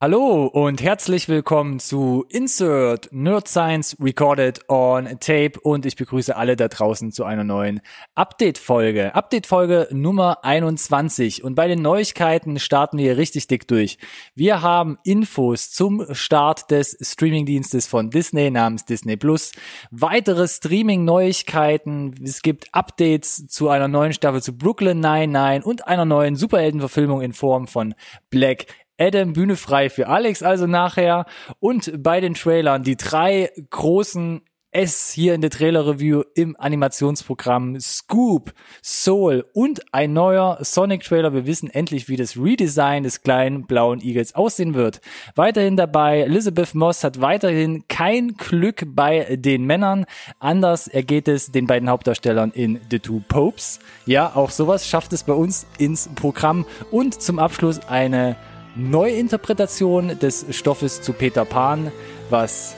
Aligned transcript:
Hallo 0.00 0.46
und 0.46 0.80
herzlich 0.80 1.28
willkommen 1.28 1.80
zu 1.80 2.24
Insert 2.28 3.08
Nerd 3.10 3.48
Science 3.48 3.96
Recorded 4.00 4.60
on 4.68 5.06
Tape 5.18 5.58
und 5.60 5.84
ich 5.86 5.96
begrüße 5.96 6.36
alle 6.36 6.54
da 6.54 6.68
draußen 6.68 7.10
zu 7.10 7.24
einer 7.24 7.42
neuen 7.42 7.80
Update-Folge. 8.14 9.12
Update-Folge 9.16 9.88
Nummer 9.90 10.44
21 10.44 11.42
und 11.42 11.56
bei 11.56 11.66
den 11.66 11.82
Neuigkeiten 11.82 12.60
starten 12.60 12.96
wir 12.98 13.16
richtig 13.16 13.48
dick 13.48 13.66
durch. 13.66 13.98
Wir 14.36 14.62
haben 14.62 14.98
Infos 15.02 15.72
zum 15.72 16.06
Start 16.14 16.70
des 16.70 16.96
Streamingdienstes 17.00 17.88
von 17.88 18.10
Disney 18.10 18.52
namens 18.52 18.84
Disney 18.84 19.16
Plus, 19.16 19.50
weitere 19.90 20.46
Streaming-Neuigkeiten, 20.46 22.14
es 22.22 22.42
gibt 22.42 22.72
Updates 22.72 23.48
zu 23.48 23.68
einer 23.68 23.88
neuen 23.88 24.12
Staffel 24.12 24.42
zu 24.42 24.56
Brooklyn 24.56 25.00
99 25.00 25.66
und 25.66 25.88
einer 25.88 26.04
neuen 26.04 26.36
Superheldenverfilmung 26.36 27.20
in 27.20 27.32
Form 27.32 27.66
von 27.66 27.96
Black 28.30 28.66
Adam 28.98 29.32
Bühne 29.32 29.56
frei 29.56 29.90
für 29.90 30.08
Alex 30.08 30.42
also 30.42 30.66
nachher 30.66 31.26
und 31.60 32.02
bei 32.02 32.20
den 32.20 32.34
Trailern 32.34 32.82
die 32.82 32.96
drei 32.96 33.50
großen 33.70 34.42
S 34.70 35.10
hier 35.10 35.34
in 35.34 35.40
der 35.40 35.48
Trailer 35.48 35.86
Review 35.86 36.24
im 36.34 36.54
Animationsprogramm 36.58 37.80
Scoop, 37.80 38.52
Soul 38.82 39.46
und 39.54 39.94
ein 39.94 40.12
neuer 40.12 40.58
Sonic 40.60 41.04
Trailer. 41.04 41.32
Wir 41.32 41.46
wissen 41.46 41.70
endlich, 41.70 42.10
wie 42.10 42.16
das 42.16 42.36
Redesign 42.36 43.02
des 43.02 43.22
kleinen 43.22 43.66
blauen 43.66 44.02
Igels 44.02 44.34
aussehen 44.34 44.74
wird. 44.74 45.00
Weiterhin 45.34 45.78
dabei, 45.78 46.20
Elizabeth 46.20 46.74
Moss 46.74 47.02
hat 47.02 47.22
weiterhin 47.22 47.88
kein 47.88 48.34
Glück 48.34 48.84
bei 48.88 49.36
den 49.36 49.64
Männern. 49.64 50.04
Anders 50.38 50.86
ergeht 50.86 51.28
es 51.28 51.50
den 51.50 51.66
beiden 51.66 51.88
Hauptdarstellern 51.88 52.50
in 52.50 52.78
The 52.90 52.98
Two 52.98 53.22
Popes. 53.26 53.80
Ja, 54.04 54.32
auch 54.34 54.50
sowas 54.50 54.86
schafft 54.86 55.14
es 55.14 55.22
bei 55.22 55.32
uns 55.32 55.66
ins 55.78 56.10
Programm. 56.14 56.66
Und 56.90 57.22
zum 57.22 57.38
Abschluss 57.38 57.80
eine 57.88 58.36
Neuinterpretation 58.78 60.20
des 60.20 60.46
Stoffes 60.50 61.02
zu 61.02 61.12
Peter 61.12 61.44
Pan, 61.44 61.90
was 62.30 62.76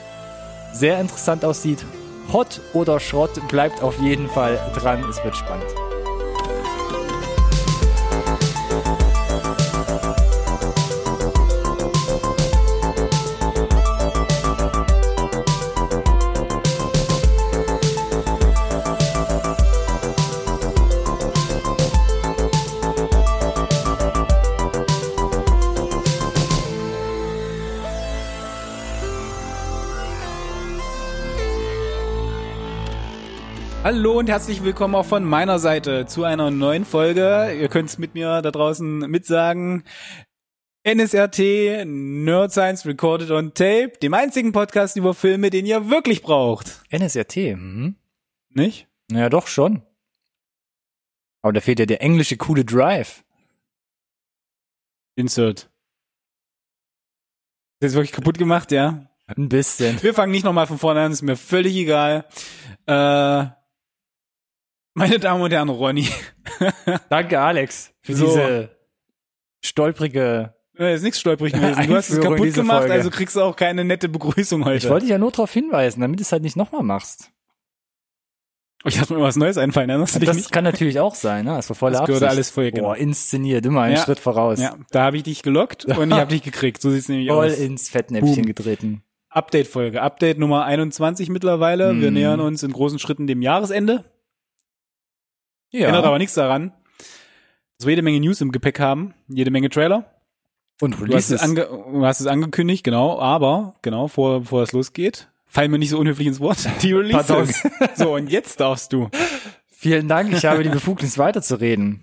sehr 0.73 0.99
interessant 0.99 1.45
aussieht. 1.45 1.85
Hot 2.33 2.59
oder 2.73 2.99
Schrott 2.99 3.47
bleibt 3.49 3.83
auf 3.83 3.99
jeden 3.99 4.27
Fall 4.27 4.59
dran. 4.73 5.07
Es 5.07 5.23
wird 5.23 5.35
spannend. 5.35 5.90
Hallo 33.93 34.19
und 34.19 34.29
herzlich 34.29 34.63
willkommen 34.63 34.95
auch 34.95 35.05
von 35.05 35.25
meiner 35.25 35.59
Seite 35.59 36.05
zu 36.05 36.23
einer 36.23 36.49
neuen 36.49 36.85
Folge. 36.85 37.53
Ihr 37.59 37.67
könnt 37.67 37.89
es 37.89 37.97
mit 37.97 38.13
mir 38.13 38.41
da 38.41 38.49
draußen 38.49 38.99
mitsagen. 38.99 39.83
NSRT, 40.87 41.85
Nerd 41.85 42.53
Science 42.53 42.85
Recorded 42.85 43.31
on 43.31 43.53
Tape, 43.53 43.91
dem 44.01 44.13
einzigen 44.13 44.53
Podcast 44.53 44.95
über 44.95 45.13
Filme, 45.13 45.49
den 45.49 45.65
ihr 45.65 45.89
wirklich 45.89 46.21
braucht. 46.21 46.81
NSRT, 46.89 47.35
hm? 47.35 47.97
Nicht? 48.51 48.87
Ja, 49.11 49.27
doch 49.27 49.47
schon. 49.47 49.81
Aber 51.41 51.51
da 51.51 51.59
fehlt 51.59 51.79
ja 51.79 51.85
der 51.85 52.01
englische 52.01 52.37
coole 52.37 52.63
Drive. 52.63 53.25
Insert. 55.17 55.69
Ist 57.81 57.87
jetzt 57.87 57.95
wirklich 57.95 58.13
kaputt 58.13 58.37
gemacht, 58.37 58.71
ja? 58.71 59.11
Ein 59.27 59.49
bisschen. 59.49 60.01
Wir 60.01 60.13
fangen 60.13 60.31
nicht 60.31 60.45
nochmal 60.45 60.67
von 60.67 60.77
vorne 60.77 61.01
an, 61.01 61.11
ist 61.11 61.23
mir 61.23 61.35
völlig 61.35 61.75
egal. 61.75 62.25
Äh, 62.85 63.47
meine 64.93 65.19
Damen 65.19 65.41
und 65.41 65.51
Herren, 65.51 65.69
Ronny. 65.69 66.07
Danke, 67.09 67.39
Alex, 67.39 67.93
für 68.01 68.15
So. 68.15 68.25
diese 68.27 68.69
stolprige. 69.63 70.53
Äh, 70.77 70.95
ist 70.95 71.03
nichts 71.03 71.19
stolperig 71.19 71.53
gewesen. 71.53 71.85
Du 71.87 71.95
hast 71.95 72.09
es 72.09 72.19
kaputt 72.19 72.53
gemacht, 72.53 72.79
Folge. 72.79 72.93
also 72.93 73.09
kriegst 73.09 73.35
du 73.35 73.41
auch 73.41 73.55
keine 73.55 73.83
nette 73.83 74.09
Begrüßung 74.09 74.65
heute. 74.65 74.77
Ich 74.77 74.89
wollte 74.89 75.05
dich 75.05 75.11
ja 75.11 75.17
nur 75.17 75.31
darauf 75.31 75.51
hinweisen, 75.51 76.01
damit 76.01 76.19
du 76.19 76.23
es 76.23 76.31
halt 76.31 76.43
nicht 76.43 76.55
nochmal 76.55 76.81
machst. 76.83 77.29
Oh, 78.83 78.87
ich 78.87 78.97
dachte 78.97 79.13
mir 79.13 79.21
was 79.21 79.35
Neues 79.35 79.59
einfallen, 79.59 79.89
erinnerst 79.91 80.15
du 80.15 80.19
dich 80.19 80.27
Das 80.27 80.37
nicht? 80.37 80.51
kann 80.51 80.63
natürlich 80.63 80.99
auch 80.99 81.13
sein, 81.13 81.45
ne? 81.45 81.51
Das 81.55 81.69
war 81.69 81.75
volle 81.75 81.91
Das 81.93 82.01
Absicht. 82.01 82.23
alles 82.23 82.49
vorher, 82.49 82.71
genau. 82.71 82.87
Boah, 82.87 82.95
inszeniert, 82.97 83.63
immer 83.67 83.81
einen 83.81 83.95
Ja. 83.95 84.01
Schritt 84.03 84.19
voraus. 84.19 84.59
Ja, 84.59 84.75
da 84.89 85.03
habe 85.03 85.17
ich 85.17 85.23
dich 85.23 85.43
gelockt 85.43 85.85
und 85.85 86.09
ich 86.11 86.17
habe 86.17 86.31
dich 86.31 86.41
gekriegt. 86.41 86.81
So 86.81 86.89
sieht's 86.89 87.07
nämlich 87.07 87.27
Voll 87.29 87.49
aus. 87.51 87.59
ins 87.59 87.89
Fettnäpfchen 87.89 88.35
Boom. 88.37 88.45
getreten. 88.47 89.03
Update-Folge. 89.29 90.01
Update 90.01 90.39
Nummer 90.39 90.65
21 90.65 91.29
mittlerweile. 91.29 91.95
Wir 92.01 92.07
Mhm. 92.09 92.13
nähern 92.15 92.39
uns 92.39 92.63
in 92.63 92.71
großen 92.73 92.97
Schritten 92.97 93.27
dem 93.27 93.43
Jahresende. 93.43 94.03
Ja. 95.71 95.87
Ändert 95.87 96.05
aber 96.05 96.17
nichts 96.17 96.33
daran, 96.35 96.73
dass 97.77 97.85
wir 97.85 97.91
jede 97.91 98.01
Menge 98.01 98.19
News 98.19 98.41
im 98.41 98.51
Gepäck 98.51 98.79
haben, 98.79 99.13
jede 99.27 99.51
Menge 99.51 99.69
Trailer. 99.69 100.13
Und 100.81 100.99
Du 100.99 101.13
hast, 101.13 101.29
es 101.29 101.41
Releases. 101.41 101.41
ange 101.41 101.65
du 101.65 102.05
hast 102.05 102.19
es 102.21 102.27
angekündigt, 102.27 102.83
genau, 102.83 103.19
aber, 103.19 103.75
genau, 103.81 104.07
vor, 104.07 104.41
bevor 104.41 104.63
es 104.63 104.71
losgeht, 104.71 105.29
fallen 105.45 105.71
mir 105.71 105.77
nicht 105.79 105.91
so 105.91 105.99
unhöflich 105.99 106.27
ins 106.27 106.39
Wort. 106.39 106.57
Die 106.81 106.91
Releases. 106.93 107.61
so, 107.95 108.15
und 108.15 108.29
jetzt 108.29 108.59
darfst 108.59 108.91
du. 108.93 109.09
Vielen 109.69 110.07
Dank, 110.07 110.33
ich 110.33 110.45
habe 110.45 110.63
die 110.63 110.69
Befugnis 110.69 111.17
weiterzureden. 111.17 112.01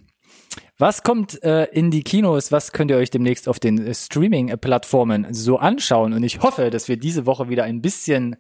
Was 0.81 1.03
kommt 1.03 1.43
äh, 1.43 1.65
in 1.73 1.91
die 1.91 2.05
Kinos? 2.05 2.53
Was 2.53 2.71
könnt 2.73 2.93
ihr 2.93 2.97
euch 2.99 3.11
demnächst 3.11 3.49
auf 3.49 3.59
den 3.59 3.85
äh, 3.85 3.95
Streaming-Plattformen 3.95 5.27
so 5.35 5.59
anschauen? 5.59 6.13
Und 6.13 6.23
ich 6.23 6.41
hoffe, 6.41 6.71
dass 6.71 6.87
wir 6.87 6.97
diese 6.97 7.27
Woche 7.27 7.49
wieder 7.49 7.65
ein 7.65 7.83
bisschen 7.83 8.37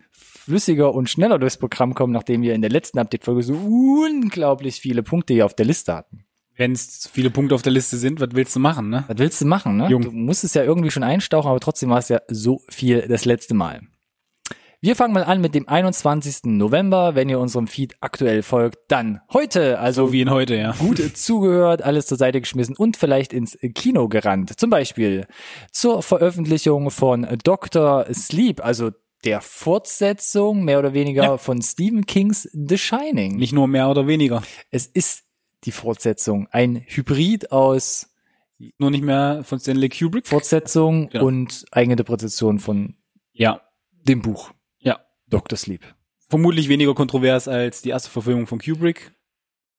flüssiger 0.48 0.94
und 0.94 1.09
schneller 1.09 1.38
durchs 1.38 1.59
Programm 1.59 1.94
kommen, 1.94 2.12
nachdem 2.12 2.42
wir 2.42 2.54
in 2.54 2.62
der 2.62 2.70
letzten 2.70 2.98
Update-Folge 2.98 3.42
so 3.42 3.54
unglaublich 3.54 4.81
viele 4.81 5.03
Punkte 5.03 5.34
hier 5.34 5.47
auf 5.47 5.54
der 5.54 5.66
Liste 5.66 5.94
hatten. 5.94 6.25
Wenn 6.56 6.72
es 6.72 7.00
zu 7.00 7.09
viele 7.09 7.31
Punkte 7.31 7.54
auf 7.54 7.62
der 7.62 7.72
Liste 7.72 7.97
sind, 7.97 8.20
was 8.20 8.31
willst 8.32 8.56
du 8.56 8.60
machen, 8.60 8.88
ne? 8.91 9.04
Was 9.06 9.19
willst 9.19 9.41
du 9.41 9.47
machen, 9.47 9.76
ne? 9.76 9.88
Jung. 9.88 10.03
Du 10.03 10.10
musst 10.10 10.42
es 10.42 10.54
ja 10.54 10.64
irgendwie 10.64 10.91
schon 10.91 11.04
einstauchen, 11.04 11.48
aber 11.48 11.60
trotzdem 11.60 11.91
war 11.91 11.98
es 11.98 12.09
ja 12.09 12.20
so 12.28 12.62
viel 12.69 13.06
das 13.06 13.25
letzte 13.25 13.54
Mal. 13.54 13.82
Wir 14.81 14.94
fangen 14.94 15.12
mal 15.12 15.25
an 15.25 15.41
mit 15.41 15.56
dem 15.56 15.69
21. 15.69 16.44
November. 16.44 17.16
Wenn 17.16 17.28
ihr 17.28 17.41
unserem 17.41 17.66
Feed 17.66 17.97
aktuell 18.00 18.42
folgt, 18.42 18.78
dann 18.86 19.20
heute, 19.32 19.80
also 19.80 20.06
So 20.06 20.12
wie 20.12 20.20
in 20.20 20.30
heute, 20.30 20.54
ja. 20.54 20.72
gut 20.72 20.98
zugehört, 21.16 21.82
alles 21.82 22.06
zur 22.06 22.16
Seite 22.16 22.41
geschmissen 22.41 22.76
und 22.76 22.97
vielleicht 22.97 23.32
ins 23.32 23.59
Kino 23.75 24.09
gerannt. 24.09 24.59
Zum 24.59 24.70
Beispiel 24.70 25.26
zur 25.72 26.03
Veröffentlichung 26.03 26.92
von 26.92 27.26
Dr. 27.42 28.06
Sleep, 28.12 28.65
also 28.65 28.91
der 29.24 29.40
Fortsetzung 29.40 30.64
mehr 30.64 30.78
oder 30.78 30.94
weniger 30.94 31.22
Ja. 31.24 31.36
von 31.38 31.60
Stephen 31.62 32.06
Kings 32.06 32.48
The 32.52 32.78
Shining. 32.78 33.36
Nicht 33.36 33.52
nur 33.52 33.66
mehr 33.68 33.88
oder 33.88 34.06
weniger. 34.06 34.42
Es 34.70 34.86
ist 34.86 35.24
die 35.64 35.72
Fortsetzung, 35.72 36.46
ein 36.50 36.84
Hybrid 36.86 37.50
aus 37.52 38.14
Nur 38.78 38.90
nicht 38.90 39.04
mehr 39.04 39.42
von 39.44 39.60
Stanley 39.60 39.88
Kubrick. 39.88 40.26
Fortsetzung 40.26 41.08
Genau. 41.10 41.26
und 41.26 41.64
Eigeninterpretation 41.70 42.58
von 42.58 42.96
Ja. 43.32 43.60
dem 43.92 44.20
Buch 44.20 44.50
Ja. 44.80 44.98
Dr. 45.28 45.56
Sleep. 45.56 45.82
Vermutlich 46.28 46.68
weniger 46.68 46.92
kontrovers 46.94 47.46
als 47.46 47.82
die 47.82 47.90
erste 47.90 48.10
Verfilmung 48.10 48.48
von 48.48 48.58
Kubrick, 48.58 49.12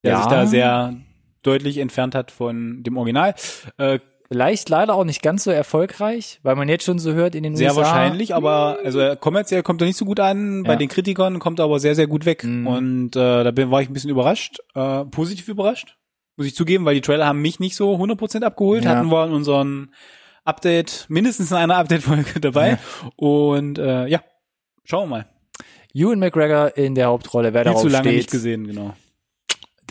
der 0.04 0.12
Ja. 0.14 0.18
sich 0.20 0.28
da 0.32 0.48
sehr 0.48 0.96
deutlich 1.44 1.78
entfernt 1.80 2.16
hat 2.16 2.32
von 2.32 2.82
dem 2.84 2.96
Original. 2.96 3.36
Äh, 3.78 4.00
Vielleicht 4.32 4.70
leider 4.70 4.94
auch 4.94 5.06
nicht 5.06 5.24
ganz 5.24 5.44
so 5.44 5.50
erfolgreich, 5.52 6.40
weil 6.44 6.56
man 6.56 6.70
jetzt 6.70 6.84
schon 6.86 7.00
so 7.00 7.14
hört 7.14 7.34
in 7.34 7.42
den 7.42 7.56
sehr 7.56 7.72
USA. 7.72 7.82
wahrscheinlich, 7.82 8.36
aber 8.36 8.78
also 8.84 9.00
er 9.00 9.16
kommerziell 9.16 9.64
kommt 9.64 9.82
er 9.82 9.88
nicht 9.88 9.98
so 9.98 10.06
gut 10.06 10.20
an. 10.20 10.62
Bei 10.64 10.74
Ja. 10.74 10.78
den 10.78 10.88
Kritikern 10.88 11.40
kommt 11.40 11.60
er 11.60 11.66
aber 11.66 11.80
sehr, 11.80 11.96
sehr 11.96 12.06
gut 12.06 12.26
weg. 12.26 12.44
Mhm. 12.44 12.68
Und 12.68 13.16
äh, 13.16 13.44
da 13.44 13.50
bin, 13.50 13.72
war 13.72 13.82
ich 13.82 13.90
ein 13.90 13.94
bisschen 13.94 14.12
überrascht, 14.12 14.60
äh, 14.76 15.04
positiv 15.06 15.48
überrascht, 15.48 15.98
muss 16.38 16.46
ich 16.46 16.56
zugeben, 16.56 16.86
weil 16.86 16.94
die 16.94 17.02
Trailer 17.02 17.26
haben 17.26 17.42
mich 17.42 17.60
nicht 17.60 17.76
so 17.76 17.96
100% 17.96 18.44
abgeholt. 18.44 18.84
Ja. 18.86 18.92
Hatten 18.98 19.10
wir 19.10 19.26
in 19.26 19.32
unseren 19.34 19.94
Update, 20.46 21.06
mindestens 21.10 21.50
in 21.50 21.58
einer 21.58 21.78
Update-Folge 21.78 22.40
dabei. 22.40 22.78
Und 23.16 23.80
äh, 23.80 24.06
ja, 24.08 24.22
schauen 24.84 25.10
wir 25.10 25.18
mal. 25.18 25.26
Ewan 25.94 26.20
McGregor 26.20 26.78
in 26.78 26.94
der 26.94 27.08
Hauptrolle, 27.08 27.52
wer 27.56 27.62
Viel 27.64 27.72
darauf 27.72 27.82
zu 27.82 27.88
lange 27.88 28.04
steht, 28.10 28.18
nicht 28.18 28.32
gesehen, 28.32 28.68
genau. 28.68 28.94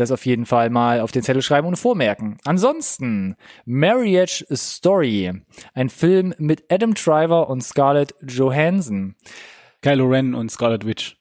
Das 0.00 0.10
auf 0.10 0.26
jeden 0.26 0.46
Fall 0.46 0.70
mal 0.70 1.00
auf 1.00 1.12
den 1.12 1.22
Zettel 1.22 1.42
schreiben 1.42 1.66
und 1.66 1.76
vormerken. 1.76 2.38
Ansonsten 2.44 3.36
Marriage 3.64 4.44
Story, 4.54 5.32
ein 5.74 5.88
Film 5.88 6.34
mit 6.38 6.64
Adam 6.70 6.94
Driver 6.94 7.48
und 7.48 7.62
Scarlett 7.62 8.14
Johansson. 8.26 9.14
Kylo 9.82 10.06
Ren 10.06 10.34
und 10.34 10.50
Scarlet 10.50 10.86
Witch. 10.86 11.16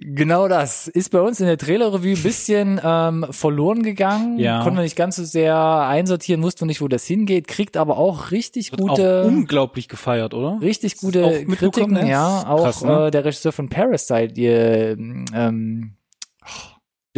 Genau 0.00 0.46
das 0.46 0.86
ist 0.86 1.10
bei 1.10 1.20
uns 1.20 1.40
in 1.40 1.46
der 1.46 1.58
Trailer-Review 1.58 2.14
ein 2.16 2.22
bisschen 2.22 2.80
ähm, 2.84 3.26
verloren 3.30 3.82
gegangen. 3.82 4.38
Ja. 4.38 4.62
Konnten 4.62 4.76
wir 4.78 4.84
nicht 4.84 4.94
ganz 4.94 5.16
so 5.16 5.24
sehr 5.24 5.56
einsortieren, 5.56 6.40
wussten 6.44 6.66
nicht, 6.68 6.80
wo 6.80 6.86
das 6.86 7.04
hingeht, 7.04 7.48
kriegt 7.48 7.76
aber 7.76 7.98
auch 7.98 8.30
richtig 8.30 8.70
Wird 8.70 8.80
gute, 8.80 9.22
auch 9.22 9.26
unglaublich 9.26 9.88
gefeiert, 9.88 10.34
oder? 10.34 10.58
richtig 10.60 10.98
gute 10.98 11.24
auch 11.24 11.56
Kritiken. 11.56 11.94
ne? 11.94 12.08
Ja, 12.08 12.46
auch 12.46 12.62
Krass, 12.62 12.84
ne? 12.84 13.06
äh, 13.08 13.10
der 13.10 13.24
Regisseur 13.24 13.50
von 13.50 13.68
Parasite, 13.68 14.28
die, 14.28 14.46
ähm, 14.46 15.96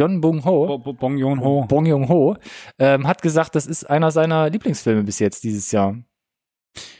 John 0.01 0.19
Bung 0.21 0.43
Ho. 0.45 0.65
Bo- 0.67 0.77
Bo- 0.79 0.93
Bong 0.93 1.17
Joon-ho. 1.17 1.65
Bong 1.67 1.85
Joon-ho, 1.85 2.35
ähm, 2.79 3.07
hat 3.07 3.21
gesagt, 3.21 3.55
das 3.55 3.67
ist 3.67 3.83
einer 3.89 4.09
seiner 4.11 4.49
Lieblingsfilme 4.49 5.03
bis 5.03 5.19
jetzt 5.19 5.43
dieses 5.43 5.71
Jahr. 5.71 5.95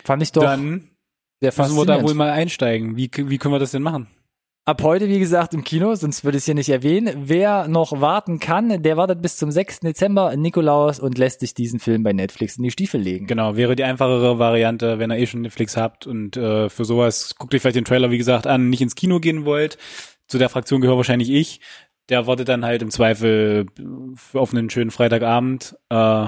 Fand 0.04 0.22
ich 0.22 0.32
doch 0.32 0.44
Dann 0.44 0.90
Sehr 1.42 1.52
Müssen 1.58 1.76
wir 1.78 1.86
da 1.86 2.04
wohl 2.04 2.14
mal 2.14 2.30
einsteigen. 2.30 2.98
Wie, 2.98 3.10
wie 3.16 3.38
können 3.38 3.54
wir 3.56 3.60
das 3.60 3.72
denn 3.72 3.82
machen? 3.82 4.08
Ab 4.64 4.84
heute, 4.84 5.08
wie 5.10 5.18
gesagt, 5.18 5.56
im 5.56 5.64
Kino, 5.64 5.96
sonst 5.96 6.24
würde 6.24 6.38
ich 6.38 6.42
es 6.44 6.46
hier 6.46 6.54
nicht 6.54 6.70
erwähnen. 6.70 7.24
Wer 7.26 7.68
noch 7.68 8.00
warten 8.00 8.40
kann, 8.40 8.84
der 8.84 8.96
wartet 8.96 9.20
bis 9.24 9.36
zum 9.38 9.50
6. 9.50 9.80
Dezember, 9.80 10.36
Nikolaus, 10.38 11.00
und 11.00 11.18
lässt 11.18 11.40
sich 11.40 11.56
diesen 11.56 11.80
Film 11.80 12.04
bei 12.04 12.14
Netflix 12.14 12.58
in 12.58 12.64
die 12.64 12.70
Stiefel 12.70 13.02
legen. 13.02 13.26
Genau, 13.26 13.56
wäre 13.56 13.76
die 13.76 13.84
einfachere 13.84 14.38
Variante, 14.38 15.00
wenn 15.00 15.12
ihr 15.12 15.18
eh 15.18 15.26
schon 15.26 15.42
Netflix 15.42 15.76
habt 15.78 16.06
und 16.06 16.38
äh, 16.38 16.70
für 16.70 16.86
sowas 16.86 17.34
guckt 17.40 17.56
euch 17.56 17.62
vielleicht 17.62 17.78
den 17.78 17.86
Trailer, 17.86 18.12
wie 18.12 18.20
gesagt, 18.20 18.46
an, 18.46 18.70
nicht 18.70 18.82
ins 18.82 18.94
Kino 18.94 19.20
gehen 19.20 19.46
wollt. 19.46 19.80
Zu 20.28 20.38
der 20.38 20.50
Fraktion 20.50 20.80
gehöre 20.80 20.98
wahrscheinlich 20.98 21.32
ich. 21.32 21.60
Der 22.10 22.28
wartet 22.28 22.50
dann 22.50 22.66
halt 22.66 22.82
im 22.82 22.92
Zweifel 22.92 23.66
äh, 23.80 24.38
auf 24.38 24.54
einen 24.54 24.70
schönen 24.70 24.92
Freitagabend 24.92 25.78
äh, 25.90 26.28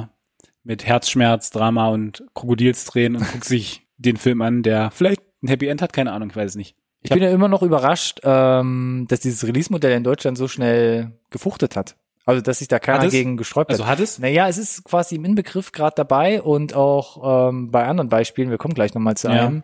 mit 0.63 0.85
Herzschmerz, 0.85 1.49
Drama 1.51 1.89
und 1.89 2.23
Krokodilstränen 2.33 3.21
und 3.21 3.31
guckt 3.31 3.43
sich 3.45 3.85
den 3.97 4.17
Film 4.17 4.41
an, 4.41 4.63
der 4.63 4.91
vielleicht 4.91 5.21
ein 5.43 5.47
Happy 5.49 5.67
End 5.67 5.81
hat, 5.81 5.91
keine 5.93 6.11
Ahnung, 6.13 6.29
ich 6.29 6.35
weiß 6.35 6.51
es 6.51 6.55
nicht. 6.55 6.75
Ich 7.01 7.11
bin 7.11 7.21
ja 7.21 7.31
immer 7.31 7.49
noch 7.49 7.63
überrascht, 7.63 8.21
ähm, 8.23 9.05
dass 9.09 9.19
dieses 9.19 9.45
Release-Modell 9.45 9.91
in 9.97 10.05
Deutschland 10.05 10.37
so 10.37 10.47
schnell 10.47 11.11
gefuchtet 11.31 11.75
hat. 11.75 11.97
Also, 12.25 12.41
dass 12.41 12.59
sich 12.59 12.69
da 12.69 12.79
keiner 12.79 13.01
Hat 13.03 13.11
gegen 13.11 13.35
gesträubt 13.35 13.69
Also 13.71 13.83
hat. 13.83 13.93
hat 13.93 13.99
es? 13.99 14.19
Naja, 14.19 14.47
es 14.47 14.57
ist 14.57 14.85
quasi 14.85 15.15
im 15.15 15.25
Inbegriff 15.25 15.73
gerade 15.73 15.95
dabei 15.97 16.41
und 16.41 16.73
auch 16.73 17.49
ähm, 17.49 17.71
bei 17.71 17.85
anderen 17.85 18.07
Beispielen, 18.07 18.49
wir 18.49 18.57
kommen 18.57 18.73
gleich 18.73 18.93
nochmal 18.93 19.17
zu 19.17 19.27
Ja. 19.27 19.33
einem, 19.47 19.63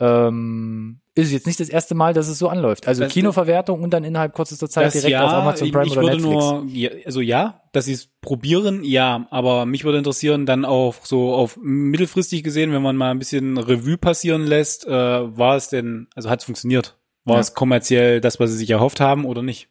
ähm, 0.00 0.99
ist 1.16 1.26
es 1.26 1.32
jetzt 1.32 1.46
nicht 1.46 1.58
das 1.58 1.68
erste 1.68 1.94
Mal, 1.94 2.14
dass 2.14 2.28
es 2.28 2.38
so 2.38 2.48
anläuft. 2.48 2.86
Also 2.86 3.02
Das- 3.02 3.12
Kinoverwertung 3.12 3.82
und 3.82 3.90
dann 3.90 4.04
innerhalb 4.04 4.34
kürzester 4.34 4.68
Zeit 4.68 4.94
direkt 4.94 5.10
ja, 5.10 5.24
auf 5.26 5.32
Amazon 5.32 5.66
ich, 5.66 5.72
Prime 5.72 5.86
ich 5.86 5.92
oder 5.92 6.02
würde 6.02 6.16
Netflix. 6.16 6.44
nur, 6.44 6.64
ja, 6.68 6.90
also 7.04 7.20
ja, 7.20 7.62
dass 7.72 7.86
sie 7.86 7.92
es 7.94 8.08
probieren, 8.20 8.84
ja, 8.84 9.26
aber 9.30 9.66
mich 9.66 9.84
würde 9.84 9.98
interessieren, 9.98 10.46
dann 10.46 10.64
auch 10.64 10.94
so 11.04 11.34
auf 11.34 11.58
mittelfristig 11.60 12.42
gesehen, 12.44 12.72
wenn 12.72 12.82
man 12.82 12.96
mal 12.96 13.10
ein 13.10 13.18
bisschen 13.18 13.58
Revue 13.58 13.98
passieren 13.98 14.46
lässt, 14.46 14.86
äh, 14.86 14.90
war 14.90 15.56
es 15.56 15.68
denn, 15.68 16.06
also 16.14 16.30
hat 16.30 16.40
es 16.40 16.44
funktioniert? 16.44 16.96
War 17.24 17.34
Ja. 17.34 17.40
es 17.40 17.54
kommerziell 17.54 18.20
das, 18.20 18.38
was 18.40 18.50
sie 18.50 18.56
sich 18.56 18.70
erhofft 18.70 19.00
haben 19.00 19.24
oder 19.24 19.42
nicht? 19.42 19.68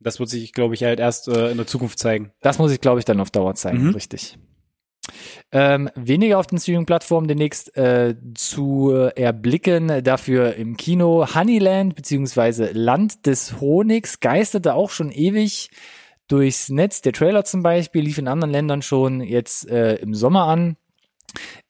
Das 0.00 0.18
wird 0.18 0.28
sich, 0.30 0.52
glaube 0.52 0.74
ich, 0.74 0.82
halt 0.82 0.98
erst 0.98 1.28
äh, 1.28 1.50
in 1.50 1.56
der 1.56 1.66
Zukunft 1.66 1.98
zeigen. 1.98 2.32
Das 2.40 2.58
muss 2.58 2.72
ich, 2.72 2.80
glaube 2.80 2.98
ich, 2.98 3.04
dann 3.04 3.20
auf 3.20 3.30
Dauer 3.30 3.54
zeigen, 3.54 3.88
Mhm. 3.88 3.90
richtig. 3.94 4.38
Ähm, 5.52 5.90
weniger 5.94 6.38
auf 6.38 6.46
den 6.46 6.58
Streaming-Plattformen 6.58 7.26
demnächst 7.26 7.76
äh, 7.76 8.14
zu 8.34 8.90
erblicken, 8.90 10.04
dafür 10.04 10.54
im 10.54 10.76
Kino. 10.76 11.26
Honeyland 11.34 11.96
beziehungsweise 11.96 12.70
Land 12.72 13.26
des 13.26 13.60
Honigs 13.60 14.20
geisterte 14.20 14.74
auch 14.74 14.90
schon 14.90 15.10
ewig 15.10 15.70
durchs 16.28 16.68
Netz. 16.68 17.02
Der 17.02 17.12
Trailer 17.12 17.44
zum 17.44 17.62
Beispiel 17.62 18.02
lief 18.02 18.18
in 18.18 18.28
anderen 18.28 18.52
Ländern 18.52 18.82
schon 18.82 19.20
jetzt 19.20 19.68
äh, 19.68 19.96
im 19.96 20.14
Sommer 20.14 20.44
an, 20.44 20.76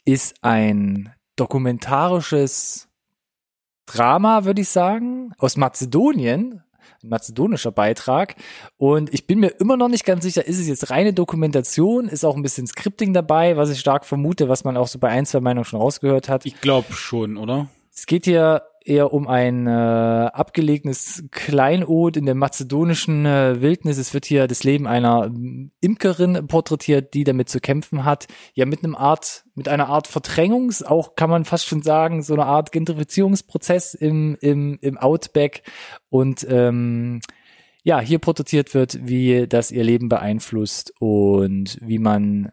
ist 0.04 0.36
ein 0.42 1.12
dokumentarisches 1.36 2.88
Drama, 3.86 4.44
würde 4.44 4.60
ich 4.60 4.68
sagen, 4.68 5.32
aus 5.38 5.56
Mazedonien, 5.56 6.62
ein 7.02 7.08
mazedonischer 7.08 7.72
Beitrag. 7.72 8.36
Und 8.76 9.12
ich 9.12 9.26
bin 9.26 9.40
mir 9.40 9.48
immer 9.58 9.76
noch 9.76 9.88
nicht 9.88 10.04
ganz 10.04 10.24
sicher, 10.24 10.46
ist 10.46 10.58
es 10.58 10.68
jetzt 10.68 10.90
reine 10.90 11.12
Dokumentation, 11.12 12.08
ist 12.08 12.24
auch 12.24 12.36
ein 12.36 12.42
bisschen 12.42 12.66
Scripting 12.66 13.12
dabei, 13.12 13.56
was 13.56 13.70
ich 13.70 13.80
stark 13.80 14.04
vermute, 14.04 14.48
was 14.48 14.64
man 14.64 14.76
auch 14.76 14.88
so 14.88 14.98
bei 14.98 15.08
ein, 15.08 15.26
zwei 15.26 15.40
Meinungen 15.40 15.64
schon 15.64 15.80
rausgehört 15.80 16.28
hat. 16.28 16.46
Ich 16.46 16.60
glaube 16.60 16.92
schon, 16.92 17.36
oder? 17.36 17.68
Es 18.00 18.06
geht 18.06 18.24
hier 18.24 18.62
eher 18.82 19.12
um 19.12 19.28
ein 19.28 19.66
äh, 19.66 19.70
abgelegenes 19.70 21.24
Kleinod 21.32 22.16
in 22.16 22.24
der 22.24 22.34
mazedonischen 22.34 23.26
äh, 23.26 23.60
Wildnis. 23.60 23.98
Es 23.98 24.14
wird 24.14 24.24
hier 24.24 24.48
das 24.48 24.64
Leben 24.64 24.86
einer 24.86 25.30
Imkerin 25.82 26.46
porträtiert, 26.46 27.12
die 27.12 27.24
damit 27.24 27.50
zu 27.50 27.60
kämpfen 27.60 28.06
hat. 28.06 28.26
Ja, 28.54 28.64
mit 28.64 28.82
einem 28.82 28.94
Art, 28.94 29.44
mit 29.54 29.68
einer 29.68 29.90
Art 29.90 30.06
Verdrängungs, 30.06 30.82
auch 30.82 31.14
kann 31.14 31.28
man 31.28 31.44
fast 31.44 31.66
schon 31.66 31.82
sagen, 31.82 32.22
so 32.22 32.32
eine 32.32 32.46
Art 32.46 32.72
Gentrifizierungsprozess 32.72 33.92
im, 33.92 34.34
im, 34.40 34.78
im 34.80 34.96
Outback. 34.96 35.62
Und 36.08 36.46
ähm, 36.48 37.20
ja, 37.82 38.00
hier 38.00 38.18
porträtiert 38.18 38.72
wird, 38.72 38.98
wie 39.06 39.46
das 39.46 39.70
ihr 39.70 39.84
Leben 39.84 40.08
beeinflusst 40.08 40.94
und 41.00 41.76
wie 41.82 41.98
man 41.98 42.50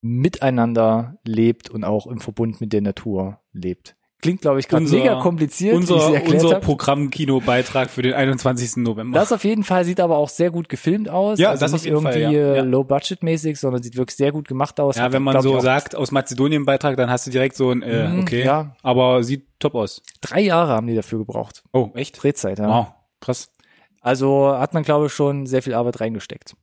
miteinander 0.00 1.20
lebt 1.24 1.70
und 1.70 1.84
auch 1.84 2.08
im 2.08 2.18
Verbund 2.18 2.60
mit 2.60 2.72
der 2.72 2.80
Natur 2.80 3.38
lebt. 3.52 3.94
Klingt, 4.20 4.40
glaube 4.40 4.58
ich, 4.58 4.66
gerade 4.66 4.84
mega 4.84 5.20
kompliziert, 5.20 5.76
Unser, 5.76 6.12
unser. 6.24 6.58
Programm-Kino-Beitrag 6.58 7.88
für 7.88 8.02
den 8.02 8.14
21. 8.14 8.78
November. 8.78 9.16
Das 9.16 9.32
auf 9.32 9.44
jeden 9.44 9.62
Fall 9.62 9.84
sieht 9.84 10.00
aber 10.00 10.16
auch 10.16 10.28
sehr 10.28 10.50
gut 10.50 10.68
gefilmt 10.68 11.08
aus. 11.08 11.38
Ja, 11.38 11.50
also 11.50 11.60
das 11.64 11.72
nicht 11.72 11.82
auf 11.82 11.86
jeden 11.86 12.02
Fall, 12.02 12.16
irgendwie 12.16 12.36
ja. 12.36 12.52
äh, 12.54 12.56
Ja. 12.56 12.62
low-budget-mäßig, 12.64 13.58
sondern 13.60 13.80
sieht 13.82 13.96
wirklich 13.96 14.16
sehr 14.16 14.32
gut 14.32 14.48
gemacht 14.48 14.80
aus. 14.80 14.96
ja, 14.96 15.04
Hat, 15.04 15.12
wenn 15.12 15.22
man 15.22 15.40
so 15.40 15.60
sagt, 15.60 15.94
aus 15.94 16.10
Mazedonien-Beitrag, 16.10 16.96
dann 16.96 17.10
hast 17.10 17.28
du 17.28 17.30
direkt 17.30 17.54
so 17.54 17.70
ein, 17.70 17.82
äh, 17.82 18.08
Mhm, 18.08 18.20
okay. 18.22 18.44
ja. 18.44 18.74
Aber 18.82 19.22
sieht 19.22 19.46
top 19.60 19.76
aus. 19.76 20.02
Drei 20.20 20.40
Jahre 20.40 20.72
haben 20.72 20.88
die 20.88 20.96
dafür 20.96 21.20
gebraucht. 21.20 21.62
Oh, 21.72 21.90
echt? 21.94 22.20
Drehzeit, 22.20 22.58
ja. 22.58 22.68
Wow, 22.68 22.86
krass. 23.20 23.52
Also 24.00 24.48
hat 24.48 24.74
man, 24.74 24.82
glaube 24.82 25.06
ich, 25.06 25.12
schon 25.12 25.46
sehr 25.46 25.62
viel 25.62 25.74
Arbeit 25.74 26.00
reingesteckt. 26.00 26.54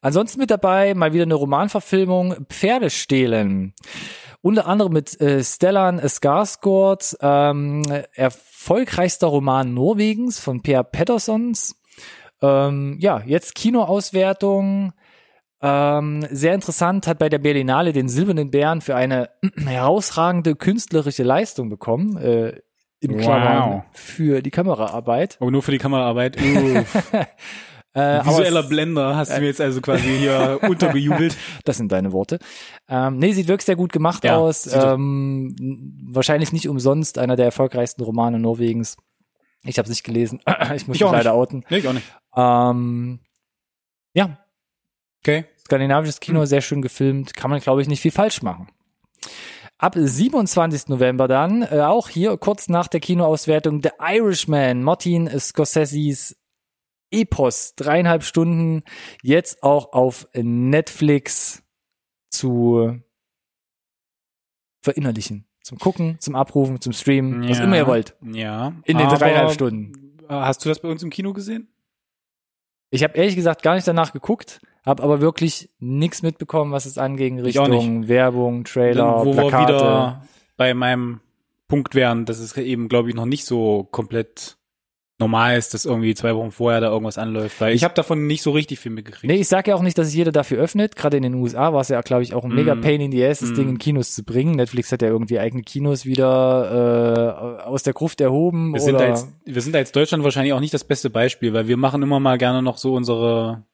Ansonsten 0.00 0.40
mit 0.40 0.50
dabei 0.50 0.94
mal 0.94 1.12
wieder 1.12 1.24
eine 1.24 1.34
Romanverfilmung 1.34 2.46
Pferde 2.48 2.90
stehlen. 2.90 3.74
Unter 4.40 4.66
anderem 4.66 4.92
mit 4.92 5.20
äh, 5.20 5.42
Stellan 5.42 6.00
Skarsgård, 6.00 7.16
ähm, 7.20 7.82
erfolgreichster 8.14 9.26
Roman 9.26 9.74
Norwegens 9.74 10.38
von 10.38 10.62
Per 10.62 10.84
Petterssons. 10.84 11.76
Ähm, 12.40 12.96
ja, 13.00 13.22
jetzt 13.26 13.54
Kinoauswertung. 13.56 14.92
Ähm, 15.60 16.24
sehr 16.30 16.54
interessant, 16.54 17.08
hat 17.08 17.18
bei 17.18 17.28
der 17.28 17.38
Berlinale 17.38 17.92
den 17.92 18.08
Silbernen 18.08 18.52
Bären 18.52 18.80
für 18.80 18.94
eine 18.94 19.30
herausragende 19.66 20.54
künstlerische 20.54 21.24
Leistung 21.24 21.68
bekommen. 21.68 22.16
Äh, 22.16 22.60
in 23.00 23.14
Wow. 23.14 23.20
Klammern 23.20 23.84
für 23.92 24.42
die 24.42 24.50
Kameraarbeit. 24.50 25.36
Aber 25.40 25.50
nur 25.50 25.62
für 25.62 25.70
die 25.70 25.78
Kameraarbeit. 25.78 26.36
Äh, 27.94 28.24
Visueller 28.24 28.60
es- 28.60 28.68
Blender 28.68 29.16
hast 29.16 29.32
du 29.34 29.40
mir 29.40 29.46
jetzt 29.46 29.60
also 29.60 29.80
quasi 29.80 30.06
hier 30.18 30.60
untergejubelt. 30.68 31.36
Das 31.64 31.76
sind 31.78 31.90
deine 31.90 32.12
Worte. 32.12 32.38
Ähm, 32.88 33.16
nee, 33.18 33.32
sieht 33.32 33.48
wirklich 33.48 33.64
sehr 33.66 33.76
gut 33.76 33.92
gemacht 33.92 34.24
Ja, 34.24 34.36
aus. 34.36 34.66
Ähm, 34.72 35.56
wahrscheinlich 36.12 36.52
nicht 36.52 36.68
umsonst 36.68 37.18
einer 37.18 37.36
der 37.36 37.46
erfolgreichsten 37.46 38.02
Romane 38.02 38.38
Norwegens. 38.38 38.96
Ich 39.64 39.78
habe 39.78 39.84
es 39.86 39.90
nicht 39.90 40.04
gelesen. 40.04 40.40
ich 40.76 40.86
muss 40.86 40.96
Ich 40.96 41.02
mich 41.02 41.10
leider 41.10 41.16
nicht. 41.18 41.38
outen. 41.38 41.64
Nee, 41.70 41.78
ich 41.78 41.88
auch 41.88 41.92
nicht. 41.92 42.06
Ähm, 42.36 43.20
ja, 44.14 44.38
Okay. 45.22 45.46
skandinavisches 45.64 46.16
Hm. 46.16 46.20
Kino, 46.20 46.44
sehr 46.44 46.60
schön 46.60 46.80
gefilmt. 46.82 47.34
Kann 47.34 47.50
man, 47.50 47.58
glaube 47.60 47.82
ich, 47.82 47.88
nicht 47.88 48.00
viel 48.00 48.12
falsch 48.12 48.42
machen. 48.42 48.68
Ab 49.78 49.94
27. 49.96 50.88
November 50.88 51.26
dann, 51.28 51.62
äh, 51.62 51.80
auch 51.82 52.08
hier 52.08 52.36
kurz 52.36 52.68
nach 52.68 52.86
der 52.88 53.00
Kinoauswertung, 53.00 53.82
The 53.82 53.90
Irishman, 54.00 54.82
Martin 54.82 55.28
Scorseses 55.38 56.36
Epos, 57.10 57.74
dreieinhalb 57.76 58.22
Stunden, 58.22 58.82
jetzt 59.22 59.62
auch 59.62 59.92
auf 59.92 60.28
Netflix 60.34 61.62
zu 62.30 63.00
verinnerlichen. 64.80 65.44
Zum 65.62 65.78
Gucken, 65.78 66.16
zum 66.18 66.34
Abrufen, 66.34 66.80
zum 66.80 66.92
Streamen, 66.92 67.48
was 67.48 67.58
Ja. 67.58 67.64
immer 67.64 67.76
ihr 67.76 67.86
wollt. 67.86 68.16
Ja. 68.22 68.68
In 68.84 68.96
den 68.96 69.08
dreieinhalb 69.08 69.50
Stunden. 69.52 70.16
äh, 70.28 70.32
Hast 70.32 70.64
du 70.64 70.68
das 70.68 70.80
bei 70.80 70.88
uns 70.88 71.02
im 71.02 71.10
Kino 71.10 71.32
gesehen? 71.32 71.68
Ich 72.90 73.02
habe 73.04 73.14
ehrlich 73.18 73.36
gesagt 73.36 73.62
gar 73.62 73.74
nicht 73.74 73.86
danach 73.86 74.12
geguckt, 74.14 74.60
habe 74.86 75.02
aber 75.02 75.20
wirklich 75.20 75.70
nichts 75.78 76.22
mitbekommen, 76.22 76.72
was 76.72 76.86
es 76.86 76.96
auch 76.96 77.66
Richtung 77.76 78.08
Werbung, 78.08 78.64
Trailer, 78.64 79.26
wo 79.26 79.32
Plakate. 79.32 79.52
wir 79.52 79.78
wieder 79.78 80.22
bei 80.56 80.72
meinem 80.72 81.20
Punkt 81.66 81.94
wären, 81.94 82.24
dass 82.24 82.38
es 82.38 82.56
eben, 82.56 82.88
glaube 82.88 83.10
ich, 83.10 83.14
noch 83.14 83.26
nicht 83.26 83.44
so 83.44 83.84
komplett 83.84 84.56
normal 85.20 85.58
ist, 85.58 85.74
dass 85.74 85.84
irgendwie 85.84 86.14
zwei 86.14 86.34
Wochen 86.36 86.52
vorher 86.52 86.80
da 86.80 86.88
irgendwas 86.90 87.18
anläuft. 87.18 87.60
Weil 87.60 87.74
ich 87.74 87.82
habe 87.82 87.94
davon 87.94 88.26
nicht 88.28 88.42
so 88.42 88.52
richtig 88.52 88.78
viel 88.78 88.92
mitgekriegt. 88.92 89.24
Nee, 89.24 89.40
ich 89.40 89.48
sage 89.48 89.70
ja 89.70 89.76
auch 89.76 89.82
nicht, 89.82 89.98
dass 89.98 90.06
sich 90.08 90.16
jeder 90.16 90.30
dafür 90.30 90.58
öffnet. 90.58 90.94
Gerade 90.94 91.16
in 91.16 91.24
den 91.24 91.34
USA 91.34 91.72
war 91.72 91.80
es 91.80 91.88
ja, 91.88 92.00
glaube 92.02 92.22
ich, 92.22 92.34
auch 92.34 92.44
ein 92.44 92.54
mega 92.54 92.74
Mm. 92.76 92.80
Pain 92.80 93.00
in 93.00 93.10
the 93.10 93.24
Ass, 93.24 93.40
das 93.40 93.50
Mm. 93.50 93.54
Ding 93.54 93.68
in 93.70 93.78
Kinos 93.78 94.14
zu 94.14 94.22
bringen. 94.24 94.52
Netflix 94.52 94.92
hat 94.92 95.02
ja 95.02 95.08
irgendwie 95.08 95.38
eigene 95.40 95.62
Kinos 95.62 96.04
wieder 96.06 97.58
äh, 97.58 97.62
aus 97.64 97.82
der 97.82 97.94
Gruft 97.94 98.20
erhoben. 98.20 98.72
Wir 98.74 98.80
sind, 98.80 98.94
da 99.00 99.08
jetzt, 99.08 99.28
wir 99.44 99.60
sind 99.60 99.72
da 99.74 99.78
jetzt 99.80 99.96
Deutschland 99.96 100.22
wahrscheinlich 100.22 100.52
auch 100.52 100.60
nicht 100.60 100.74
das 100.74 100.84
beste 100.84 101.10
Beispiel, 101.10 101.52
weil 101.52 101.66
wir 101.66 101.76
machen 101.76 102.02
immer 102.02 102.20
mal 102.20 102.38
gerne 102.38 102.62
noch 102.62 102.78
so 102.78 102.94
unsere, 102.94 103.64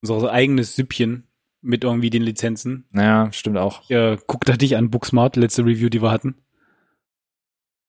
unser 0.00 0.30
eigenes 0.30 0.76
Süppchen 0.76 1.26
mit 1.60 1.84
irgendwie 1.84 2.10
den 2.10 2.22
Lizenzen. 2.22 2.86
ja, 2.92 3.30
stimmt 3.32 3.58
auch. 3.58 3.82
Ich, 3.84 3.90
äh, 3.90 4.16
guck 4.26 4.44
da 4.44 4.52
dich 4.56 4.76
an, 4.76 4.90
Booksmart, 4.90 5.36
letzte 5.36 5.62
Review, 5.64 5.88
die 5.88 6.02
wir 6.02 6.10
hatten. 6.10 6.36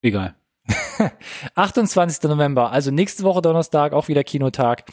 Egal. 0.01 0.36
28. 1.56 2.24
November, 2.30 2.72
also 2.72 2.92
nächste 2.92 3.24
Woche 3.24 3.42
Donnerstag, 3.42 3.94
auch 3.94 4.08
wieder 4.08 4.24
Kinotag. 4.24 4.86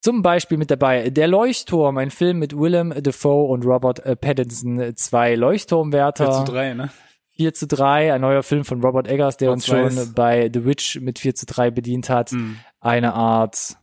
Zum 0.00 0.22
Beispiel 0.22 0.58
mit 0.58 0.70
dabei 0.70 1.10
Der 1.10 1.28
Leuchtturm, 1.28 1.96
ein 1.98 2.10
Film 2.10 2.38
mit 2.38 2.56
Willem 2.56 2.92
Dafoe 3.02 3.48
und 3.48 3.64
Robert 3.64 4.00
äh, 4.00 4.16
Pattinson, 4.16 4.96
zwei 4.96 5.36
Leuchtturmwärter. 5.36 6.26
4 6.26 6.44
zu 6.44 6.52
3, 6.52 6.74
ne? 6.74 6.90
4 7.36 7.54
zu 7.54 7.66
3, 7.66 8.12
ein 8.12 8.20
neuer 8.20 8.42
Film 8.42 8.64
von 8.64 8.82
Robert 8.82 9.08
Eggers, 9.08 9.36
der 9.36 9.52
uns 9.52 9.66
Schwarz-Weiß. 9.66 10.04
schon 10.04 10.14
bei 10.14 10.50
The 10.52 10.64
Witch 10.64 11.00
mit 11.00 11.18
4 11.18 11.34
zu 11.34 11.46
3 11.46 11.70
bedient 11.70 12.10
hat. 12.10 12.32
Mhm. 12.32 12.58
Eine 12.80 13.14
Art 13.14 13.76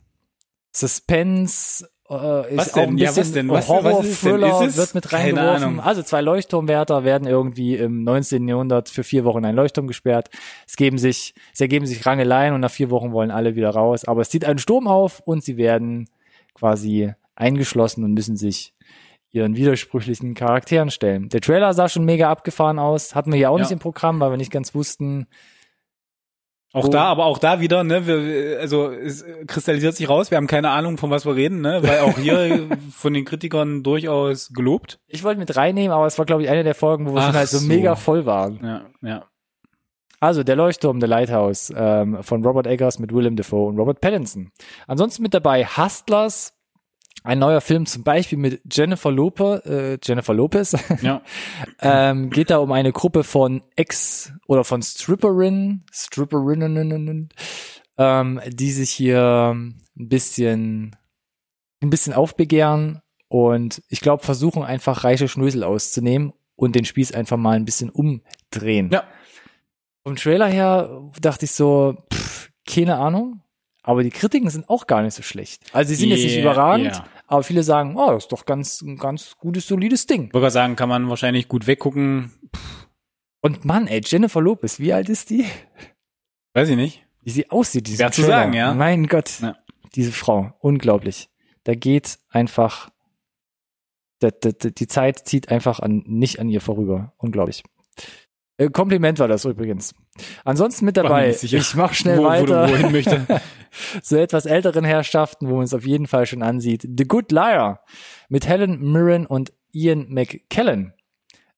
Suspense, 0.72 1.88
äh, 2.10 2.56
Was 2.56 2.72
denn? 2.72 2.98
Ja, 2.98 3.16
was 3.16 3.32
denn? 3.32 3.48
Was- 3.48 3.68
was 3.68 4.04
ist 4.06 4.22
denn? 4.24 4.32
Horror-Thriller 4.42 4.62
Ist 4.64 4.70
es? 4.72 4.76
wird 4.76 4.94
mit 4.94 5.12
reingeworfen. 5.12 5.80
Also 5.80 6.02
zwei 6.02 6.20
Leuchtturmwärter 6.20 7.04
werden 7.04 7.26
irgendwie 7.28 7.76
im 7.76 8.02
19. 8.04 8.46
Jahrhundert 8.48 8.88
für 8.88 9.04
vier 9.04 9.24
Wochen 9.24 9.38
in 9.38 9.44
einen 9.46 9.56
Leuchtturm 9.56 9.86
gesperrt. 9.86 10.28
Es 10.66 10.76
geben 10.76 10.98
sich, 10.98 11.34
es 11.54 11.60
ergeben 11.60 11.86
sich 11.86 12.04
Rangeleien 12.06 12.54
und 12.54 12.60
nach 12.60 12.70
vier 12.70 12.90
Wochen 12.90 13.12
wollen 13.12 13.30
alle 13.30 13.54
wieder 13.54 13.70
raus. 13.70 14.04
Aber 14.04 14.20
es 14.22 14.30
zieht 14.30 14.44
einen 14.44 14.58
Sturm 14.58 14.86
auf 14.88 15.20
und 15.20 15.44
sie 15.44 15.56
werden 15.56 16.08
quasi 16.54 17.12
eingeschlossen 17.36 18.04
und 18.04 18.12
müssen 18.14 18.36
sich 18.36 18.74
ihren 19.32 19.54
widersprüchlichen 19.56 20.34
Charakteren 20.34 20.90
stellen. 20.90 21.28
Der 21.28 21.40
Trailer 21.40 21.72
sah 21.72 21.88
schon 21.88 22.04
mega 22.04 22.28
abgefahren 22.28 22.80
aus, 22.80 23.14
hatten 23.14 23.30
wir 23.30 23.36
hier 23.38 23.50
auch 23.50 23.58
Ja. 23.58 23.62
nicht 23.62 23.70
im 23.72 23.78
Programm, 23.78 24.18
weil 24.18 24.30
wir 24.30 24.36
nicht 24.36 24.50
ganz 24.50 24.74
wussten, 24.74 25.26
Auch 26.72 26.88
da, 26.88 27.04
aber 27.04 27.24
auch 27.24 27.38
da 27.38 27.60
wieder, 27.60 27.82
ne, 27.82 28.06
wir, 28.06 28.60
also 28.60 28.92
es 28.92 29.24
kristallisiert 29.48 29.96
sich 29.96 30.08
raus, 30.08 30.30
wir 30.30 30.36
haben 30.36 30.46
keine 30.46 30.70
Ahnung, 30.70 30.98
von 30.98 31.10
was 31.10 31.26
wir 31.26 31.34
reden, 31.34 31.60
ne, 31.60 31.80
weil 31.82 31.98
auch 32.00 32.16
hier 32.16 32.68
von 32.92 33.12
den 33.12 33.24
Kritikern 33.24 33.82
durchaus 33.82 34.52
gelobt. 34.52 35.00
ich 35.08 35.24
wollte 35.24 35.40
mit 35.40 35.56
reinnehmen, 35.56 35.90
aber 35.90 36.06
es 36.06 36.16
war, 36.16 36.26
glaube 36.26 36.42
ich, 36.42 36.48
eine 36.48 36.62
der 36.62 36.76
Folgen, 36.76 37.06
wo 37.06 37.14
wir 37.14 37.22
Ach 37.22 37.26
schon 37.26 37.36
halt 37.36 37.48
so, 37.48 37.58
so. 37.58 37.66
mega 37.66 37.96
voll 37.96 38.24
waren. 38.24 38.60
Ja, 38.62 38.82
ja. 39.02 39.24
Also 40.20 40.44
der 40.44 40.54
Leuchtturm, 40.54 41.00
The 41.00 41.06
Lighthouse 41.06 41.72
ähm, 41.74 42.22
von 42.22 42.44
Robert 42.44 42.66
Eggers 42.66 42.98
mit 42.98 43.12
Willem 43.12 43.36
Dafoe 43.36 43.68
und 43.68 43.78
Robert 43.78 44.00
Pattinson. 44.00 44.52
Ansonsten 44.86 45.22
mit 45.22 45.32
dabei 45.32 45.64
Hustlers, 45.64 46.52
ein 47.22 47.38
neuer 47.38 47.60
Film 47.60 47.86
zum 47.86 48.02
Beispiel 48.02 48.38
mit 48.38 48.62
Jennifer 48.70 49.10
Lopez, 49.10 49.66
äh, 49.66 49.98
Jennifer 50.02 50.34
Lopez. 50.34 50.76
Ja. 51.02 51.22
ähm, 51.80 52.30
geht 52.30 52.50
da 52.50 52.58
um 52.58 52.72
eine 52.72 52.92
Gruppe 52.92 53.24
von 53.24 53.62
Ex- 53.76 54.32
oder 54.46 54.64
von 54.64 54.82
Stripperinnen, 54.82 55.84
Stripperinnen, 55.92 57.28
ähm, 57.98 58.40
die 58.48 58.72
sich 58.72 58.90
hier 58.90 59.54
ein 59.54 60.08
bisschen, 60.08 60.96
ein 61.82 61.90
bisschen 61.90 62.14
aufbegehren 62.14 63.02
und 63.28 63.82
ich 63.88 64.00
glaube 64.00 64.24
versuchen 64.24 64.62
einfach 64.62 65.04
reiche 65.04 65.28
Schnösel 65.28 65.62
auszunehmen 65.62 66.32
und 66.56 66.74
den 66.74 66.84
Spieß 66.84 67.12
einfach 67.12 67.36
mal 67.36 67.56
ein 67.56 67.64
bisschen 67.64 67.90
umdrehen. 67.90 68.90
Ja. 68.92 69.04
Vom 70.02 70.16
Trailer 70.16 70.48
her 70.48 71.10
dachte 71.20 71.44
ich 71.44 71.52
so, 71.52 71.96
pff, 72.12 72.50
keine 72.66 72.96
Ahnung. 72.96 73.39
Aber 73.82 74.02
die 74.02 74.10
Kritiken 74.10 74.50
sind 74.50 74.68
auch 74.68 74.86
gar 74.86 75.02
nicht 75.02 75.14
so 75.14 75.22
schlecht. 75.22 75.62
Also 75.72 75.88
sie 75.90 75.94
sind 75.96 76.10
jetzt 76.10 76.22
nicht 76.22 76.34
Yeah, 76.36 76.42
überragend, 76.42 76.92
yeah. 76.96 77.06
aber 77.26 77.42
viele 77.42 77.62
sagen, 77.62 77.96
oh, 77.96 78.10
das 78.12 78.24
ist 78.24 78.32
doch 78.32 78.44
ganz, 78.44 78.82
ein 78.82 78.96
ganz 78.96 79.36
gutes, 79.38 79.66
solides 79.66 80.06
Ding. 80.06 80.26
Ich 80.26 80.34
würde 80.34 80.50
sagen, 80.50 80.76
kann 80.76 80.88
man 80.90 81.08
wahrscheinlich 81.08 81.48
gut 81.48 81.66
weggucken. 81.66 82.32
Und 83.40 83.64
Mann, 83.64 83.86
ey, 83.86 84.02
Jennifer 84.04 84.40
Lopez, 84.42 84.78
wie 84.80 84.92
alt 84.92 85.08
ist 85.08 85.30
die? 85.30 85.46
Weiß 86.52 86.68
ich 86.68 86.76
nicht. 86.76 87.06
Wie 87.22 87.30
sie 87.30 87.50
aussieht, 87.50 87.86
diese 87.86 87.98
Schwer 87.98 88.12
zu 88.12 88.22
sagen, 88.22 88.52
ja. 88.52 88.74
Mein 88.74 89.06
Gott, 89.06 89.40
Ja. 89.40 89.56
diese 89.94 90.12
Frau, 90.12 90.52
unglaublich. 90.60 91.30
Da 91.64 91.74
geht 91.74 92.18
einfach, 92.28 92.90
da, 94.18 94.30
da, 94.30 94.50
die 94.50 94.86
Zeit 94.88 95.26
zieht 95.26 95.48
einfach 95.50 95.80
an, 95.80 96.02
nicht 96.06 96.38
an 96.38 96.48
ihr 96.50 96.60
vorüber. 96.60 97.14
Unglaublich. 97.16 97.62
Äh, 98.60 98.68
Kompliment 98.68 99.18
war 99.18 99.28
das 99.28 99.46
übrigens. 99.46 99.94
Ansonsten 100.44 100.84
mit 100.84 100.98
dabei, 100.98 101.30
ich 101.30 101.74
mach 101.74 101.94
schnell 101.94 102.18
wo, 102.18 102.24
weiter. 102.24 102.68
Wo 102.68 102.76
du 102.76 102.90
möchte. 102.90 103.26
so 104.02 104.16
etwas 104.16 104.44
älteren 104.44 104.84
Herrschaften, 104.84 105.48
wo 105.48 105.56
man 105.56 105.64
es 105.64 105.72
auf 105.72 105.86
jeden 105.86 106.06
Fall 106.06 106.26
schon 106.26 106.42
ansieht. 106.42 106.82
The 106.82 107.04
Good 107.04 107.32
Liar 107.32 107.82
mit 108.28 108.46
Helen 108.46 108.92
Mirren 108.92 109.24
und 109.24 109.52
Ian 109.72 110.08
McKellen. 110.10 110.92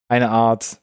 Eine 0.07 0.31
Art. 0.31 0.81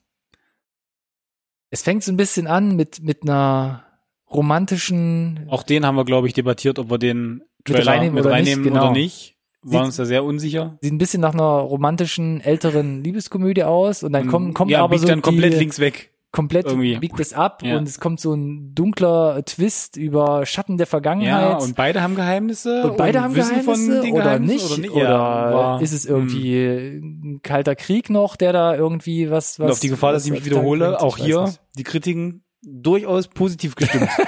Es 1.70 1.84
fängt 1.84 2.04
so 2.04 2.12
ein 2.12 2.18
bisschen 2.18 2.48
an 2.48 2.76
mit, 2.76 3.02
mit 3.02 3.24
einer 3.24 3.86
romantischen, 4.30 5.46
Auch 5.48 5.64
den 5.64 5.86
haben 5.86 5.96
wir, 5.96 6.06
glaube 6.06 6.28
ich, 6.28 6.34
debattiert, 6.34 6.80
ob 6.80 6.90
wir 6.90 6.98
den 6.98 7.44
Mit 7.66 7.78
Trailer 7.78 7.92
reinnehmen 7.94 8.16
mit 8.16 8.26
oder 8.26 8.34
reinnehmen 8.34 8.64
nicht, 8.64 8.72
oder 8.72 8.82
genau. 8.82 8.94
nicht. 8.94 9.39
Waren 9.64 9.86
uns 9.86 9.98
da 9.98 10.06
sehr 10.06 10.24
unsicher. 10.24 10.78
sieht 10.82 10.94
ein 10.94 10.98
bisschen 10.98 11.22
nach 11.22 11.34
einer 11.34 11.44
romantischen 11.44 12.40
älteren 12.42 13.04
Liebeskomödie 13.04 13.64
aus 13.64 14.04
und 14.04 14.14
dann 14.14 14.28
kommt, 14.28 14.56
kommt 14.56 14.72
ja, 14.72 14.80
aber 14.80 14.90
biegt 14.92 15.02
so 15.02 15.08
dann 15.08 15.22
komplett 15.22 15.54
die, 15.54 15.58
links 15.58 15.80
weg. 15.80 16.12
komplett 16.32 16.66
irgendwie. 16.68 16.98
biegt 17.00 17.20
es 17.20 17.34
ab 17.34 17.62
Ja. 17.64 17.78
und 17.78 17.88
es 17.88 18.00
kommt 18.00 18.20
so 18.22 18.34
ein 18.34 18.74
dunkler 18.74 19.44
Twist 19.46 19.98
über 19.98 20.46
Schatten 20.46 20.78
der 20.78 20.88
Vergangenheit. 20.88 21.50
Ja, 21.52 21.58
und 21.58 21.76
beide 21.76 22.02
haben 22.02 22.16
Geheimnisse. 22.16 22.84
Und 22.84 22.98
beide 22.98 23.22
haben 23.22 23.36
wissen 23.36 23.50
Geheimnisse 23.66 23.96
von 23.96 24.02
den 24.04 24.14
oder 24.14 24.40
nicht? 24.40 24.66
Oder, 24.72 24.78
nicht? 24.80 24.92
Oder 24.92 25.04
Ja, 25.04 25.80
ist 25.80 25.92
es 25.92 26.06
irgendwie 26.06 26.56
ein 27.02 27.40
kalter 27.44 27.76
Krieg 27.76 28.10
noch, 28.10 28.36
der 28.38 28.54
da 28.54 28.76
irgendwie 28.76 29.30
was, 29.30 29.60
was 29.60 29.66
Und 29.66 29.72
auf 29.72 29.80
die 29.82 29.90
Gefahr, 29.90 30.14
dass 30.14 30.26
ich 30.26 30.32
mich 30.32 30.46
wiederhole, 30.46 30.86
bringt? 30.90 31.02
auch 31.02 31.18
hier 31.18 31.42
nicht. 31.46 31.60
die 31.78 31.84
Kritiken 31.84 32.44
durchaus 32.62 33.28
positiv 33.28 33.76
gestimmt. 33.76 34.08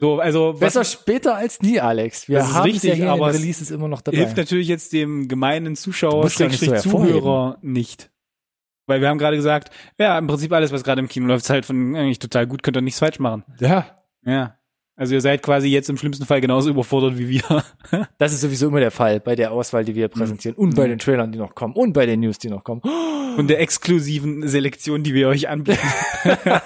so, 0.00 0.18
also 0.18 0.54
was 0.54 0.60
Besser 0.60 0.84
später 0.84 1.34
als 1.36 1.60
nie, 1.60 1.78
Alex. 1.80 2.28
Wir 2.28 2.46
haben 2.46 2.62
richtig, 2.64 2.90
ja 2.90 2.94
hier 2.94 3.10
aber 3.12 3.32
Releases 3.32 3.70
immer 3.70 3.88
noch 3.88 4.00
dabei. 4.00 4.18
hilft 4.18 4.36
natürlich 4.36 4.68
jetzt 4.68 4.92
dem 4.92 5.28
gemeinen 5.28 5.76
Zuschauer, 5.76 6.24
so 6.24 6.28
Schrägstrich. 6.30 6.80
Zuhörer 6.80 7.58
nicht. 7.62 8.10
Weil 8.86 9.00
wir 9.00 9.08
haben 9.08 9.18
gerade 9.18 9.36
gesagt, 9.36 9.70
ja, 9.98 10.18
im 10.18 10.26
Prinzip 10.26 10.52
alles, 10.52 10.72
was 10.72 10.82
gerade 10.82 11.00
im 11.00 11.08
Kino 11.08 11.26
läuft, 11.26 11.44
ist 11.44 11.50
halt 11.50 11.64
von 11.64 11.94
eigentlich 11.94 12.18
total 12.18 12.46
gut, 12.46 12.62
könnt 12.62 12.76
ihr 12.76 12.80
nichts 12.80 12.98
falsch 12.98 13.18
machen. 13.20 13.44
Ja, 13.60 13.86
Ja. 14.24 14.56
Also 14.96 15.14
ihr 15.14 15.22
seid 15.22 15.42
quasi 15.42 15.68
jetzt 15.68 15.88
im 15.88 15.96
schlimmsten 15.96 16.26
Fall 16.26 16.42
genauso 16.42 16.68
überfordert 16.68 17.16
wie 17.16 17.28
wir. 17.30 17.64
das 18.18 18.34
ist 18.34 18.42
sowieso 18.42 18.68
immer 18.68 18.80
der 18.80 18.90
Fall 18.90 19.18
bei 19.18 19.34
der 19.34 19.50
Auswahl, 19.50 19.82
die 19.82 19.94
wir 19.94 20.08
präsentieren 20.08 20.54
und 20.58 20.70
Mhm. 20.70 20.74
bei 20.74 20.88
den 20.88 20.98
Trailern, 20.98 21.32
die 21.32 21.38
noch 21.38 21.54
kommen 21.54 21.72
und 21.74 21.94
bei 21.94 22.04
den 22.04 22.20
News, 22.20 22.36
die 22.38 22.50
noch 22.50 22.64
kommen. 22.64 22.82
Und 23.38 23.48
der 23.48 23.60
exklusiven 23.60 24.46
Selektion, 24.46 25.02
die 25.02 25.14
wir 25.14 25.28
euch 25.28 25.48
anbieten. 25.48 25.78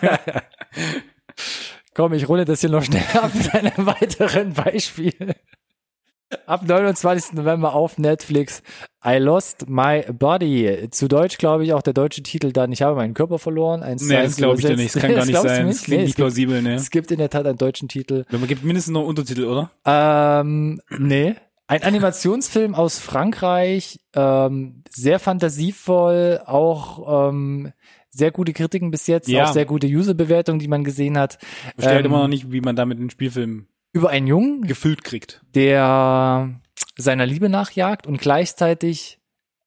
Komm, 1.94 2.12
ich 2.12 2.28
rolle 2.28 2.44
das 2.44 2.60
hier 2.60 2.70
noch 2.70 2.82
schnell 2.82 3.04
ab 3.14 3.32
mit 3.34 3.54
einem 3.54 3.72
weiteren 3.86 4.52
Beispiel. 4.52 5.14
Ab 6.46 6.66
29. 6.66 7.34
November 7.34 7.74
auf 7.74 7.98
Netflix 7.98 8.62
I 9.06 9.18
Lost 9.18 9.68
My 9.68 10.04
Body. 10.12 10.88
Zu 10.90 11.06
Deutsch 11.06 11.38
glaube 11.38 11.64
ich 11.64 11.72
auch 11.72 11.82
der 11.82 11.92
deutsche 11.92 12.22
Titel 12.22 12.50
dann 12.50 12.72
Ich 12.72 12.82
habe 12.82 12.96
meinen 12.96 13.14
Körper 13.14 13.38
verloren. 13.38 13.82
Eins 13.84 14.02
zu 14.02 14.08
nee, 14.08 14.20
das 14.22 14.36
glaube 14.36 14.58
ich 14.58 14.66
dir 14.66 14.76
nicht. 14.76 14.94
Das 14.94 15.02
kann 15.02 15.14
gar 15.14 15.24
nicht 15.26 15.40
sein. 15.40 15.66
Das 15.68 15.82
klingt 15.82 15.88
Nee, 15.88 15.96
nicht 15.98 16.10
es, 16.10 16.16
gibt, 16.16 16.16
plausibel, 16.16 16.62
ne? 16.62 16.74
es 16.74 16.90
gibt 16.90 17.10
in 17.12 17.18
der 17.18 17.30
Tat 17.30 17.46
einen 17.46 17.58
deutschen 17.58 17.88
Titel. 17.88 18.24
Man 18.30 18.48
gibt 18.48 18.64
mindestens 18.64 18.92
noch 18.92 19.04
Untertitel, 19.04 19.44
oder? 19.44 19.70
Ähm, 19.84 20.80
nee. 20.98 21.36
Ein 21.66 21.82
Animationsfilm 21.82 22.74
aus 22.74 22.98
Frankreich, 22.98 24.00
ähm, 24.14 24.82
sehr 24.90 25.18
fantasievoll, 25.18 26.40
auch 26.44 27.28
ähm, 27.30 27.72
sehr 28.14 28.30
gute 28.30 28.52
Kritiken 28.52 28.90
bis 28.90 29.06
jetzt, 29.06 29.28
Ja. 29.28 29.44
auch 29.44 29.52
sehr 29.52 29.64
gute 29.64 29.87
User-Bewertungen, 29.87 30.59
die 30.61 30.68
man 30.68 30.85
gesehen 30.85 31.18
hat. 31.18 31.38
Ich 31.40 31.49
verstehe 31.75 31.94
halt 31.97 32.04
Ähm, 32.06 32.12
immer 32.12 32.21
noch 32.23 32.28
nicht, 32.28 32.52
wie 32.52 32.61
man 32.61 32.76
damit 32.76 32.99
einen 32.99 33.11
Spielfilm 33.11 33.66
Über 33.92 34.11
einen 34.11 34.26
Jungen, 34.26 34.62
gefüllt 34.66 35.04
kriegt. 35.04 35.42
der 35.54 36.61
seiner 36.97 37.26
Liebe 37.26 37.49
nachjagt 37.49 38.06
und 38.06 38.21
gleichzeitig 38.21 39.18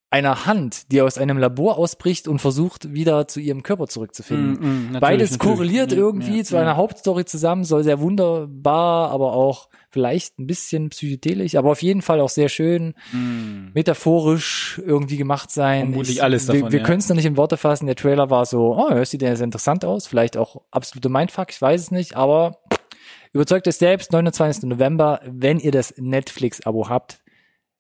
einer 0.10 0.46
Hand, 0.46 0.92
die 0.92 1.02
aus 1.02 1.18
einem 1.18 1.38
Labor 1.38 1.78
ausbricht 1.78 2.30
und 2.30 2.40
versucht, 2.40 2.94
wieder 2.94 3.28
zu 3.28 3.42
ihrem 3.42 3.62
Körper 3.62 3.88
zurückzufinden. 3.88 4.54
Mm, 4.92 4.96
mm, 4.96 5.00
Beides 5.02 5.32
natürlich. 5.32 5.40
korreliert 5.40 5.92
Ja, 5.92 5.98
irgendwie 5.98 6.38
ja, 6.38 6.44
zu 6.46 6.56
ja. 6.56 6.62
einer 6.62 6.78
Hauptstory 6.78 7.26
zusammen, 7.26 7.66
soll 7.66 7.84
sehr 7.84 8.00
wunderbar, 8.00 9.12
aber 9.12 9.34
auch 9.34 9.68
vielleicht 9.90 10.40
ein 10.40 10.48
bisschen 10.48 10.90
psychedelisch, 10.90 11.56
aber 11.56 11.72
auf 11.72 11.82
jeden 11.82 12.02
Fall 12.02 12.22
auch 12.22 12.30
sehr 12.30 12.48
schön 12.48 12.94
Mm. 13.12 13.72
metaphorisch 13.74 14.82
irgendwie 14.86 15.18
gemacht 15.18 15.52
sein. 15.52 15.88
Vermutlich 15.88 16.24
alles 16.24 16.48
wir 16.48 16.56
davon, 16.56 16.72
wir 16.72 16.80
ja. 16.80 16.86
können 16.86 17.00
es 17.00 17.10
noch 17.10 17.16
nicht 17.16 17.26
in 17.26 17.36
Worte 17.36 17.58
fassen. 17.58 17.86
Der 17.86 17.96
Trailer 17.96 18.30
war 18.30 18.46
so, 18.46 18.78
oh, 18.78 18.90
das 18.90 19.12
sieht 19.12 19.22
ja 19.22 19.36
sehr 19.36 19.44
interessant 19.44 19.84
aus. 19.84 20.08
Vielleicht 20.08 20.38
auch 20.38 20.62
absolute 20.72 21.10
Mindfuck, 21.10 21.50
ich 21.52 21.62
weiß 21.62 21.82
es 21.82 21.92
nicht, 21.92 22.16
aber 22.16 22.60
überzeugt 23.34 23.68
euch 23.68 23.76
selbst, 23.76 24.14
29. 24.14 24.64
November, 24.64 25.20
wenn 25.26 25.60
ihr 25.60 25.72
das 25.72 25.94
Netflix-Abo 25.98 26.88
habt, 26.88 27.20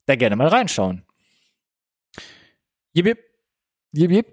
da 0.07 0.15
gerne 0.15 0.35
mal 0.35 0.47
reinschauen. 0.47 1.06
Jip, 2.97 3.05
jip. 3.05 3.19
Jip, 3.93 4.11
jip. 4.11 4.25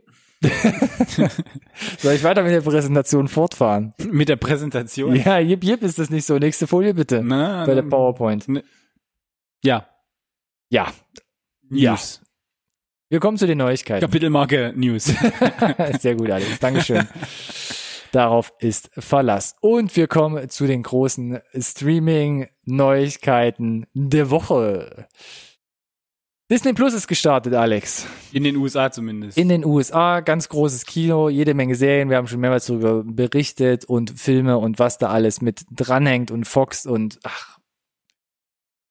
Soll 1.99 2.15
ich 2.15 2.25
weiter 2.25 2.43
mit 2.43 2.53
der 2.53 2.63
Präsentation 2.63 3.29
fortfahren? 3.29 3.93
Mit 4.11 4.31
der 4.31 4.37
Präsentation. 4.37 5.15
Ja, 5.17 5.39
jip, 5.39 5.63
jip 5.63 5.83
ist 5.83 5.99
das 5.99 6.09
nicht 6.09 6.25
so. 6.25 6.39
Nächste 6.39 6.67
Folie 6.67 6.95
bitte. 6.95 7.21
Na, 7.23 7.67
Bei 7.67 7.75
der 7.75 7.83
PowerPoint. 7.83 8.47
Ja. 9.63 9.87
Ja. 10.71 10.91
Ja. 11.69 11.93
News. 11.93 12.23
Wir 13.11 13.21
kommen 13.21 13.37
zu 13.37 13.47
den 13.47 13.59
Neuigkeiten. 13.59 14.01
Kapitelmarke 14.01 14.73
News. 14.75 15.13
Sehr 16.01 16.17
gut, 16.17 16.31
Alex. 16.31 16.59
Dankeschön. 16.59 17.07
Darauf 18.13 18.55
ist 18.61 18.89
Verlass. 18.95 19.57
Und 19.61 19.95
wir 19.95 20.07
kommen 20.07 20.49
zu 20.49 20.67
den 20.67 20.83
großen 20.83 21.39
Streaming-Neuigkeiten 21.55 23.85
der 23.93 24.31
Woche. 24.31 25.07
Disney 26.51 26.75
Plus 26.75 26.93
ist 26.93 27.09
gestartet, 27.09 27.55
Alex. 27.55 28.07
In 28.33 28.45
den 28.45 28.57
USA 28.57 28.91
zumindest. 28.91 29.39
In 29.39 29.49
den 29.49 29.65
USA, 29.65 30.21
ganz 30.21 30.49
großes 30.49 30.85
Kino, 30.85 31.31
jede 31.31 31.55
Menge 31.55 31.75
Serien. 31.75 32.11
Wir 32.11 32.19
haben 32.19 32.27
schon 32.27 32.41
mehrmals 32.41 32.67
darüber 32.67 33.03
berichtet 33.03 33.87
und 33.87 34.11
Filme 34.11 34.59
und 34.59 34.79
was 34.79 34.99
da 34.99 35.09
alles 35.09 35.41
mit 35.41 35.65
dranhängt 35.71 36.31
und 36.31 36.45
Fox 36.47 36.85
und 36.85 37.19
ach, 37.23 37.55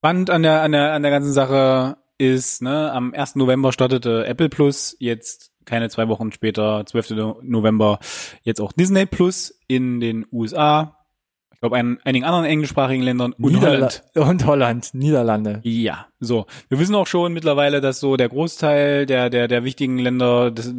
Spannend 0.03 0.29
an 0.29 0.43
der, 0.43 0.63
an 0.63 0.73
der, 0.73 0.91
an 0.91 1.01
der 1.01 1.11
ganzen 1.11 1.31
Sache 1.31 1.95
ist, 2.17 2.61
ne, 2.61 2.91
am 2.91 3.13
1. 3.13 3.37
November 3.37 3.71
startete 3.71 4.25
Apple 4.25 4.49
Plus, 4.49 4.97
jetzt 4.99 5.53
keine 5.63 5.89
zwei 5.89 6.09
Wochen 6.09 6.33
später, 6.33 6.85
12. 6.85 7.37
November, 7.41 7.99
jetzt 8.41 8.59
auch 8.59 8.73
Disney 8.73 9.05
Plus 9.05 9.57
in 9.69 10.01
den 10.01 10.25
USA. 10.29 11.02
Ich 11.63 11.69
glaube, 11.69 11.77
ein, 11.77 11.97
einigen 12.03 12.25
anderen 12.25 12.43
englischsprachigen 12.43 13.05
Ländern 13.05 13.31
und 13.31 13.53
Niederla 13.53 13.69
Holland. 13.69 14.03
Und 14.15 14.45
Holland, 14.45 14.93
Niederlande. 14.93 15.61
Ja, 15.63 16.07
so. 16.19 16.45
Wir 16.67 16.77
wissen 16.77 16.93
auch 16.93 17.07
schon 17.07 17.31
mittlerweile, 17.31 17.79
dass 17.79 18.01
so 18.01 18.17
der 18.17 18.27
Großteil 18.27 19.05
der, 19.05 19.29
der, 19.29 19.47
der 19.47 19.63
wichtigen 19.63 19.97
Länder 19.97 20.51
des 20.51 20.73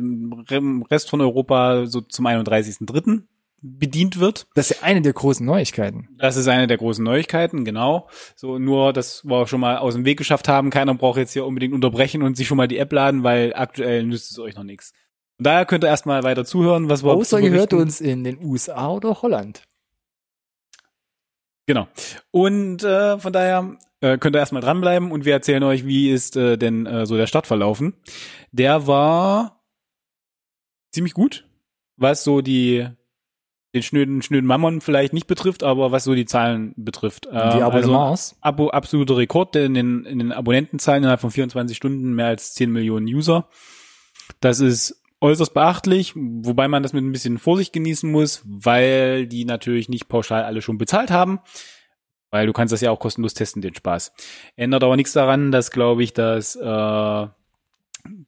Rest 0.90 1.08
von 1.08 1.22
Europa 1.22 1.86
so 1.86 2.02
zum 2.02 2.26
31.3. 2.26 3.22
bedient 3.62 4.20
wird. 4.20 4.46
Das 4.54 4.70
ist 4.70 4.82
ja 4.82 4.86
eine 4.86 5.00
der 5.00 5.14
großen 5.14 5.46
Neuigkeiten. 5.46 6.10
Das 6.18 6.36
ist 6.36 6.48
eine 6.48 6.66
der 6.66 6.76
großen 6.76 7.02
Neuigkeiten, 7.02 7.64
genau. 7.64 8.10
So, 8.36 8.58
nur, 8.58 8.92
dass 8.92 9.24
wir 9.24 9.46
schon 9.46 9.60
mal 9.60 9.78
aus 9.78 9.94
dem 9.94 10.04
Weg 10.04 10.18
geschafft 10.18 10.48
haben. 10.48 10.68
Keiner 10.68 10.94
braucht 10.94 11.16
jetzt 11.16 11.32
hier 11.32 11.46
unbedingt 11.46 11.72
unterbrechen 11.72 12.20
und 12.20 12.36
sich 12.36 12.46
schon 12.46 12.58
mal 12.58 12.68
die 12.68 12.76
App 12.76 12.92
laden, 12.92 13.22
weil 13.22 13.54
aktuell 13.54 14.04
nützt 14.04 14.32
es 14.32 14.38
euch 14.38 14.54
noch 14.54 14.64
nichts. 14.64 14.92
Daher 15.38 15.64
könnt 15.64 15.82
ihr 15.82 15.88
erstmal 15.88 16.24
weiter 16.24 16.44
zuhören, 16.44 16.90
was 16.90 17.02
wir 17.02 17.12
Außer 17.12 17.40
ihr 17.40 17.52
hört 17.52 17.72
uns 17.72 18.02
in 18.02 18.22
den 18.22 18.38
USA 18.44 18.90
oder 18.90 19.22
Holland. 19.22 19.62
Genau. 21.66 21.88
Und 22.30 22.84
äh, 22.84 23.18
von 23.18 23.32
daher 23.32 23.76
äh, 24.00 24.18
könnt 24.18 24.36
ihr 24.36 24.40
erstmal 24.40 24.62
dranbleiben 24.62 25.10
und 25.10 25.24
wir 25.24 25.32
erzählen 25.32 25.62
euch, 25.62 25.86
wie 25.86 26.10
ist 26.10 26.36
äh, 26.36 26.58
denn 26.58 26.86
äh, 26.86 27.06
so 27.06 27.16
der 27.16 27.26
Start 27.26 27.46
verlaufen. 27.46 27.94
Der 28.52 28.86
war 28.86 29.64
ziemlich 30.92 31.14
gut, 31.14 31.46
was 31.96 32.24
so 32.24 32.40
die 32.40 32.86
den 33.74 33.82
schnöden, 33.82 34.22
schnöden 34.22 34.46
Mammon 34.46 34.80
vielleicht 34.80 35.12
nicht 35.12 35.26
betrifft, 35.26 35.64
aber 35.64 35.90
was 35.90 36.04
so 36.04 36.14
die 36.14 36.26
Zahlen 36.26 36.74
betrifft. 36.76 37.26
Die 37.26 37.30
Ähm, 37.30 37.36
also 37.36 37.64
Abonnements. 37.64 38.36
Abo, 38.40 38.68
absoluter 38.68 39.16
Rekord 39.16 39.56
in 39.56 39.74
den, 39.74 40.04
in 40.04 40.20
den 40.20 40.32
Abonnentenzahlen 40.32 41.02
innerhalb 41.02 41.20
von 41.20 41.32
24 41.32 41.76
Stunden 41.76 42.14
mehr 42.14 42.26
als 42.26 42.54
10 42.54 42.70
Millionen 42.70 43.06
User. 43.06 43.48
Das 44.40 44.60
ist 44.60 45.02
äußerst 45.24 45.54
beachtlich, 45.54 46.12
wobei 46.14 46.68
man 46.68 46.82
das 46.82 46.92
mit 46.92 47.02
ein 47.02 47.12
bisschen 47.12 47.38
Vorsicht 47.38 47.72
genießen 47.72 48.10
muss, 48.10 48.42
weil 48.44 49.26
die 49.26 49.46
natürlich 49.46 49.88
nicht 49.88 50.08
pauschal 50.08 50.44
alle 50.44 50.60
schon 50.60 50.76
bezahlt 50.76 51.10
haben. 51.10 51.40
Weil 52.30 52.46
du 52.46 52.52
kannst 52.52 52.72
das 52.72 52.80
ja 52.80 52.90
auch 52.90 52.98
kostenlos 52.98 53.32
testen, 53.32 53.62
den 53.62 53.74
Spaß. 53.74 54.12
Ändert 54.56 54.84
aber 54.84 54.96
nichts 54.96 55.12
daran, 55.12 55.50
dass, 55.50 55.70
glaube 55.70 56.02
ich, 56.02 56.12
das 56.12 56.56
äh, 56.56 57.26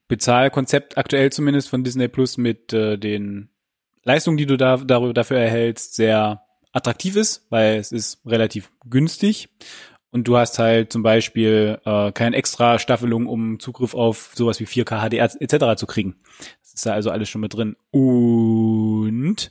Bezahlkonzept 0.08 0.96
aktuell 0.96 1.30
zumindest 1.32 1.68
von 1.68 1.84
Disney 1.84 2.08
Plus 2.08 2.38
mit 2.38 2.72
äh, 2.72 2.96
den 2.96 3.50
Leistungen, 4.04 4.36
die 4.36 4.46
du 4.46 4.56
da 4.56 4.76
darüber, 4.78 5.12
dafür 5.12 5.38
erhältst, 5.38 5.96
sehr 5.96 6.42
attraktiv 6.72 7.16
ist, 7.16 7.46
weil 7.50 7.76
es 7.78 7.92
ist 7.92 8.20
relativ 8.24 8.70
günstig. 8.88 9.48
Und 10.12 10.28
du 10.28 10.38
hast 10.38 10.58
halt 10.58 10.92
zum 10.92 11.02
Beispiel 11.02 11.78
äh, 11.84 12.12
keine 12.12 12.36
extra 12.36 12.78
Staffelung, 12.78 13.26
um 13.26 13.60
Zugriff 13.60 13.94
auf 13.94 14.32
sowas 14.34 14.60
wie 14.60 14.64
4K 14.64 15.08
HDR 15.08 15.30
etc. 15.40 15.78
zu 15.78 15.86
kriegen. 15.86 16.16
Ist 16.76 16.84
da 16.84 16.92
also 16.92 17.10
alles 17.10 17.30
schon 17.30 17.40
mit 17.40 17.54
drin. 17.54 17.74
Und 17.90 19.50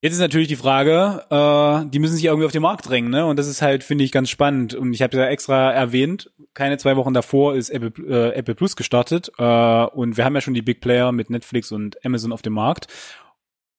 jetzt 0.00 0.14
ist 0.14 0.18
natürlich 0.18 0.48
die 0.48 0.56
Frage, 0.56 1.24
äh, 1.30 1.88
die 1.88 2.00
müssen 2.00 2.16
sich 2.16 2.24
irgendwie 2.24 2.46
auf 2.46 2.52
den 2.52 2.62
Markt 2.62 2.88
drängen, 2.88 3.10
ne? 3.10 3.24
Und 3.24 3.38
das 3.38 3.46
ist 3.46 3.62
halt, 3.62 3.84
finde 3.84 4.02
ich, 4.02 4.10
ganz 4.10 4.28
spannend. 4.28 4.74
Und 4.74 4.92
ich 4.92 5.02
habe 5.02 5.16
ja 5.16 5.26
extra 5.26 5.70
erwähnt, 5.70 6.32
keine 6.52 6.78
zwei 6.78 6.96
Wochen 6.96 7.14
davor 7.14 7.54
ist 7.54 7.70
Apple, 7.70 7.92
äh, 8.08 8.34
Apple 8.34 8.56
Plus 8.56 8.74
gestartet. 8.74 9.30
Äh, 9.38 9.42
und 9.44 10.16
wir 10.16 10.24
haben 10.24 10.34
ja 10.34 10.40
schon 10.40 10.54
die 10.54 10.62
Big 10.62 10.80
Player 10.80 11.12
mit 11.12 11.30
Netflix 11.30 11.70
und 11.70 12.04
Amazon 12.04 12.32
auf 12.32 12.42
dem 12.42 12.54
Markt. 12.54 12.88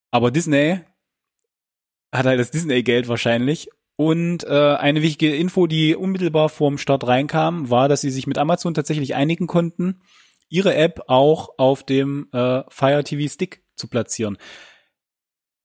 Aber 0.09 0.31
Disney 0.31 0.79
hat 2.13 2.25
halt 2.25 2.39
das 2.39 2.51
Disney-Geld 2.51 3.09
wahrscheinlich. 3.09 3.69
Und 3.97 4.45
äh, 4.45 4.75
eine 4.75 5.01
wichtige 5.01 5.35
Info, 5.35 5.67
die 5.67 5.95
unmittelbar 5.97 6.47
vorm 6.47 6.77
Start 6.77 7.05
reinkam, 7.05 7.69
war, 7.69 7.89
dass 7.89 8.01
sie 8.01 8.09
sich 8.09 8.25
mit 8.25 8.37
Amazon 8.37 8.73
tatsächlich 8.73 9.15
einigen 9.15 9.47
konnten, 9.47 10.01
ihre 10.53 10.75
App 10.75 11.01
auch 11.07 11.49
auf 11.57 11.83
dem 11.83 12.27
äh, 12.31 12.61
Fire 12.69 13.03
TV 13.03 13.27
Stick 13.27 13.63
zu 13.75 13.87
platzieren. 13.87 14.37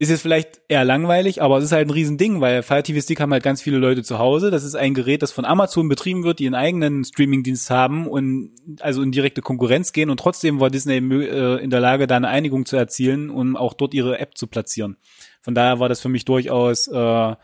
Ist 0.00 0.08
jetzt 0.08 0.22
vielleicht 0.22 0.62
eher 0.68 0.84
langweilig, 0.84 1.42
aber 1.42 1.58
es 1.58 1.64
ist 1.64 1.72
halt 1.72 1.88
ein 1.88 1.90
Riesending, 1.90 2.40
weil 2.40 2.62
Fire 2.62 2.82
TV 2.82 3.00
Stick 3.00 3.20
haben 3.20 3.32
halt 3.32 3.42
ganz 3.42 3.60
viele 3.60 3.76
Leute 3.76 4.02
zu 4.02 4.18
Hause. 4.18 4.50
Das 4.50 4.64
ist 4.64 4.76
ein 4.76 4.94
Gerät, 4.94 5.22
das 5.22 5.32
von 5.32 5.44
Amazon 5.44 5.88
betrieben 5.88 6.24
wird, 6.24 6.38
die 6.38 6.46
einen 6.46 6.54
eigenen 6.54 7.04
Streamingdienst 7.04 7.68
haben 7.68 8.06
und 8.06 8.54
also 8.80 9.02
in 9.02 9.12
direkte 9.12 9.42
Konkurrenz 9.42 9.92
gehen 9.92 10.08
und 10.08 10.20
trotzdem 10.20 10.58
war 10.58 10.70
Disney 10.70 10.96
äh, 10.96 11.62
in 11.62 11.68
der 11.68 11.80
Lage, 11.80 12.06
da 12.06 12.16
eine 12.16 12.28
Einigung 12.28 12.64
zu 12.64 12.76
erzielen, 12.76 13.28
um 13.28 13.56
auch 13.56 13.74
dort 13.74 13.92
ihre 13.92 14.18
App 14.20 14.38
zu 14.38 14.46
platzieren. 14.46 14.96
Von 15.42 15.54
daher 15.54 15.80
war 15.80 15.90
das 15.90 16.00
für 16.00 16.08
mich 16.08 16.24
durchaus 16.24 16.86
äh, 16.88 17.36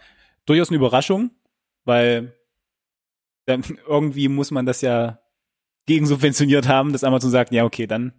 durchaus 0.47 0.68
eine 0.71 0.77
Überraschung, 0.77 1.33
weil 1.85 2.35
dann 3.45 3.62
irgendwie 3.87 4.29
muss 4.29 4.51
man 4.51 4.64
das 4.64 4.81
ja 4.81 5.18
gegensubventioniert 5.87 6.68
haben, 6.68 6.92
dass 6.92 7.05
Amazon 7.05 7.31
sagt, 7.31 7.53
ja 7.53 7.64
okay, 7.64 7.87
dann 7.87 8.12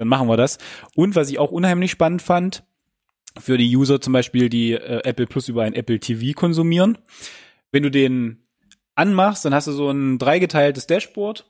dann 0.00 0.08
machen 0.08 0.28
wir 0.28 0.38
das. 0.38 0.56
Und 0.96 1.14
was 1.14 1.30
ich 1.30 1.38
auch 1.38 1.52
unheimlich 1.52 1.90
spannend 1.90 2.22
fand, 2.22 2.64
für 3.38 3.58
die 3.58 3.76
User 3.76 4.00
zum 4.00 4.14
Beispiel, 4.14 4.48
die 4.48 4.72
äh, 4.72 5.02
Apple 5.04 5.26
Plus 5.26 5.48
über 5.48 5.62
ein 5.62 5.74
Apple 5.74 6.00
TV 6.00 6.32
konsumieren. 6.34 6.96
Wenn 7.70 7.82
du 7.82 7.90
den 7.90 8.46
anmachst, 8.94 9.44
dann 9.44 9.54
hast 9.54 9.66
du 9.66 9.72
so 9.72 9.90
ein 9.90 10.18
dreigeteiltes 10.18 10.86
Dashboard 10.86 11.48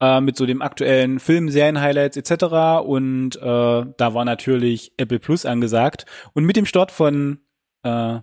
äh, 0.00 0.20
mit 0.20 0.36
so 0.36 0.46
dem 0.46 0.62
aktuellen 0.62 1.18
Film, 1.18 1.50
Serien-Highlights 1.50 2.16
etc. 2.16 2.86
Und 2.86 3.36
äh, 3.36 3.40
da 3.40 4.14
war 4.14 4.24
natürlich 4.24 4.92
Apple 4.96 5.18
Plus 5.18 5.44
angesagt. 5.44 6.06
Und 6.32 6.44
mit 6.44 6.56
dem 6.56 6.66
Start 6.66 6.92
von 6.92 7.40
äh, 7.82 8.20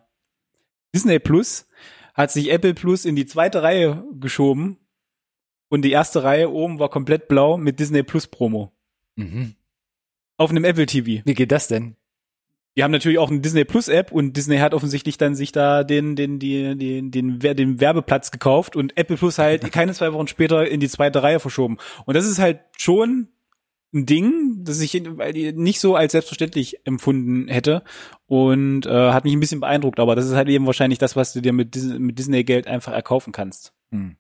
Disney 0.96 1.20
Plus 1.20 1.68
hat 2.14 2.32
sich 2.32 2.52
Apple 2.52 2.74
Plus 2.74 3.04
in 3.04 3.18
die 3.18 3.26
zweite 3.26 3.64
Reihe 3.64 4.02
geschoben 4.14 4.78
und 5.70 5.84
die 5.84 5.92
erste 5.92 6.24
Reihe 6.24 6.52
oben 6.52 6.80
war 6.80 6.90
komplett 6.90 7.28
blau 7.28 7.58
mit 7.58 7.80
Disney 7.80 8.04
Plus 8.04 8.28
Promo 8.28 8.72
Mhm. 9.16 9.56
auf 10.38 10.50
einem 10.52 10.64
Apple 10.66 10.86
TV. 10.86 11.24
Wie 11.26 11.34
geht 11.34 11.52
das 11.52 11.68
denn? 11.68 11.96
Die 12.78 12.84
haben 12.84 12.92
natürlich 12.92 13.18
auch 13.18 13.32
eine 13.32 13.40
Disney 13.40 13.66
Plus 13.66 13.88
App 13.88 14.12
und 14.12 14.38
Disney 14.38 14.58
hat 14.58 14.76
offensichtlich 14.76 15.18
dann 15.18 15.34
sich 15.34 15.52
da 15.52 15.84
den 15.84 16.16
den 16.16 16.38
den 16.38 17.10
den 17.10 17.42
Wer- 17.42 17.56
den 17.56 17.80
Werbeplatz 17.80 18.30
gekauft 18.30 18.76
und 18.76 18.96
Apple 18.98 19.18
Plus 19.18 19.40
halt 19.40 19.62
keine 19.72 19.94
zwei 19.94 20.14
Wochen 20.14 20.28
später 20.28 20.68
in 20.68 20.80
die 20.80 20.88
zweite 20.90 21.24
Reihe 21.24 21.40
verschoben. 21.40 21.78
Und 22.06 22.16
das 22.16 22.28
ist 22.28 22.38
halt 22.38 22.60
schon 22.78 23.30
ein 23.96 24.06
Ding, 24.06 24.64
das 24.64 24.80
ich 24.82 24.94
nicht 24.94 25.80
so 25.80 25.96
als 25.96 26.12
selbstverständlich 26.12 26.86
empfunden 26.86 27.48
hätte 27.48 27.84
und 28.28 28.86
äh, 28.86 29.12
hat 29.12 29.24
mich 29.24 29.34
ein 29.34 29.40
bisschen 29.40 29.62
beeindruckt. 29.62 30.00
Aber 30.00 30.16
das 30.16 30.28
ist 30.28 30.34
halt 30.36 30.50
eben 30.50 30.68
wahrscheinlich 30.68 31.00
das, 31.00 31.16
was 31.16 31.34
du 31.34 31.42
dir 31.42 31.54
mit 31.54 31.74
Disney, 31.74 31.98
mit 31.98 32.20
Disney 32.20 32.44
Geld 32.44 32.68
einfach 32.68 32.94
erkaufen 32.94 33.32
kannst. 33.34 33.74
Hm. 33.92 34.18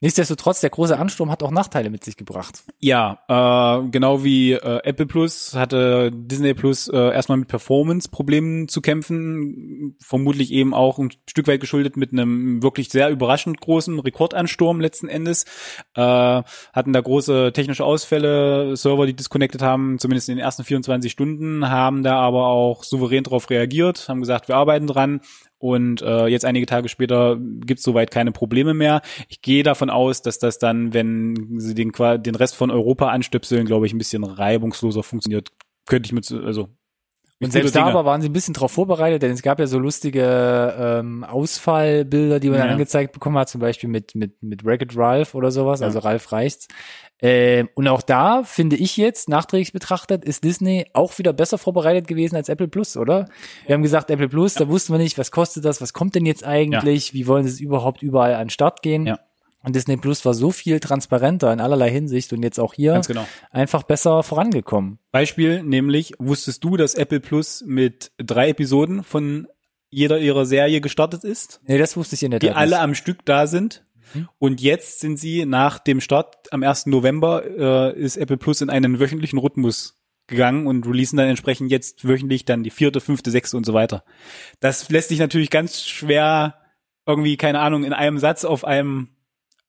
Nichtsdestotrotz, 0.00 0.60
der 0.60 0.70
große 0.70 0.96
Ansturm 0.96 1.30
hat 1.30 1.42
auch 1.42 1.50
Nachteile 1.50 1.90
mit 1.90 2.04
sich 2.04 2.16
gebracht. 2.16 2.62
Ja, 2.78 3.18
äh, 3.28 3.88
genau 3.88 4.22
wie 4.22 4.52
äh, 4.52 4.80
Apple 4.84 5.06
Plus 5.06 5.54
hatte 5.54 6.12
Disney 6.12 6.54
Plus 6.54 6.86
äh, 6.86 6.96
erstmal 6.96 7.38
mit 7.38 7.48
Performance-Problemen 7.48 8.68
zu 8.68 8.80
kämpfen, 8.80 9.96
vermutlich 10.00 10.52
eben 10.52 10.72
auch 10.72 10.98
ein 10.98 11.10
Stück 11.28 11.48
weit 11.48 11.60
geschuldet 11.60 11.96
mit 11.96 12.12
einem 12.12 12.62
wirklich 12.62 12.90
sehr 12.90 13.10
überraschend 13.10 13.60
großen 13.60 13.98
Rekordansturm 13.98 14.80
letzten 14.80 15.08
Endes. 15.08 15.44
Äh, 15.96 16.00
hatten 16.02 16.92
da 16.92 17.00
große 17.00 17.52
technische 17.52 17.84
Ausfälle, 17.84 18.76
Server, 18.76 19.04
die 19.04 19.16
disconnected 19.16 19.62
haben, 19.62 19.98
zumindest 19.98 20.28
in 20.28 20.36
den 20.36 20.44
ersten 20.44 20.62
24 20.62 21.10
Stunden, 21.10 21.68
haben 21.68 22.04
da 22.04 22.20
aber 22.20 22.46
auch 22.46 22.84
souverän 22.84 23.24
darauf 23.24 23.50
reagiert, 23.50 24.08
haben 24.08 24.20
gesagt, 24.20 24.46
wir 24.46 24.54
arbeiten 24.54 24.86
dran, 24.86 25.20
und 25.58 26.02
äh, 26.02 26.26
jetzt 26.26 26.44
einige 26.44 26.66
Tage 26.66 26.88
später 26.88 27.36
gibt 27.38 27.78
es 27.78 27.84
soweit 27.84 28.10
keine 28.10 28.32
Probleme 28.32 28.74
mehr. 28.74 29.02
Ich 29.28 29.42
gehe 29.42 29.62
davon 29.62 29.90
aus, 29.90 30.22
dass 30.22 30.38
das 30.38 30.58
dann, 30.58 30.94
wenn 30.94 31.58
sie 31.58 31.74
den, 31.74 31.92
den 31.92 32.34
Rest 32.34 32.54
von 32.56 32.70
Europa 32.70 33.08
anstöpseln, 33.08 33.66
glaube 33.66 33.86
ich, 33.86 33.92
ein 33.92 33.98
bisschen 33.98 34.24
reibungsloser 34.24 35.02
funktioniert. 35.02 35.50
Könnte 35.86 36.06
ich 36.06 36.12
mit, 36.12 36.30
also. 36.30 36.68
Und 37.40 37.52
selbst 37.52 37.76
da 37.76 37.84
aber 37.86 38.04
waren 38.04 38.20
sie 38.20 38.28
ein 38.28 38.32
bisschen 38.32 38.52
drauf 38.54 38.72
vorbereitet, 38.72 39.22
denn 39.22 39.30
es 39.30 39.42
gab 39.42 39.60
ja 39.60 39.68
so 39.68 39.78
lustige 39.78 40.74
ähm, 40.76 41.22
Ausfallbilder, 41.22 42.40
die 42.40 42.48
man 42.50 42.58
dann 42.58 42.66
Ja. 42.68 42.72
angezeigt 42.72 43.12
bekommen 43.12 43.38
hat, 43.38 43.48
zum 43.48 43.60
Beispiel 43.60 43.88
mit 43.88 44.14
mit 44.16 44.42
mit 44.42 44.64
Wreck-It 44.64 44.96
Ralph 44.96 45.34
oder 45.36 45.52
sowas, 45.52 45.78
Ja. 45.80 45.86
also 45.86 46.00
Ralph 46.00 46.32
Reichts. 46.32 46.66
Ähm, 47.20 47.68
und 47.74 47.88
auch 47.88 48.02
da 48.02 48.44
finde 48.44 48.76
ich 48.76 48.96
jetzt, 48.96 49.28
nachträglich 49.28 49.72
betrachtet, 49.72 50.24
ist 50.24 50.44
Disney 50.44 50.86
auch 50.92 51.18
wieder 51.18 51.32
besser 51.32 51.58
vorbereitet 51.58 52.06
gewesen 52.06 52.36
als 52.36 52.48
Apple 52.48 52.68
Plus, 52.68 52.96
oder? 52.96 53.26
Wir 53.66 53.74
haben 53.74 53.82
gesagt, 53.82 54.10
Apple 54.10 54.28
Plus, 54.28 54.54
da 54.54 54.68
wussten 54.68 54.92
wir 54.92 54.98
nicht, 54.98 55.18
was 55.18 55.30
kostet 55.30 55.64
das, 55.64 55.80
was 55.80 55.92
kommt 55.92 56.14
denn 56.14 56.26
jetzt 56.26 56.44
eigentlich, 56.44 57.14
wie 57.14 57.26
wollen 57.26 57.44
sie 57.44 57.50
es 57.50 57.60
überhaupt 57.60 58.02
überall 58.02 58.34
an 58.34 58.44
den 58.44 58.50
Start 58.50 58.82
gehen. 58.82 59.06
Ja. 59.06 59.18
Und 59.64 59.74
Disney 59.74 59.96
Plus 59.96 60.24
war 60.24 60.34
so 60.34 60.52
viel 60.52 60.78
transparenter 60.78 61.52
in 61.52 61.60
allerlei 61.60 61.90
Hinsicht 61.90 62.32
und 62.32 62.42
jetzt 62.42 62.60
auch 62.60 62.74
hier 62.74 63.00
genau. 63.06 63.26
einfach 63.50 63.82
besser 63.82 64.22
vorangekommen. 64.22 64.98
Beispiel, 65.10 65.64
nämlich, 65.64 66.12
wusstest 66.18 66.62
du, 66.62 66.76
dass 66.76 66.94
Apple 66.94 67.20
Plus 67.20 67.64
mit 67.66 68.12
drei 68.18 68.50
Episoden 68.50 69.02
von 69.02 69.48
jeder 69.90 70.18
ihrer 70.18 70.46
Serie 70.46 70.80
gestartet 70.80 71.24
ist? 71.24 71.60
Nee, 71.66 71.78
das 71.78 71.96
wusste 71.96 72.14
ich 72.14 72.22
in 72.22 72.30
der 72.30 72.40
die 72.40 72.48
Tat 72.48 72.56
alle 72.56 72.70
nicht. 72.70 72.80
am 72.80 72.94
Stück 72.94 73.24
da 73.24 73.46
sind. 73.46 73.84
Mhm. 74.14 74.28
Und 74.38 74.60
jetzt 74.60 75.00
sind 75.00 75.18
sie 75.18 75.44
nach 75.44 75.78
dem 75.78 76.00
Start 76.00 76.52
am 76.52 76.62
1. 76.62 76.86
November 76.86 77.44
äh, 77.44 77.98
ist 77.98 78.16
Apple 78.16 78.36
Plus 78.36 78.60
in 78.60 78.70
einen 78.70 79.00
wöchentlichen 79.00 79.38
Rhythmus 79.38 79.98
gegangen 80.26 80.66
und 80.66 80.86
releasen 80.86 81.16
dann 81.16 81.28
entsprechend 81.28 81.70
jetzt 81.70 82.06
wöchentlich 82.06 82.44
dann 82.44 82.62
die 82.62 82.70
vierte, 82.70 83.00
fünfte, 83.00 83.30
sechste 83.30 83.56
und 83.56 83.64
so 83.64 83.74
weiter. 83.74 84.04
Das 84.60 84.88
lässt 84.90 85.08
sich 85.08 85.18
natürlich 85.18 85.50
ganz 85.50 85.84
schwer 85.84 86.54
irgendwie, 87.06 87.36
keine 87.36 87.60
Ahnung, 87.60 87.84
in 87.84 87.94
einem 87.94 88.18
Satz 88.18 88.44
auf 88.44 88.64
einem, 88.64 89.08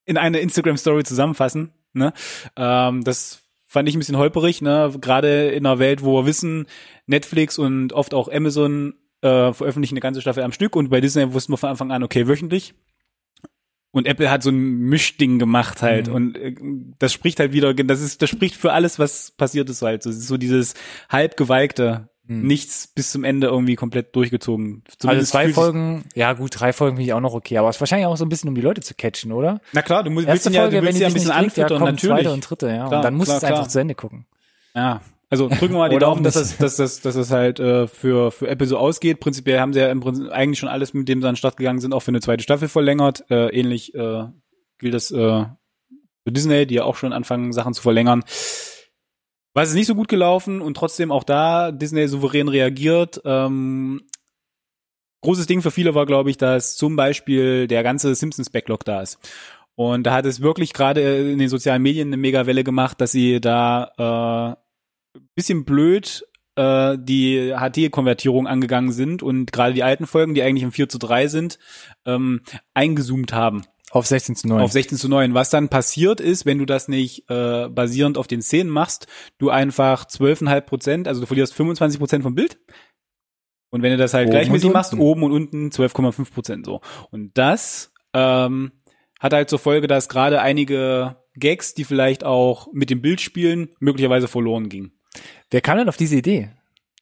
in 0.06 0.18
eine 0.18 0.40
Instagram-Story 0.40 1.04
zusammenfassen. 1.06 1.72
Ne? 1.94 2.14
Ähm, 2.58 3.04
das 3.04 3.42
fand 3.66 3.88
ich 3.88 3.96
ein 3.96 4.00
bisschen 4.00 4.18
holperig, 4.18 4.62
ne? 4.62 4.92
Gerade 5.00 5.50
in 5.50 5.66
einer 5.66 5.80
Welt, 5.80 6.04
wo 6.04 6.22
wir 6.22 6.26
wissen, 6.26 6.66
Netflix 7.06 7.58
und 7.58 7.94
oft 7.94 8.14
auch 8.14 8.28
Amazon 8.28 8.96
äh, 9.22 9.54
veröffentlichen 9.54 9.94
eine 9.94 10.02
ganze 10.02 10.22
Staffel 10.22 10.44
am 10.44 10.52
Stück 10.52 10.76
und 10.76 10.90
bei 10.90 11.02
Disney 11.02 11.34
wussten 11.34 11.54
wir 11.54 11.58
von 11.58 11.70
Anfang 11.70 11.92
an, 11.92 12.04
okay, 12.04 12.28
wöchentlich. 12.28 12.74
Und 13.92 14.06
Apple 14.06 14.30
hat 14.30 14.44
so 14.44 14.52
ein 14.52 14.82
Mischding 14.82 15.40
gemacht 15.40 15.82
halt 15.82 16.08
Mhm. 16.10 16.14
und 16.14 16.38
äh, 16.38 16.56
das 17.00 17.12
spricht 17.12 17.40
halt 17.40 17.54
wieder, 17.54 17.74
das 17.74 18.02
ist, 18.02 18.22
das 18.22 18.30
spricht 18.30 18.56
für 18.56 18.72
alles, 18.72 19.00
was 19.00 19.32
passiert 19.32 19.70
ist 19.70 19.82
halt. 19.82 20.06
Ist 20.06 20.28
so 20.28 20.38
dieses 20.38 20.76
halb 21.10 21.38
geweigte, 21.38 22.08
Mhm. 22.28 22.44
nichts 22.46 22.86
bis 22.86 23.12
zum 23.12 23.24
Ende 23.24 23.48
irgendwie 23.48 23.74
komplett 23.76 24.16
durchgezogen. 24.16 24.84
Also 24.86 24.98
Zumindest 25.00 25.32
zwei 25.32 25.40
fühlt 25.46 25.56
sich- 25.56 25.64
Folgen, 25.64 26.04
ja 26.14 26.34
gut, 26.34 26.52
drei 26.60 26.72
Folgen 26.74 26.98
finde 26.98 27.08
ich 27.08 27.14
auch 27.14 27.20
noch 27.22 27.34
okay, 27.34 27.58
aber 27.58 27.70
es 27.70 27.78
ist 27.78 27.80
wahrscheinlich 27.80 28.06
auch 28.06 28.16
so 28.18 28.26
ein 28.26 28.30
bisschen, 28.30 28.50
um 28.50 28.54
die 28.54 28.62
Leute 28.62 28.82
zu 28.82 28.94
catchen, 28.94 29.32
oder? 29.32 29.60
Na 29.74 29.82
klar, 29.82 30.04
du 30.04 30.12
musst, 30.12 30.28
willst 30.28 30.46
Erste 30.46 30.56
ja, 30.56 30.62
Folge, 30.62 30.76
du 30.76 30.82
wenn 30.82 30.86
willst 30.90 30.98
die 31.00 31.02
ja 31.02 31.08
ein 31.08 31.14
bisschen 31.14 31.30
kriegt, 31.32 31.58
ja, 31.58 31.64
anfüttern, 31.64 31.80
kommt 31.80 31.92
natürlich. 31.94 32.16
zweite 32.16 32.32
und 32.34 32.42
dritte, 32.48 32.68
ja. 32.68 32.86
Klar, 32.88 33.00
und 33.00 33.04
dann 33.06 33.14
musst 33.16 33.32
du 33.32 33.36
es 33.38 33.44
einfach 33.44 33.68
zu 33.68 33.80
Ende 33.80 33.96
gucken. 33.96 34.28
Ja, 34.76 35.02
also 35.30 35.48
drücken 35.48 35.76
wir 35.76 35.80
mal 35.80 35.90
die 35.90 36.00
Daumen, 36.00 36.24
dass 36.24 36.36
es, 36.36 36.58
dass, 36.58 36.78
das, 36.78 37.02
dass 37.02 37.16
es 37.16 37.30
halt 37.30 37.60
äh, 37.60 37.88
für, 37.88 38.32
für 38.32 38.48
Apple 38.48 38.66
so 38.66 38.78
ausgeht. 38.78 39.20
Prinzipiell 39.20 39.60
haben 39.60 39.74
sie 39.74 39.80
ja 39.80 39.92
im 39.92 40.00
Prinzip 40.00 40.30
eigentlich 40.32 40.58
schon 40.58 40.70
alles, 40.70 40.94
mit 40.94 41.08
dem 41.08 41.22
sie 41.22 41.28
an 41.28 41.34
den 41.34 41.38
Start 41.38 41.58
gegangen 41.58 41.80
sind, 41.80 41.94
auch 41.94 42.02
für 42.02 42.10
eine 42.10 42.22
zweite 42.22 42.44
Staffel 42.44 42.68
verlängert. 42.68 43.26
Äh, 43.30 43.56
ähnlich 43.56 43.94
äh, 43.94 44.26
gilt 44.80 44.94
das 44.96 45.12
äh, 45.12 45.46
für 46.24 46.32
Disney, 46.32 46.66
die 46.66 46.76
ja 46.76 46.84
auch 46.84 46.96
schon 46.96 47.14
anfangen, 47.14 47.54
Sachen 47.54 47.76
zu 47.76 47.82
verlängern. 47.84 48.24
Was 49.54 49.70
ist 49.70 49.76
nicht 49.76 49.88
so 49.88 49.96
gut 49.96 50.08
gelaufen 50.08 50.62
und 50.62 50.76
trotzdem 50.76 51.12
auch 51.12 51.24
da 51.24 51.72
Disney 51.72 52.08
souverän 52.08 52.48
reagiert. 52.48 53.22
Ähm, 53.24 54.02
großes 55.22 55.46
Ding 55.46 55.62
für 55.62 55.72
viele 55.72 55.94
war, 55.94 56.08
glaube 56.08 56.32
ich, 56.32 56.38
dass 56.38 56.76
zum 56.76 56.96
Beispiel 56.96 57.68
der 57.68 57.84
ganze 57.84 58.16
Simpsons-Backlog 58.16 58.84
da 58.86 59.02
ist. 59.02 59.20
Und 59.76 60.04
da 60.04 60.14
hat 60.14 60.26
es 60.26 60.42
wirklich 60.42 60.74
gerade 60.74 61.32
in 61.32 61.40
den 61.40 61.50
sozialen 61.50 61.82
Medien 61.82 62.10
eine 62.10 62.18
Mega-Welle 62.18 62.64
gemacht, 62.64 63.00
dass 63.00 63.12
sie 63.12 63.40
da 63.40 64.56
äh, 64.58 64.69
bisschen 65.36 65.66
blöd 65.66 66.24
äh, 66.60 66.98
die 67.00 67.54
HT-Konvertierung 67.56 68.48
angegangen 68.48 68.92
sind 68.92 69.24
und 69.24 69.52
gerade 69.52 69.74
die 69.74 69.84
alten 69.84 70.06
Folgen, 70.08 70.34
die 70.34 70.44
eigentlich 70.44 70.64
im 70.64 70.72
4 70.72 70.90
zu 70.90 70.98
3 70.98 71.28
sind, 71.28 71.58
ähm, 72.06 72.42
eingezoomt 72.74 73.34
haben 73.34 73.64
Auf 73.92 74.06
16 74.06 74.36
zu 74.36 74.48
9. 74.48 74.62
auf 74.62 74.72
16 74.72 74.98
zu 74.98 75.08
9. 75.08 75.34
Was 75.34 75.50
dann 75.50 75.70
passiert 75.70 76.20
ist, 76.20 76.46
wenn 76.46 76.58
du 76.58 76.66
das 76.66 76.88
nicht 76.90 77.30
äh, 77.30 77.70
basierend 77.70 78.18
auf 78.18 78.28
den 78.28 78.42
Szenen 78.42 78.70
machst, 78.70 79.08
du 79.38 79.50
einfach 79.50 80.06
12,5 80.06 80.62
Prozent, 80.62 81.08
also 81.08 81.22
du 81.22 81.28
verlierst 81.28 81.54
25 81.54 82.00
Prozent 82.00 82.24
vom 82.24 82.36
Bild. 82.36 82.60
Und 83.72 83.82
wenn 83.84 83.92
du 83.92 83.98
das 83.98 84.14
halt 84.14 84.28
Oben 84.28 84.32
gleichmäßig 84.32 84.74
machst, 84.74 84.94
oben 84.96 85.24
und 85.24 85.32
unten 85.32 85.70
12,5 85.70 86.34
Prozent 86.34 86.66
so. 86.66 86.82
Und 87.12 87.38
das 87.38 87.94
ähm, 88.14 88.72
hat 89.20 89.34
halt 89.34 89.50
zur 89.50 89.60
Folge, 89.60 89.88
dass 89.88 90.10
gerade 90.10 90.42
einige 90.42 91.18
Gags, 91.36 91.74
die 91.74 91.84
vielleicht 91.84 92.24
auch 92.24 92.68
mit 92.74 92.90
dem 92.90 93.02
Bild 93.02 93.22
spielen, 93.22 93.70
möglicherweise 93.80 94.28
verloren 94.28 94.70
gingen. 94.70 94.99
Wer 95.52 95.62
kam 95.62 95.78
denn 95.78 95.90
auf 95.90 95.98
diese 95.98 96.16
Idee? 96.16 96.50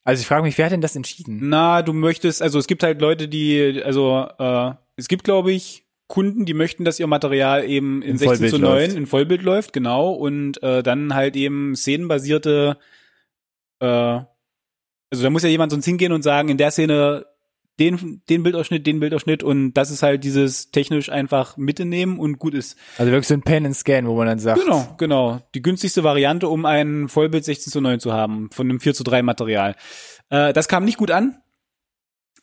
Also 0.04 0.20
ich 0.22 0.26
frage 0.26 0.42
mich, 0.42 0.56
wer 0.56 0.66
hat 0.66 0.72
denn 0.72 0.80
das 0.80 0.96
entschieden? 0.96 1.38
Na, 1.42 1.82
du 1.82 1.92
möchtest, 1.92 2.40
also 2.40 2.58
es 2.58 2.66
gibt 2.66 2.82
halt 2.82 3.00
Leute, 3.00 3.28
die, 3.28 3.82
also 3.84 4.26
äh, 4.38 4.72
es 4.96 5.08
gibt, 5.08 5.24
glaube 5.24 5.52
ich, 5.52 5.84
Kunden, 6.06 6.46
die 6.46 6.54
möchten, 6.54 6.86
dass 6.86 6.98
ihr 6.98 7.06
Material 7.06 7.68
eben 7.68 8.00
in, 8.00 8.12
In 8.12 8.16
16 8.16 8.28
Vollbild 8.28 8.50
zu 8.50 8.58
9 8.58 8.70
läuft. 8.70 8.96
in 8.96 9.06
Vollbild 9.06 9.42
läuft, 9.42 9.72
genau, 9.74 10.12
und 10.12 10.62
äh, 10.62 10.82
dann 10.82 11.14
halt 11.14 11.36
eben 11.36 11.76
szenenbasierte, 11.76 12.78
äh, 13.80 13.86
also 13.86 15.22
da 15.22 15.28
muss 15.30 15.42
ja 15.42 15.50
jemand 15.50 15.72
sonst 15.72 15.84
hingehen 15.84 16.12
und 16.12 16.22
sagen, 16.22 16.48
in 16.48 16.56
der 16.56 16.70
Szene 16.70 17.26
den, 17.78 18.22
den 18.28 18.42
Bildausschnitt, 18.42 18.86
den 18.86 19.00
Bildausschnitt 19.00 19.42
und 19.42 19.72
das 19.74 19.90
ist 19.90 20.02
halt 20.02 20.24
dieses 20.24 20.70
technisch 20.70 21.10
einfach 21.10 21.56
mitnehmen 21.56 22.18
und 22.18 22.38
gut 22.38 22.54
ist. 22.54 22.76
Also 22.98 23.12
wirklich 23.12 23.28
so 23.28 23.34
ein 23.34 23.42
Pen 23.42 23.66
and 23.66 23.76
Scan, 23.76 24.06
wo 24.06 24.16
man 24.16 24.26
dann 24.26 24.38
sagt, 24.38 24.60
Genau, 24.60 24.94
genau. 24.98 25.40
Die 25.54 25.62
günstigste 25.62 26.04
Variante, 26.04 26.48
um 26.48 26.64
ein 26.64 27.08
Vollbild 27.08 27.44
16 27.44 27.72
zu 27.72 27.80
9 27.80 28.00
zu 28.00 28.12
haben, 28.12 28.50
von 28.52 28.68
einem 28.68 28.80
4 28.80 28.94
zu 28.94 29.04
3 29.04 29.22
Material. 29.22 29.76
Äh, 30.30 30.52
das 30.52 30.68
kam 30.68 30.84
nicht 30.84 30.98
gut 30.98 31.10
an, 31.10 31.40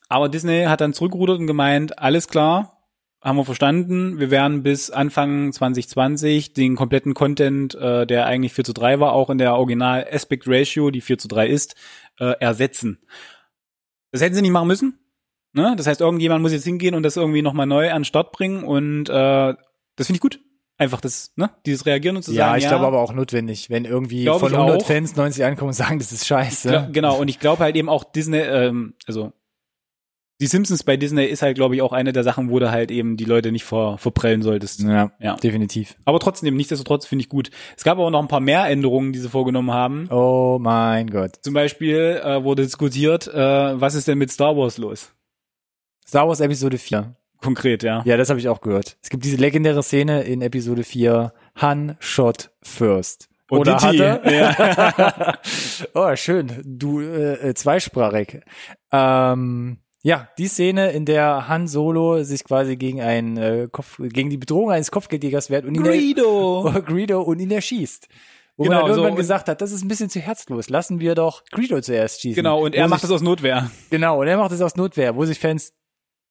aber 0.07 0.29
Disney 0.29 0.65
hat 0.65 0.81
dann 0.81 0.93
zurückgerudert 0.93 1.39
und 1.39 1.47
gemeint, 1.47 1.99
alles 1.99 2.27
klar, 2.27 2.75
haben 3.21 3.37
wir 3.37 3.45
verstanden, 3.45 4.19
wir 4.19 4.29
werden 4.29 4.61
bis 4.61 4.91
Anfang 4.91 5.51
2020 5.51 6.53
den 6.53 6.75
kompletten 6.75 7.15
Content, 7.15 7.73
äh, 7.73 8.05
der 8.05 8.27
eigentlich 8.27 8.53
4 8.53 8.63
zu 8.63 8.73
3 8.73 8.99
war, 8.99 9.13
auch 9.13 9.31
in 9.31 9.39
der 9.39 9.55
Original 9.55 10.05
Aspect 10.09 10.43
Ratio, 10.47 10.91
die 10.91 11.01
4 11.01 11.17
zu 11.17 11.27
3 11.27 11.47
ist, 11.47 11.75
äh, 12.19 12.35
ersetzen. 12.39 12.99
Das 14.11 14.21
hätten 14.21 14.35
sie 14.35 14.43
nicht 14.43 14.51
machen 14.51 14.67
müssen. 14.67 14.99
Ne? 15.55 15.73
Das 15.77 15.87
heißt, 15.87 16.01
irgendjemand 16.01 16.41
muss 16.41 16.51
jetzt 16.51 16.65
hingehen 16.65 16.93
und 16.95 17.03
das 17.03 17.15
irgendwie 17.17 17.41
nochmal 17.41 17.65
neu 17.65 17.89
an 17.91 17.99
den 18.01 18.05
Start 18.05 18.31
bringen 18.33 18.63
und 18.63 19.09
äh, 19.09 19.53
das 19.95 20.07
finde 20.07 20.17
ich 20.17 20.19
gut. 20.21 20.39
Einfach 20.77 20.99
das, 20.99 21.31
ne? 21.37 21.49
Dieses 21.65 21.85
Reagieren 21.85 22.17
und 22.17 22.23
zu 22.23 22.33
ja, 22.33 22.47
sagen, 22.47 22.57
ich 22.57 22.63
ja, 22.65 22.69
glaube 22.71 22.87
aber 22.87 22.99
auch 22.99 23.13
notwendig, 23.13 23.69
wenn 23.69 23.85
irgendwie 23.85 24.23
Glaub 24.23 24.41
von 24.41 24.51
ich 24.51 24.57
100 24.57 24.81
auch. 24.81 24.85
Fans 24.85 25.15
90 25.15 25.45
ankommen 25.45 25.69
und 25.69 25.73
sagen, 25.73 25.99
das 25.99 26.11
ist 26.11 26.27
scheiße. 26.27 26.69
Gla- 26.69 26.91
genau, 26.91 27.17
und 27.17 27.29
ich 27.29 27.39
glaube 27.39 27.63
halt 27.63 27.77
eben 27.77 27.87
auch 27.87 28.03
Disney, 28.03 28.39
ähm, 28.39 28.93
also 29.07 29.31
die 30.41 30.47
Simpsons 30.47 30.83
bei 30.83 30.97
Disney 30.97 31.23
ist 31.23 31.41
halt, 31.41 31.55
glaube 31.55 31.75
ich, 31.75 31.81
auch 31.81 31.93
eine 31.93 32.11
der 32.11 32.25
Sachen, 32.25 32.49
wo 32.49 32.59
du 32.59 32.69
halt 32.69 32.91
eben 32.91 33.15
die 33.15 33.23
Leute 33.23 33.53
nicht 33.53 33.63
ver, 33.63 33.97
verprellen 33.97 34.41
solltest. 34.41 34.81
Ja, 34.81 35.11
Ja. 35.21 35.37
definitiv. 35.37 35.95
Aber 36.03 36.19
trotzdem, 36.19 36.57
nichtsdestotrotz 36.57 37.05
finde 37.05 37.21
ich 37.23 37.29
gut. 37.29 37.51
Es 37.77 37.85
gab 37.85 37.97
aber 37.97 38.11
noch 38.11 38.21
ein 38.21 38.27
paar 38.27 38.41
mehr 38.41 38.65
Änderungen, 38.67 39.13
die 39.13 39.19
sie 39.19 39.29
vorgenommen 39.29 39.71
haben. 39.71 40.09
Oh 40.11 40.57
mein 40.59 41.09
Gott. 41.09 41.37
Zum 41.41 41.53
Beispiel 41.53 42.19
äh, 42.21 42.43
wurde 42.43 42.63
diskutiert, 42.63 43.27
äh, 43.29 43.79
was 43.79 43.95
ist 43.95 44.09
denn 44.09 44.17
mit 44.17 44.29
Star 44.29 44.57
Wars 44.57 44.77
los? 44.77 45.13
Star 46.07 46.27
Wars 46.27 46.39
Episode 46.39 46.77
4. 46.77 47.15
Konkret, 47.41 47.83
ja. 47.83 48.01
Ja, 48.05 48.17
das 48.17 48.29
habe 48.29 48.39
ich 48.39 48.47
auch 48.47 48.61
gehört. 48.61 48.97
Es 49.01 49.09
gibt 49.09 49.23
diese 49.25 49.37
legendäre 49.37 49.83
Szene 49.83 50.23
in 50.23 50.41
Episode 50.41 50.83
4, 50.83 51.33
Han 51.57 51.95
shot 51.99 52.51
first. 52.63 53.29
Oh, 53.51 53.57
Oder 53.57 53.77
Digi. 53.77 53.97
hatte? 53.99 54.21
Ja. 54.33 55.37
oh, 55.93 56.15
schön. 56.15 56.51
Du 56.65 56.99
äh, 57.01 57.49
äh, 57.49 57.53
zweisprachig. 57.53 58.39
Ähm, 58.91 59.77
ja, 60.01 60.29
die 60.37 60.47
Szene, 60.47 60.91
in 60.91 61.05
der 61.05 61.47
Han 61.47 61.67
Solo 61.67 62.23
sich 62.23 62.43
quasi 62.43 62.75
gegen 62.77 63.01
einen 63.01 63.37
äh, 63.37 63.67
Kopf, 63.71 63.97
gegen 63.99 64.29
die 64.29 64.37
Bedrohung 64.37 64.71
eines 64.71 64.89
Kopfgeldjägers 64.91 65.49
wehrt 65.49 65.65
und 65.65 65.75
ihn 65.75 65.83
Greedo. 65.83 66.67
er, 66.73 66.81
Greedo 66.81 67.21
und 67.21 67.39
ihn 67.39 67.51
erschießt. 67.51 68.07
Wo 68.57 68.63
Genau, 68.63 68.77
man 68.77 68.85
dann 68.85 68.93
so, 68.95 69.01
irgendwann 69.01 69.11
und- 69.13 69.17
gesagt 69.17 69.49
hat, 69.49 69.61
das 69.61 69.71
ist 69.71 69.83
ein 69.83 69.87
bisschen 69.87 70.09
zu 70.09 70.19
herzlos. 70.19 70.69
Lassen 70.69 70.99
wir 70.99 71.13
doch 71.13 71.43
Greedo 71.51 71.81
zuerst 71.81 72.21
schießen. 72.21 72.35
Genau, 72.35 72.63
und 72.63 72.73
er 72.73 72.87
macht 72.87 73.01
sich, 73.01 73.09
das 73.09 73.15
aus 73.17 73.21
Notwehr. 73.21 73.69
Genau, 73.91 74.21
und 74.21 74.27
er 74.27 74.37
macht 74.37 74.51
es 74.53 74.61
aus 74.61 74.75
Notwehr, 74.75 75.15
wo 75.15 75.25
sich 75.25 75.39
Fans 75.39 75.73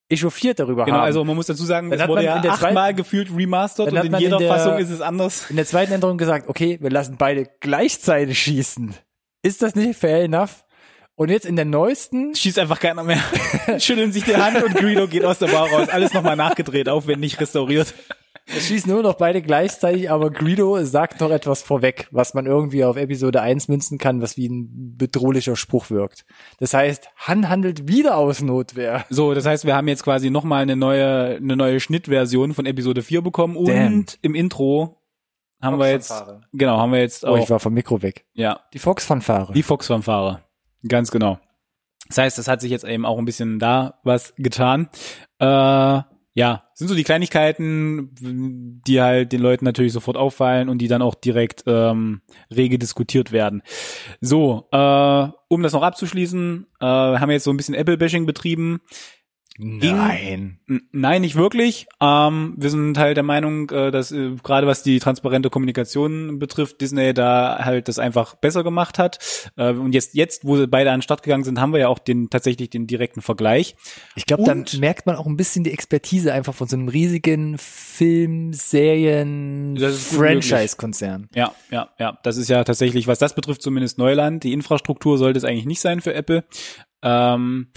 echauffiert 0.09 0.59
darüber 0.59 0.85
Genau, 0.85 0.99
haben. 0.99 1.05
also 1.05 1.25
man 1.25 1.35
muss 1.37 1.47
dazu 1.47 1.65
sagen, 1.65 1.91
Dann 1.91 1.97
es 1.99 2.03
hat 2.03 2.09
wurde 2.09 2.21
man 2.21 2.25
ja 2.27 2.37
in 2.37 2.43
der 2.43 2.53
achtmal 2.53 2.73
zweiten- 2.73 2.97
gefühlt 2.97 3.29
remastert 3.37 3.93
und 3.93 3.97
in 4.05 4.17
jeder 4.19 4.37
in 4.37 4.39
der- 4.43 4.49
Fassung 4.49 4.79
ist 4.79 4.91
es 4.91 5.01
anders. 5.01 5.49
in 5.51 5.57
der 5.57 5.67
zweiten 5.67 5.93
Änderung 5.93 6.19
gesagt, 6.19 6.49
okay, 6.49 6.79
wir 6.81 6.91
lassen 6.91 7.17
beide 7.19 7.47
gleichzeitig 7.61 8.39
schießen. 8.39 8.95
Ist 9.43 9.63
das 9.63 9.75
nicht 9.75 9.99
fair 9.99 10.23
enough? 10.23 10.65
Und 11.17 11.31
jetzt 11.31 11.47
in 11.47 11.55
der 11.55 11.65
neuesten, 11.65 12.35
Schießt 12.35 12.59
einfach 12.59 12.81
keiner 12.81 13.05
mehr. 13.05 13.21
Schütteln 13.79 14.11
sich 14.13 14.25
die 14.25 14.37
Hand 14.37 14.63
und 14.65 14.75
Greedo 14.75 15.07
geht 15.07 15.25
aus 15.25 15.39
der 15.39 15.47
Bar 15.47 15.69
raus. 15.71 15.89
Alles 15.89 16.13
nochmal 16.13 16.35
nachgedreht, 16.35 16.89
aufwendig 16.89 17.41
restauriert. 17.41 17.95
Schießen 18.47 18.93
nur 18.93 19.03
noch 19.03 19.15
beide 19.15 19.41
gleichzeitig, 19.43 20.11
aber 20.11 20.31
Greedo 20.31 20.83
sagt 20.85 21.21
noch 21.21 21.31
etwas 21.31 21.63
vorweg, 21.63 22.09
was 22.11 22.35
man 22.35 22.47
irgendwie 22.47 22.85
auf 22.85 22.97
Episode 22.97 23.41
1 23.41 23.69
münzen 23.69 23.99
kann, 23.99 24.21
was 24.21 24.37
wie 24.37 24.49
ein 24.49 24.97
bedrohlicher 24.97 25.57
Spruch 25.57 25.91
wirkt. 25.91 26.25
Das 26.59 26.75
heißt, 26.75 27.09
Han 27.17 27.49
handelt 27.49 27.89
wieder 27.89 28.17
aus 28.17 28.43
Notwehr. 28.43 29.05
So, 29.09 29.33
das 29.35 29.47
heißt, 29.47 29.65
wir 29.65 29.75
haben 29.75 29.89
jetzt 29.89 30.05
quasi 30.05 30.31
nochmal 30.31 30.63
eine 30.63 30.77
neue, 30.77 31.37
eine 31.37 31.57
neue 31.57 31.81
Schnittversion 31.81 32.53
von 32.55 32.67
Episode 32.67 33.03
4 33.03 33.23
bekommen 33.23 33.57
und 33.57 33.69
Damn. 33.69 34.05
im 34.23 34.35
Intro 34.35 35.01
haben 35.63 35.79
wir 35.79 35.91
jetzt, 35.91 36.09
Fox-Fanfare. 36.09 36.41
genau, 36.53 36.77
haben 36.79 36.93
wir 36.93 37.01
jetzt 37.01 37.25
Oh, 37.25 37.29
auch, 37.29 37.39
ich 37.39 37.49
war 37.49 37.59
vom 37.61 37.73
Mikro 37.73 38.03
weg. 38.03 38.27
ja, 38.35 38.61
Die 38.75 38.79
Fox-Fanfare. 38.79 39.53
die 39.55 39.63
Fox-Fanfare. 39.63 40.43
Ganz 40.87 41.11
genau. 41.11 41.39
Das 42.09 42.19
heißt, 42.19 42.37
das 42.37 42.49
hat 42.49 42.61
sich 42.61 42.71
jetzt 42.71 42.85
eben 42.85 43.07
auch 43.07 43.17
ein 43.17 43.25
bisschen 43.25 43.59
da 43.59 43.99
was 44.05 44.35
getan. 44.37 44.91
Äh, 45.39 46.03
ja, 46.35 46.65
sind 46.75 46.89
so 46.89 46.97
die 46.97 47.05
Kleinigkeiten, 47.05 48.11
die 48.87 49.01
halt 49.01 49.33
den 49.33 49.41
Leuten 49.41 49.65
natürlich 49.65 49.93
sofort 49.93 50.17
auffallen 50.17 50.69
und 50.69 50.79
die 50.79 50.89
dann 50.89 51.01
auch 51.01 51.15
direkt 51.15 51.63
ähm, 51.67 52.23
rege 52.55 52.77
diskutiert 52.77 53.31
werden. 53.31 53.63
So, 54.21 54.69
äh, 54.73 55.29
um 55.49 55.63
das 55.63 55.73
noch 55.73 55.83
abzuschließen, 55.83 56.67
äh, 56.81 56.85
haben 56.85 57.29
wir 57.29 57.35
jetzt 57.35 57.45
so 57.45 57.53
ein 57.53 57.57
bisschen 57.57 57.77
Apple-Bashing 57.77 58.27
betrieben. 58.27 58.81
Nein. 59.57 60.59
N- 60.69 60.83
Nein, 60.91 61.23
nicht 61.23 61.37
wirklich. 61.37 61.87
Ähm, 62.01 62.55
wir 62.57 62.71
sind 62.71 62.99
halt 62.99 63.17
der 63.17 63.23
Meinung, 63.23 63.71
äh, 63.71 63.93
dass 63.93 64.11
äh, 64.11 64.33
gerade 64.43 64.67
was 64.67 64.83
die 64.83 64.99
transparente 64.99 65.49
Kommunikation 65.49 66.41
betrifft, 66.41 66.81
Disney 66.81 67.15
da 67.15 67.61
halt 67.61 67.87
das 67.87 68.01
einfach 68.01 68.35
besser 68.35 68.65
gemacht 68.65 68.99
hat. 68.99 69.19
Äh, 69.57 69.71
und 69.71 69.95
jetzt, 69.95 70.15
jetzt, 70.15 70.45
wo 70.45 70.57
sie 70.57 70.67
beide 70.67 70.91
an 70.91 70.99
den 70.99 71.03
Start 71.03 71.23
gegangen 71.23 71.45
sind, 71.45 71.61
haben 71.61 71.73
wir 71.73 71.79
ja 71.79 71.89
auch 71.89 72.01
den 72.01 72.31
tatsächlich 72.31 72.71
den 72.71 72.89
direkten 72.89 73.23
Vergleich. 73.23 73.77
Ich 74.17 74.27
glaube, 74.27 74.43
dann 74.43 74.65
merkt 74.79 75.07
man 75.07 75.15
auch 75.15 75.27
ein 75.27 75.37
bisschen 75.37 75.63
die 75.63 75.73
Expertise 75.73 76.33
einfach 76.33 76.55
von 76.55 76.67
so 76.67 76.77
einem 76.77 76.89
riesigen 76.89 77.57
Film, 77.59 78.53
Serien. 78.53 79.79
Franchise-Konzern. 79.79 81.29
Ja, 81.35 81.55
ja, 81.71 81.91
ja. 82.01 82.19
Das 82.25 82.39
ist 82.39 82.49
ja 82.49 82.65
tatsächlich, 82.65 83.07
was 83.07 83.21
das 83.21 83.37
betrifft, 83.37 83.63
zumindest 83.63 83.99
Neuland. 83.99 84.43
Die 84.43 84.53
Infrastruktur 84.53 85.17
sollte 85.17 85.39
es 85.39 85.45
eigentlich 85.45 85.67
nicht 85.67 85.81
sein 85.81 86.01
für 86.01 86.13
Apple. 86.13 86.45
Ähm, 87.03 87.69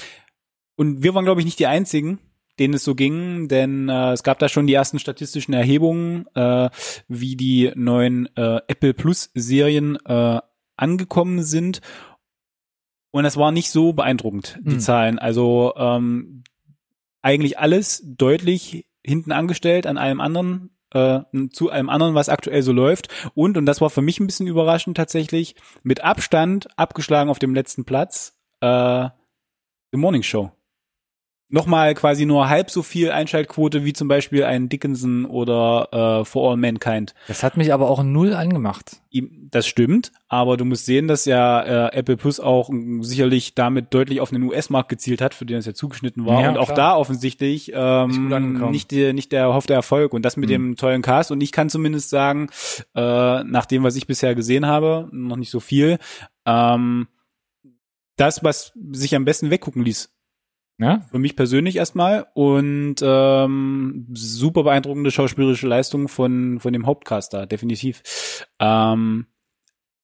und 0.78 1.04
wir 1.04 1.14
waren, 1.14 1.26
glaube 1.26 1.42
ich, 1.42 1.46
nicht 1.46 1.60
die 1.60 1.68
einzigen, 1.68 2.20
denen 2.60 2.74
es 2.76 2.84
so 2.84 2.96
ging, 2.96 3.48
denn 3.48 3.90
äh, 3.90 4.14
es 4.14 4.24
gab 4.24 4.40
da 4.40 4.50
schon 4.50 4.68
die 4.68 4.74
ersten 4.74 5.00
statistischen 5.00 5.54
Erhebungen, 5.54 6.26
äh, 6.36 6.70
wie 7.08 7.36
die 7.36 7.72
neuen 7.76 8.28
äh, 8.36 8.62
Apple 8.68 8.94
Plus 8.94 9.30
Serien 9.34 9.98
äh, 10.06 10.40
angekommen 10.76 11.44
sind. 11.44 11.82
Und 13.12 13.24
das 13.24 13.38
war 13.38 13.52
nicht 13.52 13.70
so 13.70 13.94
beeindruckend, 13.94 14.60
die 14.62 14.74
Hm. 14.74 14.80
Zahlen. 14.80 15.20
Also 15.20 15.74
ähm, 15.76 16.44
eigentlich 17.22 17.60
alles 17.60 18.04
deutlich 18.06 18.86
hinten 19.04 19.32
angestellt 19.32 19.88
an 19.88 19.98
allem 19.98 20.22
anderen, 20.22 20.72
äh, 20.92 21.22
zu 21.52 21.70
allem 21.72 21.90
anderen, 21.90 22.16
was 22.16 22.30
aktuell 22.30 22.62
so 22.62 22.72
läuft. 22.72 23.10
Und, 23.34 23.58
und 23.58 23.66
das 23.66 23.82
war 23.82 23.90
für 23.90 24.02
mich 24.02 24.20
ein 24.20 24.28
bisschen 24.28 24.48
überraschend 24.48 24.98
tatsächlich, 24.98 25.56
mit 25.84 26.04
Abstand 26.04 26.68
abgeschlagen 26.78 27.30
auf 27.30 27.40
dem 27.40 27.54
letzten 27.54 27.86
Platz, 27.86 28.38
äh, 28.62 29.10
The 29.92 29.98
Morning 29.98 30.24
Show. 30.24 30.52
Nochmal 31.50 31.94
quasi 31.96 32.26
nur 32.26 32.50
halb 32.50 32.70
so 32.70 32.84
viel 32.84 33.10
Einschaltquote 33.10 33.86
wie 33.86 33.94
zum 33.94 34.10
Beispiel 34.10 34.44
ein 34.44 34.68
Dickinson 34.68 35.24
oder 35.26 36.20
äh, 36.22 36.26
For 36.26 36.52
All 36.52 36.58
Mankind. 36.58 37.14
Das 37.30 37.42
hat 37.42 37.56
mich 37.56 37.72
aber 37.72 37.90
auch 37.90 38.04
null 38.04 38.34
angemacht. 38.34 38.98
Das 39.50 39.66
stimmt, 39.66 40.12
aber 40.28 40.58
du 40.58 40.66
musst 40.66 40.86
sehen, 40.86 41.08
dass 41.08 41.24
ja 41.24 41.88
äh, 41.88 41.96
Apple 41.98 42.18
Plus 42.18 42.42
auch 42.42 42.70
mm, 42.70 43.02
sicherlich 43.02 43.56
damit 43.56 43.94
deutlich 43.94 44.20
auf 44.20 44.30
den 44.32 44.44
US-Markt 44.44 44.90
gezielt 44.90 45.22
hat, 45.22 45.34
für 45.34 45.46
den 45.46 45.58
es 45.58 45.66
ja 45.66 45.74
zugeschnitten 45.74 46.26
war 46.26 46.42
Ja, 46.42 46.50
und 46.50 46.58
auch 46.58 46.66
klar. 46.66 46.76
da 46.76 46.96
offensichtlich 46.98 47.72
ähm, 47.74 48.70
nicht, 48.70 48.92
die, 48.92 49.14
nicht 49.14 49.32
der 49.32 49.42
erhoffte 49.44 49.74
Erfolg 49.74 50.14
und 50.14 50.24
das 50.24 50.36
mit 50.36 50.50
Mhm. 50.50 50.54
dem 50.54 50.76
tollen 50.76 51.02
Cast 51.02 51.32
und 51.32 51.40
ich 51.42 51.54
kann 51.54 51.70
zumindest 51.70 52.10
sagen, 52.10 52.50
äh, 52.94 53.44
nach 53.46 53.66
dem, 53.66 53.84
was 53.84 53.96
ich 53.96 54.06
bisher 54.06 54.36
gesehen 54.36 54.66
habe, 54.66 55.08
noch 55.14 55.38
nicht 55.38 55.50
so 55.50 55.62
viel, 55.62 55.98
ähm, 56.46 57.08
das, 58.18 58.44
was 58.44 58.74
sich 58.92 59.16
am 59.16 59.24
besten 59.26 59.50
weggucken 59.50 59.84
ließ, 59.84 60.10
Ja? 60.80 61.02
für 61.10 61.18
mich 61.18 61.36
persönlich 61.36 61.76
erstmal 61.76 62.28
und 62.36 62.96
ähm, 63.02 64.08
super 64.14 64.64
beeindruckende 64.64 65.10
schauspielerische 65.10 65.68
Leistung 65.68 66.08
von 66.08 66.60
von 66.60 66.72
dem 66.72 66.86
Hauptcaster, 66.86 67.48
definitiv. 67.48 68.46
Ähm, 68.60 69.26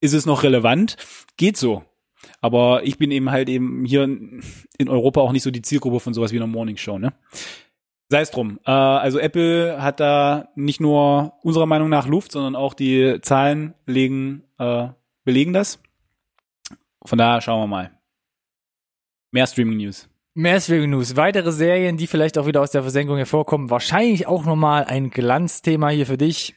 ist 0.00 0.14
es 0.14 0.26
noch 0.26 0.42
relevant? 0.42 0.96
Geht 1.36 1.56
so. 1.56 1.84
Aber 2.40 2.84
ich 2.84 2.98
bin 2.98 3.10
eben 3.10 3.30
halt 3.30 3.48
eben 3.48 3.84
hier 3.84 4.02
in 4.02 4.88
Europa 4.88 5.20
auch 5.20 5.32
nicht 5.32 5.42
so 5.42 5.50
die 5.50 5.62
Zielgruppe 5.62 6.00
von 6.00 6.14
sowas 6.14 6.32
wie 6.32 6.36
einer 6.36 6.46
Morning 6.46 6.76
Show, 6.76 6.98
ne? 6.98 7.12
Sei 8.08 8.20
es 8.20 8.30
drum. 8.30 8.60
Äh, 8.66 8.70
also 8.70 9.18
Apple 9.18 9.82
hat 9.82 10.00
da 10.00 10.48
nicht 10.54 10.80
nur 10.80 11.34
unserer 11.42 11.66
Meinung 11.66 11.88
nach 11.88 12.06
Luft, 12.06 12.32
sondern 12.32 12.54
auch 12.54 12.74
die 12.74 13.18
Zahlen 13.22 13.74
legen, 13.86 14.44
äh, 14.58 14.88
belegen 15.24 15.52
das. 15.52 15.80
Von 17.04 17.18
daher 17.18 17.40
schauen 17.40 17.62
wir 17.62 17.66
mal. 17.66 17.90
Mehr 19.30 19.46
Streaming 19.46 19.78
News. 19.78 20.08
Mehr 20.36 20.60
Streaming 20.60 20.90
News. 20.90 21.14
Weitere 21.16 21.52
Serien, 21.52 21.96
die 21.96 22.08
vielleicht 22.08 22.38
auch 22.38 22.46
wieder 22.46 22.60
aus 22.60 22.72
der 22.72 22.82
Versenkung 22.82 23.16
hervorkommen. 23.16 23.70
Wahrscheinlich 23.70 24.26
auch 24.26 24.44
nochmal 24.44 24.84
ein 24.84 25.10
Glanzthema 25.10 25.90
hier 25.90 26.06
für 26.06 26.18
dich. 26.18 26.54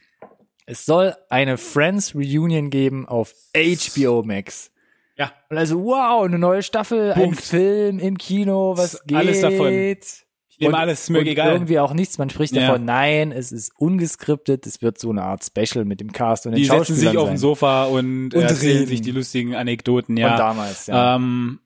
Es 0.66 0.84
soll 0.84 1.14
eine 1.30 1.56
Friends 1.58 2.14
Reunion 2.14 2.70
geben 2.70 3.06
auf 3.06 3.32
HBO 3.54 4.22
Max. 4.24 4.72
Ja. 5.16 5.32
Und 5.48 5.58
also, 5.58 5.82
wow, 5.84 6.24
eine 6.24 6.38
neue 6.38 6.62
Staffel, 6.62 7.12
ein 7.12 7.20
Punkt. 7.22 7.40
Film 7.40 7.98
im 8.00 8.18
Kino, 8.18 8.76
was 8.76 9.02
geht? 9.06 9.16
alles 9.16 9.40
davon. 9.40 9.72
Ich 9.72 10.58
nehme 10.60 10.74
Und- 10.74 10.80
alles, 10.80 11.02
ist 11.02 11.10
mir 11.10 11.20
egal. 11.20 11.52
Irgendwie 11.52 11.78
auch 11.78 11.94
nichts. 11.94 12.18
Man 12.18 12.30
spricht 12.30 12.54
Ja. 12.54 12.66
davon, 12.66 12.84
nein, 12.84 13.30
es 13.30 13.52
ist 13.52 13.72
ungeskriptet. 13.76 14.66
Es 14.66 14.82
wird 14.82 14.98
so 14.98 15.10
eine 15.10 15.22
Art 15.22 15.44
Special 15.44 15.84
mit 15.84 16.00
dem 16.00 16.10
Cast 16.12 16.46
und 16.46 16.52
den 16.52 16.56
Die 16.58 16.64
setzen 16.64 16.78
Schauspielern 16.78 16.98
sich 17.12 17.16
auf 17.18 17.28
dem 17.28 17.36
Sofa 17.38 17.84
und, 17.84 18.34
Und 18.34 18.42
erzählen 18.42 18.76
reden. 18.78 18.88
sich 18.88 19.00
die 19.02 19.12
lustigen 19.12 19.54
Anekdoten, 19.54 20.16
Von 20.16 20.22
ja. 20.22 20.36
damals, 20.36 20.88
ja. 20.88 21.14
Ähm, 21.16 21.60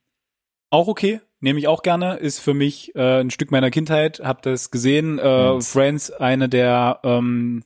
auch 0.71 0.89
okay, 0.89 1.21
nehme 1.43 1.59
ich 1.59 1.69
auch 1.69 1.83
gerne, 1.83 2.17
ist 2.17 2.39
für 2.39 2.55
mich 2.55 2.95
äh, 2.95 3.21
ein 3.21 3.31
Stück 3.31 3.51
meiner 3.51 3.71
Kindheit, 3.71 4.21
hab 4.25 4.43
das 4.43 4.71
gesehen. 4.71 5.19
Äh, 5.19 5.23
Friends. 5.23 5.71
Friends, 5.71 6.11
eine 6.13 6.49
der 6.49 7.01
ähm, 7.03 7.63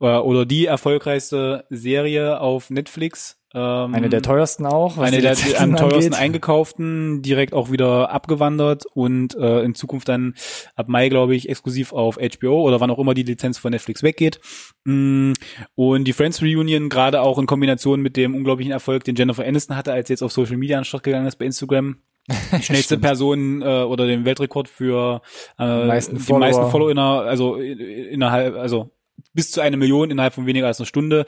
äh, 0.00 0.06
oder 0.06 0.46
die 0.46 0.66
erfolgreichste 0.66 1.64
Serie 1.70 2.40
auf 2.40 2.70
Netflix. 2.70 3.40
Ähm, 3.54 3.94
eine 3.94 4.10
der 4.10 4.20
teuersten 4.22 4.66
auch. 4.66 4.98
was 4.98 5.08
eine 5.08 5.22
der 5.22 5.34
am 5.58 5.76
teuersten 5.76 6.12
eingekauften, 6.12 7.22
direkt 7.22 7.54
auch 7.54 7.70
wieder 7.70 8.10
abgewandert 8.10 8.84
und 8.92 9.34
äh, 9.34 9.62
in 9.62 9.74
Zukunft 9.74 10.08
dann 10.08 10.34
ab 10.74 10.88
Mai, 10.88 11.08
glaube 11.08 11.34
ich, 11.34 11.48
exklusiv 11.48 11.92
auf 11.92 12.18
HBO 12.18 12.62
oder 12.62 12.80
wann 12.80 12.90
auch 12.90 12.98
immer 12.98 13.14
die 13.14 13.22
Lizenz 13.22 13.56
von 13.56 13.70
Netflix 13.70 14.02
weggeht. 14.02 14.40
Mm, 14.84 15.32
Und 15.74 16.04
die 16.04 16.12
Friends 16.12 16.42
Reunion, 16.42 16.90
gerade 16.90 17.22
auch 17.22 17.38
in 17.38 17.46
Kombination 17.46 18.02
mit 18.02 18.16
dem 18.18 18.34
unglaublichen 18.34 18.72
Erfolg, 18.72 19.04
den 19.04 19.16
Jennifer 19.16 19.44
Aniston 19.44 19.76
hatte, 19.76 19.92
als 19.92 20.08
sie 20.08 20.12
jetzt 20.12 20.22
auf 20.22 20.32
Social 20.32 20.58
Media 20.58 20.76
an 20.76 20.82
den 20.82 20.86
Start 20.86 21.04
gegangen 21.04 21.26
ist 21.26 21.36
bei 21.36 21.46
Instagram. 21.46 21.96
Die 22.28 22.62
schnellste. 22.62 22.98
Person 22.98 23.62
äh, 23.62 23.64
oder 23.82 24.06
den 24.06 24.24
Weltrekord 24.24 24.68
für 24.68 25.20
äh, 25.58 25.64
Die 25.82 25.86
meisten 25.88 26.16
die 26.16 26.22
Follower. 26.22 26.40
meisten 26.40 26.70
Follower 26.70 26.90
inner, 26.90 27.20
also 27.22 27.56
in- 27.56 27.78
innerhalb, 27.78 28.56
also 28.56 28.90
bis 29.32 29.50
zu 29.50 29.60
eine 29.60 29.76
Million 29.76 30.10
innerhalb 30.10 30.34
von 30.34 30.46
weniger 30.46 30.66
als 30.66 30.78
einer 30.80 30.86
Stunde. 30.86 31.24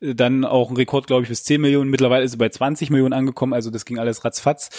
Äh, 0.00 0.14
Dann 0.14 0.44
auch 0.44 0.70
ein 0.70 0.76
Rekord, 0.76 1.06
glaube 1.06 1.22
ich, 1.22 1.28
bis 1.28 1.44
10 1.44 1.60
Millionen. 1.60 1.90
Mittlerweile 1.90 2.24
ist 2.24 2.32
sie 2.32 2.36
bei 2.38 2.48
20 2.48 2.90
Millionen 2.90 3.12
angekommen, 3.12 3.52
also 3.52 3.70
das 3.70 3.84
ging 3.84 3.98
alles 3.98 4.24
ratzfatz. 4.24 4.70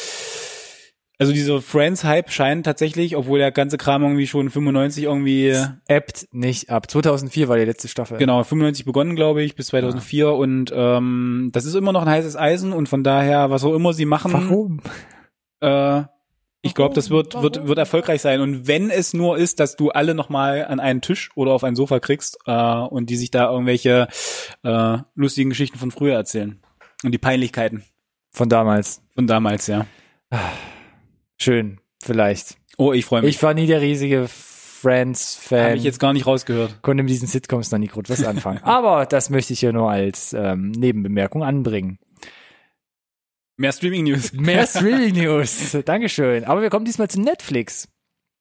Also 1.19 1.33
dieser 1.33 1.61
Friends-Hype 1.61 2.31
scheint 2.31 2.65
tatsächlich, 2.65 3.15
obwohl 3.15 3.37
der 3.37 3.51
ganze 3.51 3.77
Kram 3.77 4.01
irgendwie 4.01 4.25
schon 4.25 4.49
95 4.49 5.03
irgendwie, 5.03 5.55
Appt 5.87 6.27
nicht 6.31 6.71
ab. 6.71 6.89
2004 6.89 7.47
war 7.47 7.57
die 7.57 7.65
letzte 7.65 7.87
Staffel. 7.87 8.17
genau, 8.17 8.43
95 8.43 8.85
begonnen, 8.85 9.15
glaube 9.15 9.43
ich, 9.43 9.53
bis 9.55 9.67
2004 9.67 10.29
und 10.31 10.71
ähm, 10.75 11.49
das 11.53 11.65
ist 11.65 11.75
immer 11.75 11.91
noch 11.91 12.01
ein 12.01 12.09
heißes 12.09 12.35
Eisen 12.35 12.73
und 12.73 12.89
von 12.89 13.03
daher, 13.03 13.51
was 13.51 13.63
auch 13.63 13.75
immer 13.75 13.93
sie 13.93 14.05
machen, 14.05 14.33
Warum? 14.33 14.81
Äh, 15.61 16.03
ich 16.63 16.75
glaube, 16.75 16.93
das 16.93 17.09
wird, 17.09 17.41
wird, 17.41 17.65
wird 17.67 17.79
erfolgreich 17.79 18.21
sein. 18.21 18.39
Und 18.39 18.67
wenn 18.67 18.91
es 18.91 19.13
nur 19.13 19.37
ist, 19.37 19.59
dass 19.59 19.75
du 19.75 19.89
alle 19.89 20.13
nochmal 20.13 20.65
an 20.65 20.79
einen 20.79 21.01
Tisch 21.01 21.31
oder 21.35 21.53
auf 21.53 21.63
ein 21.63 21.75
Sofa 21.75 21.99
kriegst 21.99 22.37
äh, 22.45 22.51
und 22.51 23.09
die 23.09 23.15
sich 23.15 23.31
da 23.31 23.49
irgendwelche 23.51 24.07
äh, 24.63 24.97
lustigen 25.15 25.49
Geschichten 25.49 25.79
von 25.79 25.89
früher 25.89 26.15
erzählen. 26.15 26.61
Und 27.03 27.13
die 27.13 27.17
Peinlichkeiten 27.17 27.83
Von 28.31 28.47
damals. 28.47 29.01
von 29.15 29.25
damals, 29.25 29.65
ja. 29.65 29.87
Schön, 31.37 31.79
vielleicht. 32.03 32.57
Oh, 32.77 32.93
ich 32.93 33.05
freue 33.05 33.23
mich. 33.23 33.35
Ich 33.35 33.43
war 33.43 33.55
nie 33.55 33.65
der 33.65 33.81
riesige 33.81 34.27
Friends-Fan. 34.27 35.63
Habe 35.63 35.77
ich 35.77 35.83
jetzt 35.83 35.99
gar 35.99 36.13
nicht 36.13 36.27
rausgehört. 36.27 36.83
konnte 36.83 37.01
mit 37.01 37.09
diesen 37.09 37.27
Sitcoms 37.27 37.71
noch 37.71 37.79
nie 37.79 37.87
gut 37.87 38.09
was 38.09 38.23
anfangen. 38.23 38.59
Aber 38.63 39.07
das 39.07 39.31
möchte 39.31 39.53
ich 39.53 39.59
hier 39.59 39.73
nur 39.73 39.89
als 39.89 40.33
ähm, 40.33 40.71
Nebenbemerkung 40.71 41.43
anbringen. 41.43 41.97
Mehr 43.61 43.71
Streaming-News. 43.71 44.33
Mehr 44.33 44.65
Streaming-News. 44.67 45.77
Dankeschön. 45.85 46.43
Aber 46.45 46.61
wir 46.61 46.69
kommen 46.69 46.85
diesmal 46.85 47.09
zu 47.09 47.21
Netflix. 47.21 47.87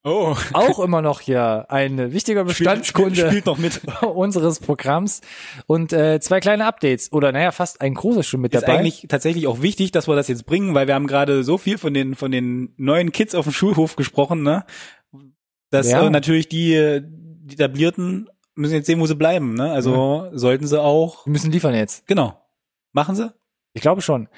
Oh. 0.02 0.34
Auch 0.54 0.78
immer 0.78 1.02
noch 1.02 1.20
hier 1.20 1.66
ein 1.68 2.14
wichtiger 2.14 2.44
Bestandskunde 2.44 3.14
Spielt, 3.16 3.28
spielt 3.30 3.46
noch 3.46 3.58
mit. 3.58 3.82
unseres 4.02 4.58
Programms. 4.58 5.20
Und 5.66 5.92
äh, 5.92 6.20
zwei 6.20 6.40
kleine 6.40 6.64
Updates. 6.64 7.12
Oder 7.12 7.32
naja, 7.32 7.52
fast 7.52 7.82
ein 7.82 7.92
großes 7.92 8.26
schon 8.26 8.40
mit 8.40 8.54
Ist 8.54 8.62
dabei. 8.62 8.78
eigentlich 8.78 9.04
tatsächlich 9.10 9.46
auch 9.46 9.60
wichtig, 9.60 9.92
dass 9.92 10.08
wir 10.08 10.16
das 10.16 10.28
jetzt 10.28 10.46
bringen, 10.46 10.74
weil 10.74 10.86
wir 10.86 10.94
haben 10.94 11.06
gerade 11.06 11.44
so 11.44 11.58
viel 11.58 11.76
von 11.76 11.92
den 11.92 12.14
von 12.14 12.30
den 12.30 12.72
neuen 12.78 13.12
Kids 13.12 13.34
auf 13.34 13.44
dem 13.44 13.52
Schulhof 13.52 13.96
gesprochen, 13.96 14.42
ne? 14.42 14.64
Dass 15.68 15.90
Ja. 15.90 16.06
äh, 16.06 16.08
natürlich 16.10 16.48
die, 16.48 17.02
die 17.02 17.54
etablierten 17.54 18.30
müssen 18.54 18.74
jetzt 18.76 18.86
sehen, 18.86 19.00
wo 19.00 19.06
sie 19.06 19.14
bleiben, 19.16 19.52
ne? 19.52 19.70
Also 19.70 20.30
sollten 20.32 20.66
sie 20.66 20.80
auch 20.80 21.26
wir 21.26 21.32
müssen 21.32 21.52
liefern 21.52 21.74
jetzt. 21.74 22.06
genau 22.06 22.40
machen 22.92 23.14
sie. 23.16 23.30
Ich 23.74 23.82
glaube 23.82 24.00
schon. 24.00 24.28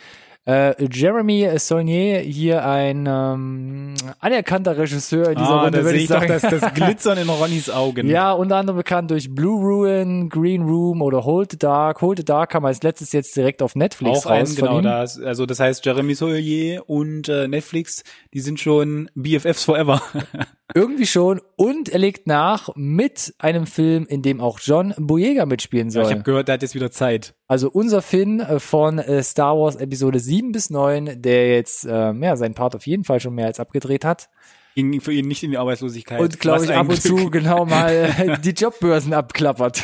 Äh, 0.45 0.75
Jeremy 0.91 1.49
Saulnier, 1.57 2.19
hier 2.19 2.67
ein 2.67 3.07
ähm, 3.09 3.95
anerkannter 4.19 4.77
Regisseur 4.77 5.29
in 5.29 5.39
dieser 5.39 5.49
ah, 5.49 5.63
Runde, 5.65 5.85
würde 5.85 5.97
ich 5.97 6.05
ich 6.05 6.09
doch 6.09 6.27
sagen. 6.27 6.41
das, 6.41 6.43
das 6.43 6.75
Glitzern 6.75 7.17
in 7.19 7.29
Ronnys 7.29 7.71
Augen. 7.71 8.09
Ja, 8.09 8.33
unter 8.33 8.57
anderem 8.57 8.79
bekannt 8.79 9.13
durch 9.13 9.33
Blue 9.33 9.61
Ruin, 9.61 10.29
Green 10.29 10.63
Room 10.63 11.01
oder 11.01 11.25
Hold 11.25 11.53
the 11.53 11.59
Dark. 11.59 12.03
Hold 12.03 12.19
the 12.19 12.25
Dark 12.25 12.51
kam 12.51 12.65
als 12.65 12.83
letztes 12.83 13.13
jetzt 13.13 13.37
direkt 13.37 13.63
auf 13.63 13.77
Netflix 13.77 14.27
auch 14.27 14.31
ein, 14.31 14.41
raus 14.41 14.59
von 14.59 14.69
genau, 14.69 14.81
das, 14.81 15.21
also 15.21 15.47
das 15.47 15.61
heißt 15.61 15.87
Jeremy 15.87 16.15
Saulnier 16.15 16.89
und 16.89 17.29
äh, 17.29 17.47
Netflix, 17.47 18.03
die 18.35 18.41
sind 18.41 18.59
schon 18.59 19.09
BFFs 19.15 19.63
forever. 19.63 20.03
Irgendwie 20.75 21.07
schon. 21.07 21.41
Und 21.57 21.89
er 21.89 21.99
legt 21.99 22.27
nach 22.27 22.71
mit 22.75 23.35
einem 23.39 23.67
Film, 23.67 24.07
in 24.07 24.23
dem 24.23 24.41
auch 24.41 24.59
John 24.61 24.95
Boyega 24.99 25.47
mitspielen 25.47 25.89
Ja, 25.89 25.93
soll. 25.93 26.05
ich 26.05 26.11
habe 26.11 26.23
gehört, 26.23 26.49
der 26.49 26.55
hat 26.55 26.63
jetzt 26.63 26.75
wieder 26.75 26.91
Zeit. 26.91 27.35
also 27.49 27.71
unser 27.71 28.03
Finn 28.03 28.41
äh, 28.41 28.59
von 28.61 28.99
äh, 28.99 29.23
Star 29.23 29.57
Wars 29.59 29.77
Episode 29.77 30.19
7 30.19 30.53
bis 30.53 30.71
9, 30.71 31.21
der 31.23 31.55
jetzt 31.55 31.87
ähm, 31.89 32.23
ja, 32.23 32.37
seinen 32.37 32.55
Part 32.55 32.75
auf 32.75 32.87
jeden 32.87 33.05
Fall 33.05 33.21
schon 33.21 33.35
mehr 33.35 33.47
als 33.47 33.61
abgedreht 33.61 34.05
hat. 34.05 34.29
Ging 34.75 35.03
für 35.03 35.13
ihn 35.13 35.29
nicht 35.29 35.43
in 35.43 35.51
die 35.51 35.59
Arbeitslosigkeit. 35.59 36.19
Und 36.19 36.41
glaube 36.41 36.65
ich 36.65 36.73
ab 36.73 36.89
und 36.89 37.03
Glück. 37.03 37.19
zu 37.21 37.31
genau 37.31 37.67
mal 37.67 37.91
äh, 38.17 38.39
die 38.43 38.51
Jobbörsen 38.51 39.13
abklappert. 39.13 39.83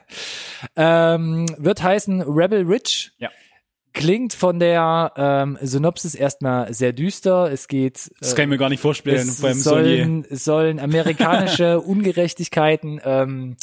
ähm, 0.76 1.46
wird 1.56 1.82
heißen 1.82 2.20
Rebel 2.22 2.66
Rich. 2.66 3.12
Ja. 3.18 3.30
Klingt 3.92 4.34
von 4.34 4.60
der 4.60 5.12
ähm, 5.16 5.58
Synopsis 5.60 6.14
erstmal 6.14 6.72
sehr 6.72 6.92
düster. 6.92 7.50
Es 7.50 7.66
geht 7.66 8.10
Das 8.20 8.32
äh, 8.32 8.36
kann 8.36 8.44
ich 8.44 8.50
mir 8.50 8.58
gar 8.58 8.68
nicht 8.68 8.80
vorstellen. 8.80 9.16
es 9.16 9.40
beim 9.40 9.54
sollen, 9.54 10.24
es 10.28 10.44
sollen 10.44 10.78
amerikanische 10.78 11.80
Ungerechtigkeiten 11.80 13.00
ähm, 13.04 13.56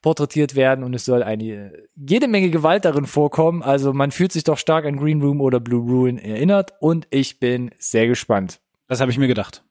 porträtiert 0.00 0.54
werden 0.54 0.82
und 0.82 0.94
es 0.94 1.04
soll 1.04 1.22
eine 1.22 1.72
jede 1.94 2.26
Menge 2.26 2.50
Gewalt 2.50 2.86
darin 2.86 3.06
vorkommen. 3.06 3.62
Also 3.62 3.92
man 3.92 4.12
fühlt 4.12 4.32
sich 4.32 4.44
doch 4.44 4.58
stark 4.58 4.86
an 4.86 4.96
Green 4.96 5.20
Room 5.20 5.40
oder 5.42 5.60
Blue 5.60 5.82
Ruin 5.82 6.18
erinnert 6.18 6.72
und 6.80 7.06
ich 7.10 7.38
bin 7.38 7.70
sehr 7.78 8.06
gespannt. 8.06 8.60
Das 8.88 9.00
habe 9.00 9.10
ich 9.10 9.18
mir 9.18 9.28
gedacht. 9.28 9.62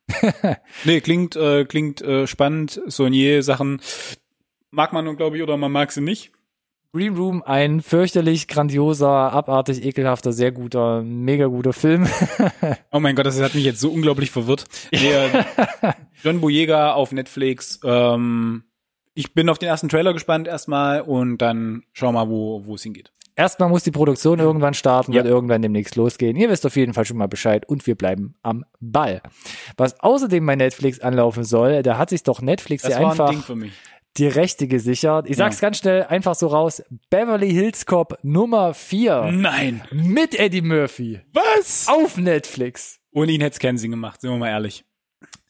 nee, 0.84 1.00
klingt, 1.00 1.36
äh, 1.36 1.64
klingt 1.64 2.02
äh, 2.02 2.26
spannend. 2.26 2.80
Saunier 2.86 3.42
Sachen 3.42 3.80
mag 4.70 4.92
man, 4.92 5.16
glaube 5.16 5.36
ich, 5.36 5.42
oder 5.42 5.56
man 5.56 5.72
mag 5.72 5.90
sie 5.90 6.02
nicht. 6.02 6.32
Green 6.92 7.16
Room, 7.16 7.42
ein 7.44 7.82
fürchterlich 7.82 8.48
grandioser, 8.48 9.08
abartig 9.32 9.84
ekelhafter, 9.84 10.32
sehr 10.32 10.50
guter, 10.52 11.02
mega 11.02 11.46
guter 11.46 11.72
Film. 11.72 12.06
Oh 12.90 13.00
mein 13.00 13.14
Gott, 13.14 13.26
das 13.26 13.40
hat 13.42 13.54
mich 13.54 13.64
jetzt 13.64 13.80
so 13.80 13.90
unglaublich 13.90 14.30
verwirrt. 14.30 14.64
Äh, 14.90 15.28
John 16.22 16.40
Boyega 16.40 16.94
auf 16.94 17.12
Netflix. 17.12 17.78
Ähm, 17.84 18.64
ich 19.12 19.34
bin 19.34 19.50
auf 19.50 19.58
den 19.58 19.68
ersten 19.68 19.90
Trailer 19.90 20.14
gespannt 20.14 20.48
erstmal 20.48 21.02
und 21.02 21.38
dann 21.38 21.82
schauen 21.92 22.14
wir 22.14 22.24
mal, 22.24 22.30
wo, 22.30 22.64
wo 22.64 22.74
es 22.76 22.82
hingeht. 22.82 23.12
Erstmal 23.34 23.68
muss 23.68 23.82
die 23.82 23.90
Produktion 23.90 24.38
irgendwann 24.38 24.72
starten, 24.72 25.12
Ja. 25.12 25.22
wird 25.22 25.26
irgendwann 25.34 25.60
demnächst 25.60 25.94
losgehen. 25.96 26.36
Ihr 26.36 26.48
wisst 26.48 26.64
auf 26.64 26.74
jeden 26.76 26.94
Fall 26.94 27.04
schon 27.04 27.18
mal 27.18 27.28
Bescheid 27.28 27.68
und 27.68 27.86
wir 27.86 27.94
bleiben 27.94 28.34
am 28.42 28.64
Ball. 28.80 29.20
Was 29.76 30.00
außerdem 30.00 30.44
bei 30.46 30.56
Netflix 30.56 31.00
anlaufen 31.00 31.44
soll, 31.44 31.82
da 31.82 31.98
hat 31.98 32.08
sich 32.08 32.22
doch 32.22 32.40
Netflix 32.40 32.82
Das 32.84 32.92
ja 32.94 33.02
war 33.02 33.10
einfach 33.10 33.26
ein 33.26 33.32
Ding 33.34 33.42
für 33.42 33.56
mich. 33.56 33.72
Die 34.18 34.28
Rechte 34.28 34.66
gesichert. 34.68 35.28
Ich 35.28 35.36
sag's 35.36 35.60
ganz 35.60 35.78
schnell 35.78 36.04
einfach 36.04 36.34
so 36.34 36.48
raus. 36.48 36.82
Beverly 37.10 37.50
Hills 37.50 37.86
Cop 37.86 38.18
Nummer 38.22 38.74
4 38.74 39.30
Nein. 39.32 39.82
mit 39.90 40.38
Eddie 40.38 40.62
Murphy 40.62 41.20
Was? 41.32 41.88
auf 41.88 42.16
Netflix. 42.16 43.00
Ohne 43.12 43.32
ihn 43.32 43.40
hätte 43.40 43.78
Sinn 43.78 43.90
gemacht, 43.90 44.20
sind 44.20 44.30
wir 44.30 44.38
mal 44.38 44.48
ehrlich. 44.48 44.84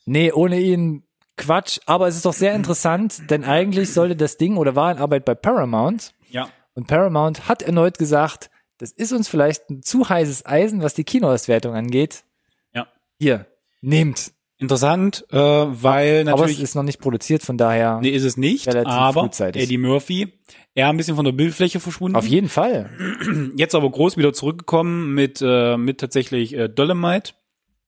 Nee, 0.05 0.33
ohne 0.33 0.61
ihn 0.61 1.03
Quatsch. 1.37 1.79
Aber 1.87 2.09
es 2.09 2.17
ist 2.17 2.25
doch 2.25 2.33
sehr 2.33 2.55
interessant, 2.55 3.31
denn 3.31 3.45
eigentlich 3.45 3.93
sollte 3.93 4.17
das 4.17 4.37
Ding 4.37 4.57
oder 4.57 4.75
war 4.75 4.93
in 4.93 4.99
Arbeit 4.99 5.25
bei 5.25 5.35
Paramount. 5.35 6.15
Ja. 6.31 6.49
Und 6.75 6.87
Paramount 6.87 7.49
hat 7.49 7.63
erneut 7.63 7.99
gesagt, 7.99 8.51
das 8.79 8.93
ist 8.93 9.13
uns 9.13 9.29
vielleicht 9.29 9.71
ein 9.71 9.83
zu 9.83 10.09
heißes 10.09 10.47
Eisen, 10.47 10.83
was 10.83 10.95
die 10.95 11.05
Kinoauswertung 11.05 11.75
angeht. 11.75 12.25
Ja. 12.75 12.87
Hier, 13.19 13.47
nehmt. 13.81 14.33
Interessant, 14.59 15.27
äh, 15.31 15.37
weil 15.37 16.21
Aber 16.29 16.35
es 16.37 16.41
natürlich. 16.41 16.61
ist 16.63 16.75
noch 16.75 16.83
nicht 16.83 16.99
produziert, 17.01 17.43
von 17.43 17.59
daher 17.59 17.99
nee, 18.01 18.09
ist 18.09 18.25
es 18.25 18.37
nicht, 18.39 18.75
aber 18.75 19.25
frühzeitig. 19.25 19.63
Eddie 19.63 19.77
Murphy, 19.77 20.33
er 20.75 20.89
ein 20.89 20.97
bisschen 20.97 21.15
von 21.17 21.27
der 21.27 21.33
Bildfläche 21.33 21.79
verschwunden. 21.79 22.17
auf 22.17 22.27
jeden 22.27 22.49
Fall. 22.49 22.91
Jetzt 23.57 23.75
aber 23.75 23.91
groß 23.91 24.17
wieder 24.17 24.33
zurückgekommen 24.33 25.13
mit, 25.15 25.43
äh, 25.43 25.77
mit 25.77 25.99
tatsächlich 25.99 26.55
äh, 26.55 26.69
Dolomite, 26.69 27.35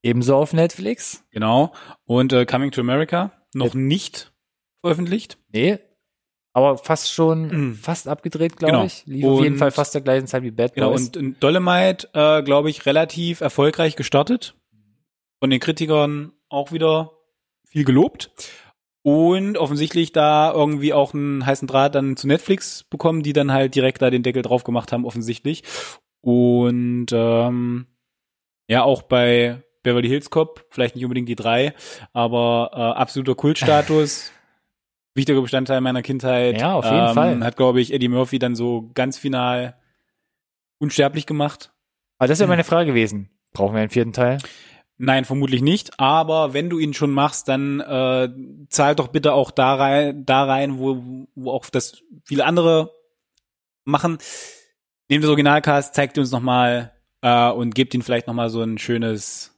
Ebenso 0.02 0.37
auf 0.37 0.52
Netflix. 0.52 1.24
genau, 1.31 1.72
und 2.04 2.33
äh, 2.35 2.44
Coming 2.44 2.70
to 2.70 2.83
America, 2.83 3.33
noch 3.54 3.72
nicht 3.74 4.33
veröffentlicht. 4.83 5.38
Nee. 5.52 5.78
Aber 6.52 6.76
fast 6.76 7.12
schon, 7.12 7.48
Mhm. 7.48 7.74
fast 7.76 8.09
abgedreht, 8.09 8.57
glaube 8.57 8.72
Genau. 8.72 8.85
ich. 8.85 9.07
Lief 9.07 9.24
auf 9.24 9.40
jeden 9.42 9.54
Und- 9.54 9.59
Fall 9.59 9.70
fast 9.70 9.92
zur 9.92 10.00
gleichen 10.02 10.26
Zeit 10.26 10.42
wie 10.42 10.50
Bad 10.50 10.74
Genau, 10.74 10.90
Boys. 10.90 11.07
und, 11.07 11.16
und 11.16 11.42
Dolomite, 11.42 12.09
äh, 12.12 12.42
glaube 12.42 12.68
ich, 12.68 12.85
relativ 12.85 13.40
erfolgreich 13.40 13.96
gestartet. 13.96 14.54
Von 15.40 15.50
den 15.50 15.61
Kritikern 15.61 16.33
auch 16.48 16.72
wieder 16.72 17.12
viel 17.66 17.84
gelobt. 17.84 18.30
Und 19.02 19.56
offensichtlich 19.56 20.12
da 20.12 20.52
irgendwie 20.52 20.92
auch 20.92 21.14
einen 21.14 21.46
heißen 21.46 21.68
Draht 21.68 21.94
dann 21.94 22.16
zu 22.16 22.26
Netflix 22.26 22.84
bekommen, 22.84 23.22
die 23.22 23.32
dann 23.32 23.52
halt 23.52 23.74
direkt 23.74 24.02
da 24.02 24.11
den 24.11 24.22
Deckel 24.22 24.42
drauf 24.42 24.64
gemacht 24.64 24.92
haben, 24.92 25.06
offensichtlich. 25.06 25.62
Und 26.20 27.06
ähm, 27.12 27.87
ja, 28.66 28.82
auch 28.82 29.02
bei 29.02 29.62
Beverly 29.82 30.08
Hills 30.08 30.30
Cop, 30.30 30.66
vielleicht 30.70 30.94
nicht 30.94 31.04
unbedingt 31.04 31.28
die 31.28 31.37
drei, 31.37 31.74
aber 32.12 32.70
äh, 32.74 33.00
absoluter 33.00 33.34
Kultstatus. 33.34 34.32
Wichtiger 35.14 35.40
Bestandteil 35.40 35.80
meiner 35.80 36.02
Kindheit. 36.02 36.61
Ja, 36.61 36.74
auf 36.74 36.84
jeden 36.84 37.08
ähm, 37.08 37.14
Fall. 37.14 37.40
Hat, 37.42 37.56
glaube 37.56 37.80
ich, 37.80 37.92
Eddie 37.92 38.08
Murphy 38.08 38.38
dann 38.38 38.54
so 38.54 38.90
ganz 38.94 39.18
final 39.18 39.76
unsterblich 40.78 41.26
gemacht. 41.26 41.72
Aber 42.18 42.28
das 42.28 42.38
wäre 42.38 42.48
meine 42.48 42.64
Frage 42.64 42.90
gewesen. 42.90 43.30
Brauchen 43.52 43.74
wir 43.74 43.80
einen 43.80 43.90
vierten 43.90 44.12
Teil? 44.12 44.38
Nein, 44.98 45.24
vermutlich 45.24 45.62
nicht. 45.62 45.98
Aber 46.00 46.52
wenn 46.54 46.68
du 46.68 46.78
ihn 46.78 46.92
schon 46.92 47.12
machst, 47.12 47.48
dann 47.48 47.80
äh, 47.80 48.28
zahl 48.68 48.96
doch 48.96 49.08
bitte 49.08 49.32
auch 49.32 49.52
da 49.52 49.76
rein, 49.76 50.26
da 50.26 50.44
rein, 50.44 50.78
wo, 50.78 51.26
wo 51.37 51.52
auch 51.52 51.66
das 51.70 52.02
viele 52.24 52.44
andere 52.44 52.92
machen. 53.84 54.18
Nehmt 55.08 55.22
das 55.22 55.30
Originalcast, 55.30 55.94
zeigt 55.94 56.18
uns 56.18 56.32
nochmal 56.32 56.92
äh, 57.22 57.50
und 57.50 57.76
gebt 57.76 57.94
ihn 57.94 58.02
vielleicht 58.02 58.26
nochmal 58.26 58.50
so 58.50 58.61
ein 58.61 58.78
schönes 58.78 59.56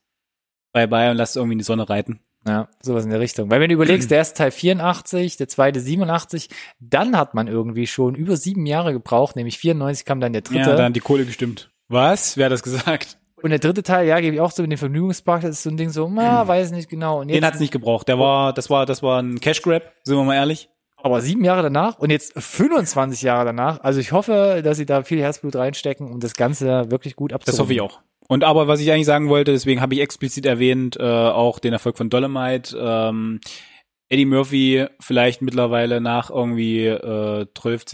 Bye-bye 0.72 1.10
und 1.10 1.16
lasst 1.16 1.36
irgendwie 1.36 1.54
in 1.54 1.58
die 1.58 1.64
Sonne 1.64 1.88
reiten. 1.88 2.20
Ja, 2.46 2.68
sowas 2.80 3.04
in 3.04 3.10
der 3.10 3.20
Richtung. 3.20 3.50
Weil 3.50 3.60
wenn 3.60 3.68
du 3.68 3.74
überlegst, 3.74 4.10
der 4.10 4.18
erste 4.18 4.36
Teil 4.36 4.50
84, 4.50 5.36
der 5.36 5.48
zweite 5.48 5.80
87, 5.80 6.48
dann 6.78 7.16
hat 7.16 7.34
man 7.34 7.48
irgendwie 7.48 7.86
schon 7.86 8.14
über 8.14 8.36
sieben 8.36 8.64
Jahre 8.64 8.92
gebraucht, 8.92 9.36
nämlich 9.36 9.58
94 9.58 10.06
kam 10.06 10.20
dann 10.20 10.32
der 10.32 10.42
dritte. 10.42 10.70
Ja, 10.70 10.76
dann 10.76 10.86
hat 10.86 10.96
die 10.96 11.00
Kohle 11.00 11.26
gestimmt. 11.26 11.70
Was? 11.88 12.36
Wer 12.36 12.46
hat 12.46 12.52
das 12.52 12.62
gesagt? 12.62 13.18
Und 13.42 13.50
der 13.50 13.58
dritte 13.58 13.82
Teil, 13.82 14.06
ja, 14.06 14.20
gebe 14.20 14.34
ich 14.34 14.40
auch 14.40 14.50
so 14.50 14.62
mit 14.62 14.70
dem 14.72 14.78
Vergnügungspark, 14.78 15.42
das 15.42 15.50
ist 15.50 15.62
so 15.62 15.70
ein 15.70 15.76
Ding 15.76 15.90
so, 15.90 16.08
na, 16.08 16.46
weiß 16.46 16.72
nicht 16.72 16.88
genau. 16.88 17.20
Und 17.20 17.28
Den 17.28 17.36
jetzt, 17.36 17.44
hat's 17.44 17.60
nicht 17.60 17.72
gebraucht. 17.72 18.08
Der 18.08 18.18
war, 18.18 18.52
das 18.52 18.70
war, 18.70 18.86
das 18.86 19.02
war 19.02 19.20
ein 19.22 19.40
Cash 19.40 19.62
Grab, 19.62 19.82
sind 20.04 20.16
wir 20.16 20.24
mal 20.24 20.34
ehrlich. 20.34 20.68
aber 21.02 21.20
sieben 21.20 21.44
Jahre 21.44 21.62
danach 21.62 21.98
und 21.98 22.10
jetzt 22.10 22.32
25 22.36 23.22
Jahre 23.22 23.46
danach. 23.46 23.80
Also 23.80 24.00
ich 24.00 24.12
hoffe, 24.12 24.60
dass 24.62 24.76
sie 24.76 24.86
da 24.86 25.02
viel 25.02 25.20
Herzblut 25.20 25.56
reinstecken, 25.56 26.10
um 26.10 26.20
das 26.20 26.34
Ganze 26.34 26.90
wirklich 26.90 27.16
gut 27.16 27.32
abzurunden. 27.32 27.56
Das 27.56 27.60
hoffe 27.62 27.72
ich 27.72 27.80
auch. 27.80 28.00
Und 28.28 28.44
aber 28.44 28.68
was 28.68 28.80
ich 28.80 28.92
eigentlich 28.92 29.06
sagen 29.06 29.28
wollte, 29.28 29.50
deswegen 29.52 29.80
habe 29.80 29.94
ich 29.94 30.00
explizit 30.00 30.46
erwähnt, 30.46 30.96
äh, 31.00 31.02
auch 31.02 31.58
den 31.58 31.72
Erfolg 31.72 31.96
von 31.96 32.10
Dolomite. 32.10 32.76
Ähm, 32.78 33.40
Eddie 34.08 34.24
Murphy 34.24 34.86
vielleicht 35.00 35.40
mittlerweile 35.42 36.00
nach 36.00 36.30
irgendwie 36.30 36.86
äh, 36.86 37.46
12 37.58 37.84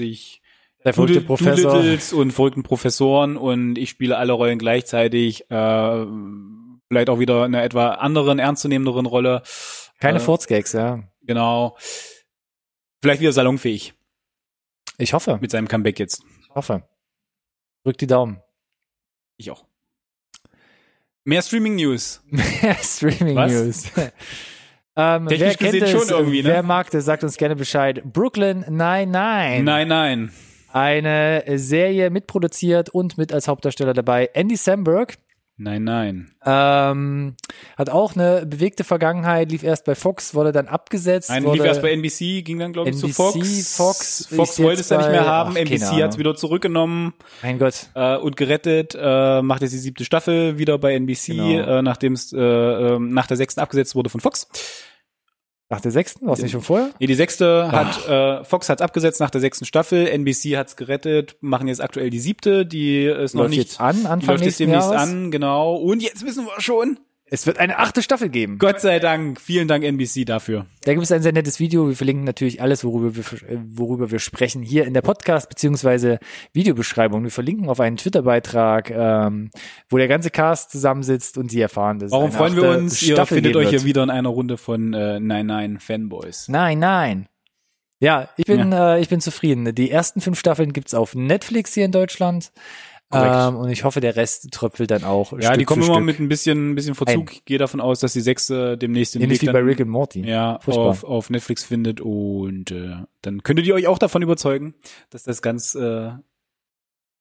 Der 0.87 0.95
verrückte 0.95 1.21
Doodle- 1.21 1.27
Professor. 1.27 1.73
Doodles 1.75 2.13
und 2.15 2.31
verrückten 2.31 2.63
Professoren 2.63 3.37
und 3.37 3.77
ich 3.77 3.91
spiele 3.91 4.17
alle 4.17 4.33
Rollen 4.33 4.59
gleichzeitig. 4.59 5.51
Äh, 5.51 6.07
vielleicht 6.89 7.11
auch 7.11 7.19
wieder 7.19 7.45
eine 7.45 7.63
etwa 7.63 7.89
anderen, 7.95 8.39
ernstzunehmenderen 8.39 9.05
Rolle. 9.07 9.43
Keine 10.01 10.19
äh, 10.19 10.21
Furzgags, 10.21 10.73
ja. 10.73 11.03
Genau. 11.23 11.77
Vielleicht 13.03 13.21
wieder 13.21 13.33
salonfähig 13.33 13.95
Ich 14.99 15.13
hoffe, 15.13 15.39
mit 15.41 15.51
seinem 15.51 15.69
Comeback 15.69 15.99
jetzt. 15.99 16.23
ich 16.41 16.55
hoffe. 16.55 16.89
Drück 17.85 17.99
die 17.99 18.07
Daumen. 18.07 18.41
Ich 19.37 19.51
auch. 19.51 19.65
Mehr 21.25 21.43
Streaming 21.43 21.75
News. 21.75 22.23
Streaming 22.83 23.35
Was? 23.37 23.53
News. 23.53 23.85
ähm, 24.97 25.27
Technisch 25.27 25.41
wer 25.41 25.55
kennt 25.57 25.59
gesehen 25.73 25.83
es? 25.83 25.91
schon 25.91 26.09
irgendwie, 26.09 26.43
ne? 26.43 26.49
Wer 26.51 26.63
mag 26.63 26.91
das, 26.91 27.05
sagt 27.05 27.25
uns 27.25 27.37
gerne 27.37 27.57
Bescheid. 27.57 28.03
Brooklyn 28.05 28.61
Nine 28.69 29.07
Nine. 29.09 29.63
Nein, 29.65 29.89
nein. 29.89 30.33
Eine 30.77 31.43
Serie 31.55 32.11
mitproduziert 32.11 32.91
und 32.91 33.17
mit 33.17 33.33
als 33.33 33.49
Hauptdarsteller 33.49 33.95
dabei 33.95 34.29
Andy 34.35 34.57
Samberg. 34.57 35.15
Nein, 35.57 35.85
nein. 35.85 36.31
Ähm, 36.45 37.35
hat 37.79 37.89
auch 37.89 38.15
eine 38.15 38.45
bewegte 38.45 38.85
Vergangenheit, 38.85 39.51
lief 39.51 39.63
erst 39.63 39.87
bei 39.87 39.95
Fox, 39.95 40.35
wurde 40.35 40.53
dann 40.53 40.69
abgesetzt. 40.69 41.31
Ein 41.31 41.45
wurde, 41.45 41.57
lief 41.57 41.65
erst 41.65 41.81
bei 41.81 41.93
NBC, 41.93 42.43
ging 42.45 42.59
dann, 42.59 42.75
glaube 42.75 42.91
ich, 42.91 42.99
zu 42.99 43.07
NBC, 43.07 43.17
Fox. 43.17 43.75
Fox 43.75 44.27
Fox 44.37 44.51
ist 44.51 44.63
wollte 44.63 44.81
es 44.83 44.89
dann 44.89 44.99
nicht 45.01 45.13
mehr 45.13 45.25
haben. 45.25 45.53
ach, 45.55 45.57
NBC 45.57 46.03
hat 46.03 46.11
es 46.11 46.19
wieder 46.19 46.35
zurückgenommen 46.35 47.15
mein 47.43 47.59
Gott. 47.59 47.87
äh, 47.95 48.19
und 48.19 48.37
gerettet. 48.37 48.95
Äh, 49.01 49.41
macht 49.41 49.63
jetzt 49.63 49.73
die 49.73 49.79
siebte 49.79 50.05
Staffel 50.05 50.59
wieder 50.59 50.77
bei 50.77 50.93
NBC, 50.95 51.29
Genau. 51.37 51.79
äh, 51.79 51.81
nachdem 51.81 52.13
es 52.13 52.35
äh, 52.35 52.39
äh, 52.39 52.99
nach 52.99 53.27
der 53.27 53.39
sechsten 53.39 53.61
abgesetzt 53.61 53.95
wurde 53.95 54.11
von 54.11 54.21
Fox. 54.21 54.47
Nach 55.69 55.81
der 55.81 55.91
sechsten, 55.91 56.27
war 56.27 56.35
es 56.35 56.43
nicht 56.43 56.53
schon 56.53 56.63
vorher? 56.63 56.91
Nee, 57.01 57.07
die 57.07 57.15
sechste 57.17 57.73
hat 57.73 58.09
äh, 58.09 58.45
Fox 58.45 58.69
hat's 58.69 58.81
abgesetzt 58.81 59.19
nach 59.19 59.31
der 59.31 59.41
sechsten 59.41 59.65
Staffel. 59.65 60.07
NBC 60.07 60.57
hat's 60.57 60.77
gerettet, 60.77 61.37
machen 61.41 61.67
jetzt 61.67 61.81
aktuell 61.83 62.09
die 62.09 62.21
siebte. 62.21 62.65
Die 62.65 63.05
ist 63.05 63.35
noch 63.35 63.43
Läuft 63.43 63.51
nicht 63.51 63.71
jetzt 63.71 63.81
an, 63.81 64.07
Anfang 64.07 64.37
läuft 64.37 64.45
jetzt 64.45 64.61
demnächst 64.61 64.93
Jahres. 64.93 65.11
an, 65.11 65.31
genau. 65.33 65.75
Und 65.75 66.05
jetzt 66.05 66.25
wissen 66.25 66.45
wir 66.47 66.61
schon. 66.61 67.01
Es 67.29 67.45
wird 67.45 67.59
eine 67.59 67.79
achte 67.81 68.03
Staffel 68.03 68.29
geben. 68.29 68.59
Gott 68.59 68.81
sei 68.81 69.01
Dank, 69.01 69.41
vielen 69.41 69.67
Dank 69.67 69.83
NBC 69.83 70.25
dafür. 70.25 70.67
Da 70.85 70.93
gibt 70.93 71.03
es 71.03 71.11
ein 71.11 71.23
sehr 71.23 71.33
nettes 71.33 71.59
Video. 71.59 71.89
Wir 71.89 71.97
verlinken 71.97 72.25
natürlich 72.25 72.63
alles, 72.63 72.85
worüber 72.85 73.17
wir, 73.17 73.25
äh, 73.49 73.59
worüber 73.67 74.13
wir 74.13 74.21
sprechen, 74.21 74.63
hier 74.63 74.85
in 74.87 74.95
der 74.95 75.03
Podcast- 75.03 75.49
beziehungsweise 75.49 76.21
Videobeschreibung. 76.53 77.25
Wir 77.25 77.33
verlinken 77.33 77.69
auf 77.69 77.81
einen 77.81 77.97
Twitter-Beitrag, 77.97 78.91
ähm, 78.93 79.51
wo 79.89 79.99
der 79.99 80.07
ganze 80.07 80.31
Cast 80.31 80.71
zusammensitzt 80.71 81.37
und 81.37 81.51
Sie 81.51 81.61
erfahren, 81.61 81.99
dass 81.99 82.07
es 82.09 82.13
Warum 82.13 82.27
eine 82.27 82.37
freuen 82.37 82.57
wir 82.57 82.71
achte 82.71 82.79
uns? 82.79 83.03
Ihr 83.03 83.15
Staffel 83.17 83.35
findet 83.39 83.55
geben 83.55 83.65
euch 83.65 83.71
hier 83.71 83.85
wieder 83.85 84.05
in 84.05 84.11
einer 84.11 84.29
Runde 84.29 84.57
von 84.57 84.95
äh, 84.95 85.19
99 85.19 85.83
Fanboys. 85.85 86.49
Nein, 86.49 86.79
nein. 86.79 87.27
Ja, 87.99 88.29
ich 88.37 88.45
bin, 88.45 88.71
Äh, 88.73 89.01
ich 89.01 89.09
bin 89.09 89.21
zufrieden. 89.21 89.75
Die 89.75 89.91
ersten 89.91 90.21
fünf 90.21 90.39
Staffeln 90.39 90.73
gibt's 90.73 90.95
auf 90.95 91.17
Netflix 91.17 91.75
hier 91.75 91.87
in 91.87 91.93
Deutschland. 91.93 92.53
Ähm, 93.13 93.57
und 93.57 93.71
ich 93.71 93.85
hoffe, 93.85 94.01
der 94.01 94.17
Rest 94.17 94.51
tröpfelt 94.51 94.91
dann 94.91 95.05
auch. 95.05 95.33
Ja, 95.33 95.49
Stück 95.49 95.59
die 95.59 95.65
kommen 95.65 95.83
immer 95.83 95.95
Stück. 95.95 96.05
mit 96.07 96.19
ein 96.19 96.29
bisschen, 96.29 96.73
ein 96.73 96.75
bisschen 96.75 96.95
Verzug. 96.97 97.33
Ich 97.33 97.45
gehe 97.45 97.59
davon 97.59 97.81
aus, 97.81 98.01
dass 98.01 98.13
die 98.13 98.21
sechste 98.21 98.77
demnächst 98.77 99.15
den 99.15 99.23
Ähnlich 99.23 99.43
Weg 99.43 99.49
wie 99.49 99.53
bei 99.53 99.61
Rick 99.61 99.81
and 99.81 99.91
Morty. 99.91 100.27
ja, 100.27 100.59
Furchtbar. 100.61 100.87
auf, 100.87 101.05
auf 101.05 101.31
Netflix 101.31 101.63
findet 101.65 102.01
und 102.01 102.73
äh, 102.73 102.97
dann 103.23 103.43
könntet 103.45 103.67
ihr 103.67 103.75
euch 103.75 103.87
auch 103.87 103.99
davon 103.99 104.23
überzeugen, 104.23 104.75
dass 105.11 105.23
das 105.23 105.41
ganz, 105.41 105.77
äh, 105.77 106.11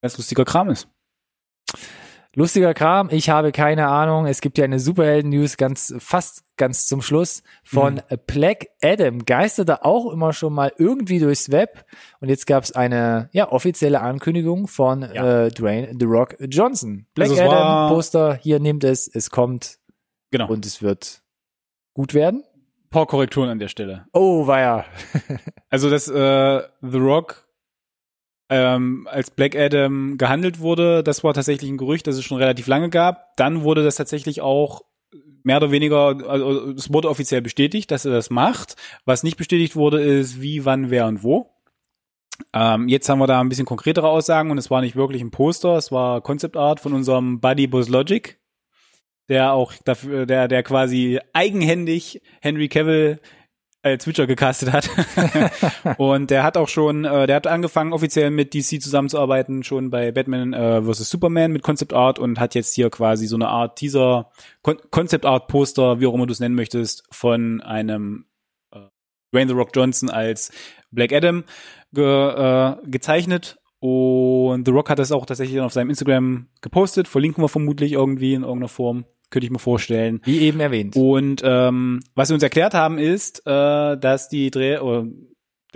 ganz 0.02 0.18
lustiger 0.18 0.44
Kram 0.44 0.70
ist. 0.70 0.88
Lustiger 2.36 2.74
Kram, 2.74 3.08
ich 3.12 3.30
habe 3.30 3.52
keine 3.52 3.88
Ahnung. 3.88 4.26
Es 4.28 4.42
gibt 4.42 4.58
ja 4.58 4.66
eine 4.66 4.80
Superhelden-News 4.80 5.56
ganz, 5.58 5.94
fast 6.00 6.44
ganz 6.58 6.86
zum 6.86 7.02
Schluss 7.02 7.44
von 7.64 7.96
Mhm. 7.96 8.18
Black 8.28 8.68
Adam. 8.84 9.24
Geisterte 9.26 9.86
auch 9.86 10.12
immer 10.12 10.34
schon 10.34 10.52
mal 10.54 10.74
irgendwie 10.78 11.20
durchs 11.20 11.50
Web. 11.52 11.86
Und 12.20 12.28
jetzt 12.30 12.46
gab 12.46 12.64
es 12.64 12.74
eine, 12.74 13.30
ja, 13.32 13.52
offizielle 13.52 14.02
Ankündigung 14.02 14.68
von 14.68 15.02
Ja. 15.14 15.46
äh, 15.46 15.50
Dwayne 15.50 15.96
The 15.98 16.06
Rock 16.06 16.36
Johnson. 16.40 17.06
Black 17.16 17.30
Also 17.30 17.42
Adam, 17.42 17.52
war- 17.54 17.90
Poster, 17.90 18.36
hier 18.36 18.60
nehmt 18.60 18.84
es, 18.84 19.08
es 19.08 19.30
kommt 19.30 19.78
Genau. 20.32 20.48
und 20.50 20.66
es 20.66 20.82
wird 20.82 21.22
gut 21.94 22.14
werden. 22.14 22.44
Paar 22.90 23.06
Korrekturen 23.06 23.50
an 23.50 23.60
der 23.60 23.68
Stelle. 23.70 24.06
Oh, 24.14 24.46
weia. 24.48 24.86
Also 25.70 25.90
das 25.90 26.08
äh, 26.08 26.62
The 26.82 26.98
Rock 26.98 27.45
ähm, 28.50 29.08
als 29.10 29.32
Black 29.32 29.56
Adam 29.56 30.18
gehandelt 30.18 30.60
wurde, 30.60 31.04
das 31.04 31.24
war 31.24 31.34
tatsächlich 31.34 31.70
ein 31.70 31.78
Gerücht, 31.78 32.08
das 32.08 32.16
es 32.16 32.24
schon 32.24 32.38
relativ 32.38 32.68
lange 32.68 32.90
gab. 32.90 33.36
Dann 33.38 33.64
wurde 33.64 33.84
das 33.84 33.96
tatsächlich 33.96 34.42
auch 34.42 34.82
mehr 35.44 35.58
oder 35.58 35.72
weniger, 35.72 36.18
also 36.28 36.72
es 36.72 36.92
wurde 36.92 37.10
offiziell 37.10 37.42
bestätigt, 37.42 37.92
dass 37.92 38.06
er 38.06 38.12
das 38.12 38.30
macht. 38.30 38.76
Was 39.06 39.24
nicht 39.24 39.38
bestätigt 39.38 39.76
wurde, 39.76 40.02
ist 40.02 40.42
wie, 40.42 40.66
wann, 40.66 40.90
wer 40.90 41.08
und 41.08 41.24
wo. 41.24 41.52
Ähm, 42.54 42.88
jetzt 42.88 43.08
haben 43.08 43.20
wir 43.20 43.28
da 43.28 43.40
ein 43.40 43.50
bisschen 43.50 43.66
konkretere 43.66 44.10
Aussagen 44.10 44.52
und 44.52 44.58
es 44.58 44.70
war 44.70 44.82
nicht 44.82 44.96
wirklich 44.96 45.22
ein 45.22 45.32
Poster, 45.32 45.78
es 45.78 45.92
war 45.92 46.22
Concept 46.22 46.58
Art 46.58 46.80
von 46.80 46.94
unserem 46.94 47.40
Buddy 47.40 47.68
Buzz 47.68 47.88
Logic, 47.88 48.38
der 49.30 49.54
auch 49.54 49.74
dafür, 49.86 50.26
der, 50.26 50.48
der 50.48 50.64
quasi 50.64 51.20
eigenhändig 51.34 52.22
Henry 52.42 52.68
Cavill 52.68 53.20
als 53.86 54.08
Witcher 54.08 54.26
gecastet 54.26 54.74
hat. 54.74 54.90
und 55.98 56.32
der 56.32 56.44
hat 56.44 56.58
auch 56.58 56.68
schon, 56.68 57.06
äh, 57.06 57.28
der 57.28 57.36
hat 57.36 57.46
angefangen 57.46 57.94
offiziell 57.94 58.32
mit 58.32 58.54
DC 58.54 58.82
zusammenzuarbeiten, 58.82 59.64
schon 59.64 59.92
bei 59.92 60.12
Batman 60.12 60.54
äh, 60.54 60.82
vs. 60.82 61.10
Superman 61.10 61.52
mit 61.52 61.62
Concept 61.62 61.94
Art 61.94 62.18
und 62.18 62.40
hat 62.40 62.56
jetzt 62.56 62.74
hier 62.74 62.90
quasi 62.90 63.28
so 63.28 63.36
eine 63.36 63.48
Art 63.48 63.78
Teaser, 63.78 64.32
Con 64.64 64.78
Concept 64.90 65.26
Art 65.26 65.48
Poster, 65.48 66.00
wie 66.00 66.08
auch 66.08 66.16
immer 66.16 66.26
du 66.26 66.32
es 66.32 66.40
nennen 66.40 66.56
möchtest, 66.56 67.04
von 67.12 67.62
einem 67.62 68.26
äh, 68.72 68.80
Dwayne 69.32 69.50
The 69.50 69.56
Rock 69.56 69.70
Johnson 69.76 70.10
als 70.10 70.52
Black 70.90 71.14
Adam 71.14 71.44
ge, 71.94 72.04
äh, 72.04 72.76
gezeichnet 72.86 73.60
und 73.80 74.66
The 74.66 74.72
Rock 74.72 74.90
hat 74.90 74.98
das 74.98 75.12
auch 75.12 75.28
tatsächlich 75.28 75.60
auf 75.62 75.74
seinem 75.74 75.92
Instagram 75.92 76.48
gepostet, 76.62 77.08
verlinken 77.08 77.44
wir 77.44 77.50
vermutlich 77.50 77.92
irgendwie 77.92 78.34
in 78.34 78.42
irgendeiner 78.42 78.68
Form 78.68 79.06
könnte 79.30 79.46
ich 79.46 79.52
mir 79.52 79.60
vorstellen. 79.60 80.22
Wie 80.24 80.40
eben 80.40 80.60
erwähnt. 80.60 80.96
Und 80.96 81.42
ähm, 81.44 82.00
was 82.16 82.30
sie 82.30 82.34
uns 82.34 82.44
erklärt 82.44 82.74
haben, 82.74 82.98
ist, 82.98 83.46
äh, 83.46 83.98
dass 83.98 84.30
die 84.30 84.52
Dreh 84.52 84.80
oder 84.80 85.06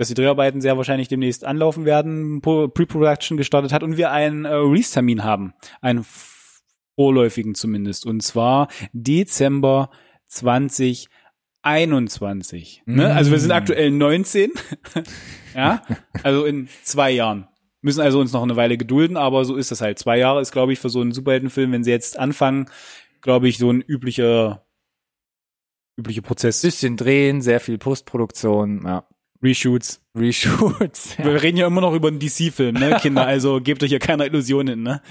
dass 0.00 0.08
die 0.08 0.14
Dreharbeiten 0.14 0.60
sehr 0.62 0.78
wahrscheinlich 0.78 1.08
demnächst 1.08 1.44
anlaufen 1.44 1.84
werden, 1.84 2.40
Pre-Production 2.40 3.36
gestartet 3.36 3.70
hat 3.70 3.82
und 3.82 3.98
wir 3.98 4.10
einen 4.10 4.46
äh, 4.46 4.54
Release-Termin 4.54 5.24
haben, 5.24 5.52
einen 5.82 6.06
vorläufigen 6.96 7.54
zumindest, 7.54 8.06
und 8.06 8.22
zwar 8.22 8.68
Dezember 8.94 9.90
2021. 10.28 12.82
Mm. 12.86 12.94
Ne? 12.94 13.14
Also 13.14 13.30
wir 13.30 13.38
sind 13.38 13.52
aktuell 13.52 13.90
19, 13.90 14.52
ja, 15.54 15.82
also 16.22 16.46
in 16.46 16.70
zwei 16.82 17.10
Jahren 17.10 17.46
müssen 17.82 18.00
also 18.00 18.20
uns 18.20 18.32
noch 18.32 18.42
eine 18.42 18.56
Weile 18.56 18.76
gedulden, 18.76 19.16
aber 19.16 19.44
so 19.44 19.56
ist 19.56 19.70
das 19.70 19.80
halt. 19.80 19.98
Zwei 19.98 20.18
Jahre 20.18 20.40
ist, 20.40 20.52
glaube 20.52 20.72
ich, 20.72 20.78
für 20.78 20.90
so 20.90 21.00
einen 21.00 21.12
Superheldenfilm, 21.12 21.72
wenn 21.72 21.84
sie 21.84 21.90
jetzt 21.90 22.18
anfangen, 22.18 22.66
glaube 23.20 23.48
ich, 23.48 23.58
so 23.58 23.70
ein 23.70 23.82
üblicher, 23.82 24.66
üblicher 25.96 26.22
Prozess. 26.22 26.62
Bisschen 26.62 26.96
drehen, 26.96 27.42
sehr 27.42 27.60
viel 27.60 27.78
Postproduktion, 27.78 28.82
ja. 28.84 29.04
Reshoots. 29.42 30.02
Reshoots. 30.16 31.16
Ja. 31.18 31.24
Wir 31.24 31.42
reden 31.42 31.56
ja 31.56 31.66
immer 31.66 31.80
noch 31.80 31.94
über 31.94 32.08
einen 32.08 32.18
DC-Film, 32.18 32.74
ne, 32.74 32.98
Kinder, 33.00 33.26
also 33.26 33.60
gebt 33.60 33.82
euch 33.82 33.90
hier 33.90 33.98
keine 33.98 34.26
Illusionen, 34.26 34.82
ne? 34.82 35.02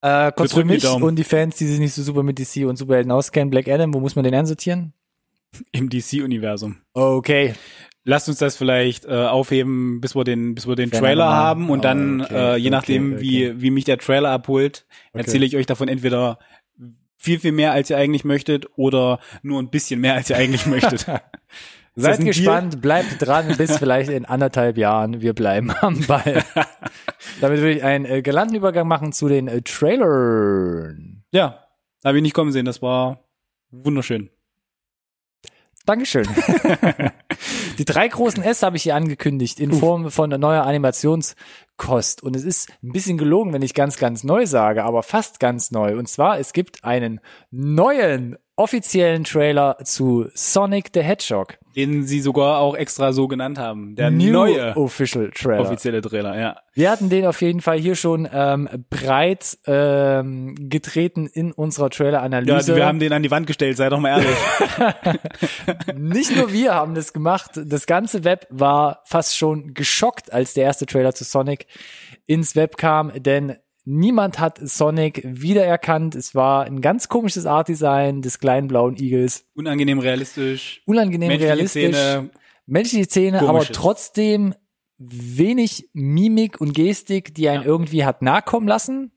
Äh, 0.00 0.30
kurz 0.32 0.54
für 0.54 0.64
mich 0.64 0.86
und 0.86 1.16
die 1.16 1.24
Fans, 1.24 1.56
die 1.56 1.66
sich 1.66 1.80
nicht 1.80 1.92
so 1.92 2.02
super 2.02 2.22
mit 2.22 2.38
DC 2.38 2.66
und 2.66 2.76
Superhelden 2.76 3.10
auskennen, 3.10 3.50
Black 3.50 3.68
Adam, 3.68 3.92
wo 3.92 4.00
muss 4.00 4.14
man 4.14 4.24
den 4.24 4.34
einsortieren? 4.34 4.92
Im 5.72 5.88
DC-Universum. 5.88 6.76
Okay. 6.92 7.54
Lasst 8.04 8.28
uns 8.28 8.38
das 8.38 8.56
vielleicht 8.56 9.04
äh, 9.06 9.10
aufheben, 9.10 10.00
bis 10.00 10.14
wir 10.14 10.24
den, 10.24 10.54
bis 10.54 10.66
wir 10.66 10.76
den 10.76 10.90
Trailer 10.90 11.30
haben 11.30 11.68
und 11.68 11.84
dann, 11.84 12.22
okay, 12.22 12.54
äh, 12.54 12.56
je 12.56 12.70
nachdem, 12.70 13.14
okay. 13.14 13.20
wie, 13.20 13.60
wie 13.60 13.70
mich 13.70 13.84
der 13.84 13.98
Trailer 13.98 14.30
abholt, 14.30 14.86
erzähle 15.12 15.44
ich 15.44 15.56
euch 15.56 15.66
davon 15.66 15.88
entweder 15.88 16.38
viel, 17.18 17.38
viel 17.38 17.52
mehr, 17.52 17.72
als 17.72 17.90
ihr 17.90 17.98
eigentlich 17.98 18.24
möchtet 18.24 18.66
oder 18.76 19.18
nur 19.42 19.60
ein 19.60 19.68
bisschen 19.68 20.00
mehr, 20.00 20.14
als 20.14 20.30
ihr 20.30 20.36
eigentlich 20.36 20.66
möchtet. 20.66 21.06
Seid 21.96 22.24
gespannt, 22.24 22.74
Deal? 22.74 22.80
bleibt 22.80 23.26
dran, 23.26 23.56
bis 23.56 23.76
vielleicht 23.78 24.08
in 24.08 24.24
anderthalb 24.24 24.78
Jahren. 24.78 25.20
Wir 25.20 25.34
bleiben 25.34 25.72
am 25.80 26.06
Ball. 26.06 26.44
Damit 27.40 27.58
würde 27.58 27.72
ich 27.72 27.82
einen 27.82 28.04
äh, 28.04 28.22
galanten 28.22 28.56
Übergang 28.56 28.86
machen 28.86 29.12
zu 29.12 29.28
den 29.28 29.48
äh, 29.48 29.62
Trailern. 29.62 31.24
Ja, 31.32 31.64
habe 32.04 32.18
ich 32.18 32.22
nicht 32.22 32.34
kommen 32.34 32.52
sehen. 32.52 32.66
Das 32.66 32.82
war 32.82 33.24
wunderschön. 33.70 34.30
Dankeschön. 35.86 36.26
Die 37.76 37.84
drei 37.84 38.08
großen 38.08 38.42
S 38.42 38.62
habe 38.62 38.76
ich 38.76 38.84
hier 38.84 38.94
angekündigt 38.94 39.60
in 39.60 39.72
Form 39.72 40.10
von 40.10 40.30
neuer 40.30 40.64
Animationskost. 40.64 42.22
Und 42.22 42.36
es 42.36 42.44
ist 42.44 42.70
ein 42.82 42.92
bisschen 42.92 43.18
gelogen, 43.18 43.52
wenn 43.52 43.62
ich 43.62 43.74
ganz, 43.74 43.98
ganz 43.98 44.24
neu 44.24 44.46
sage, 44.46 44.84
aber 44.84 45.02
fast 45.02 45.40
ganz 45.40 45.70
neu. 45.70 45.98
Und 45.98 46.08
zwar, 46.08 46.38
es 46.38 46.52
gibt 46.52 46.84
einen 46.84 47.20
neuen 47.50 48.36
offiziellen 48.58 49.24
Trailer 49.24 49.78
zu 49.84 50.26
Sonic 50.34 50.90
the 50.92 51.00
Hedgehog. 51.00 51.58
Den 51.76 52.04
sie 52.04 52.20
sogar 52.20 52.58
auch 52.58 52.74
extra 52.74 53.12
so 53.12 53.28
genannt 53.28 53.56
haben. 53.56 53.94
Der 53.94 54.10
New 54.10 54.32
neue 54.32 54.76
Official 54.76 55.30
Trailer. 55.30 55.60
Offizielle 55.60 56.00
Trailer, 56.00 56.36
ja. 56.36 56.56
Wir 56.74 56.90
hatten 56.90 57.08
den 57.08 57.24
auf 57.24 57.40
jeden 57.40 57.60
Fall 57.60 57.78
hier 57.78 57.94
schon 57.94 58.28
ähm, 58.32 58.68
breit 58.90 59.58
ähm, 59.66 60.56
getreten 60.68 61.28
in 61.32 61.52
unserer 61.52 61.88
Trailer-Analyse. 61.88 62.72
Ja, 62.72 62.76
wir 62.76 62.86
haben 62.86 62.98
den 62.98 63.12
an 63.12 63.22
die 63.22 63.30
Wand 63.30 63.46
gestellt, 63.46 63.76
sei 63.76 63.88
doch 63.88 64.00
mal 64.00 64.20
ehrlich. 64.20 65.18
Nicht 65.94 66.36
nur 66.36 66.52
wir 66.52 66.74
haben 66.74 66.94
das 66.96 67.12
gemacht, 67.12 67.52
das 67.54 67.86
ganze 67.86 68.24
Web 68.24 68.48
war 68.50 69.02
fast 69.04 69.36
schon 69.36 69.72
geschockt, 69.72 70.32
als 70.32 70.54
der 70.54 70.64
erste 70.64 70.86
Trailer 70.86 71.14
zu 71.14 71.22
Sonic 71.22 71.66
ins 72.26 72.56
Web 72.56 72.76
kam, 72.76 73.12
denn 73.22 73.56
Niemand 73.90 74.38
hat 74.38 74.60
Sonic 74.62 75.22
wiedererkannt. 75.24 76.14
Es 76.14 76.34
war 76.34 76.64
ein 76.64 76.82
ganz 76.82 77.08
komisches 77.08 77.46
Artdesign 77.46 78.20
des 78.20 78.38
kleinen 78.38 78.68
blauen 78.68 78.98
Igels. 78.98 79.46
Unangenehm 79.54 79.98
realistisch. 79.98 80.82
Unangenehm 80.84 81.28
menschliche 81.28 81.54
realistisch. 81.54 81.96
Zähne, 81.96 82.30
menschliche 82.66 83.08
Zähne, 83.08 83.48
aber 83.48 83.64
trotzdem 83.64 84.54
wenig 84.98 85.88
Mimik 85.94 86.60
und 86.60 86.74
Gestik, 86.74 87.34
die 87.34 87.48
einen 87.48 87.62
ja. 87.62 87.66
irgendwie 87.66 88.04
hat 88.04 88.20
nachkommen 88.20 88.68
lassen. 88.68 89.10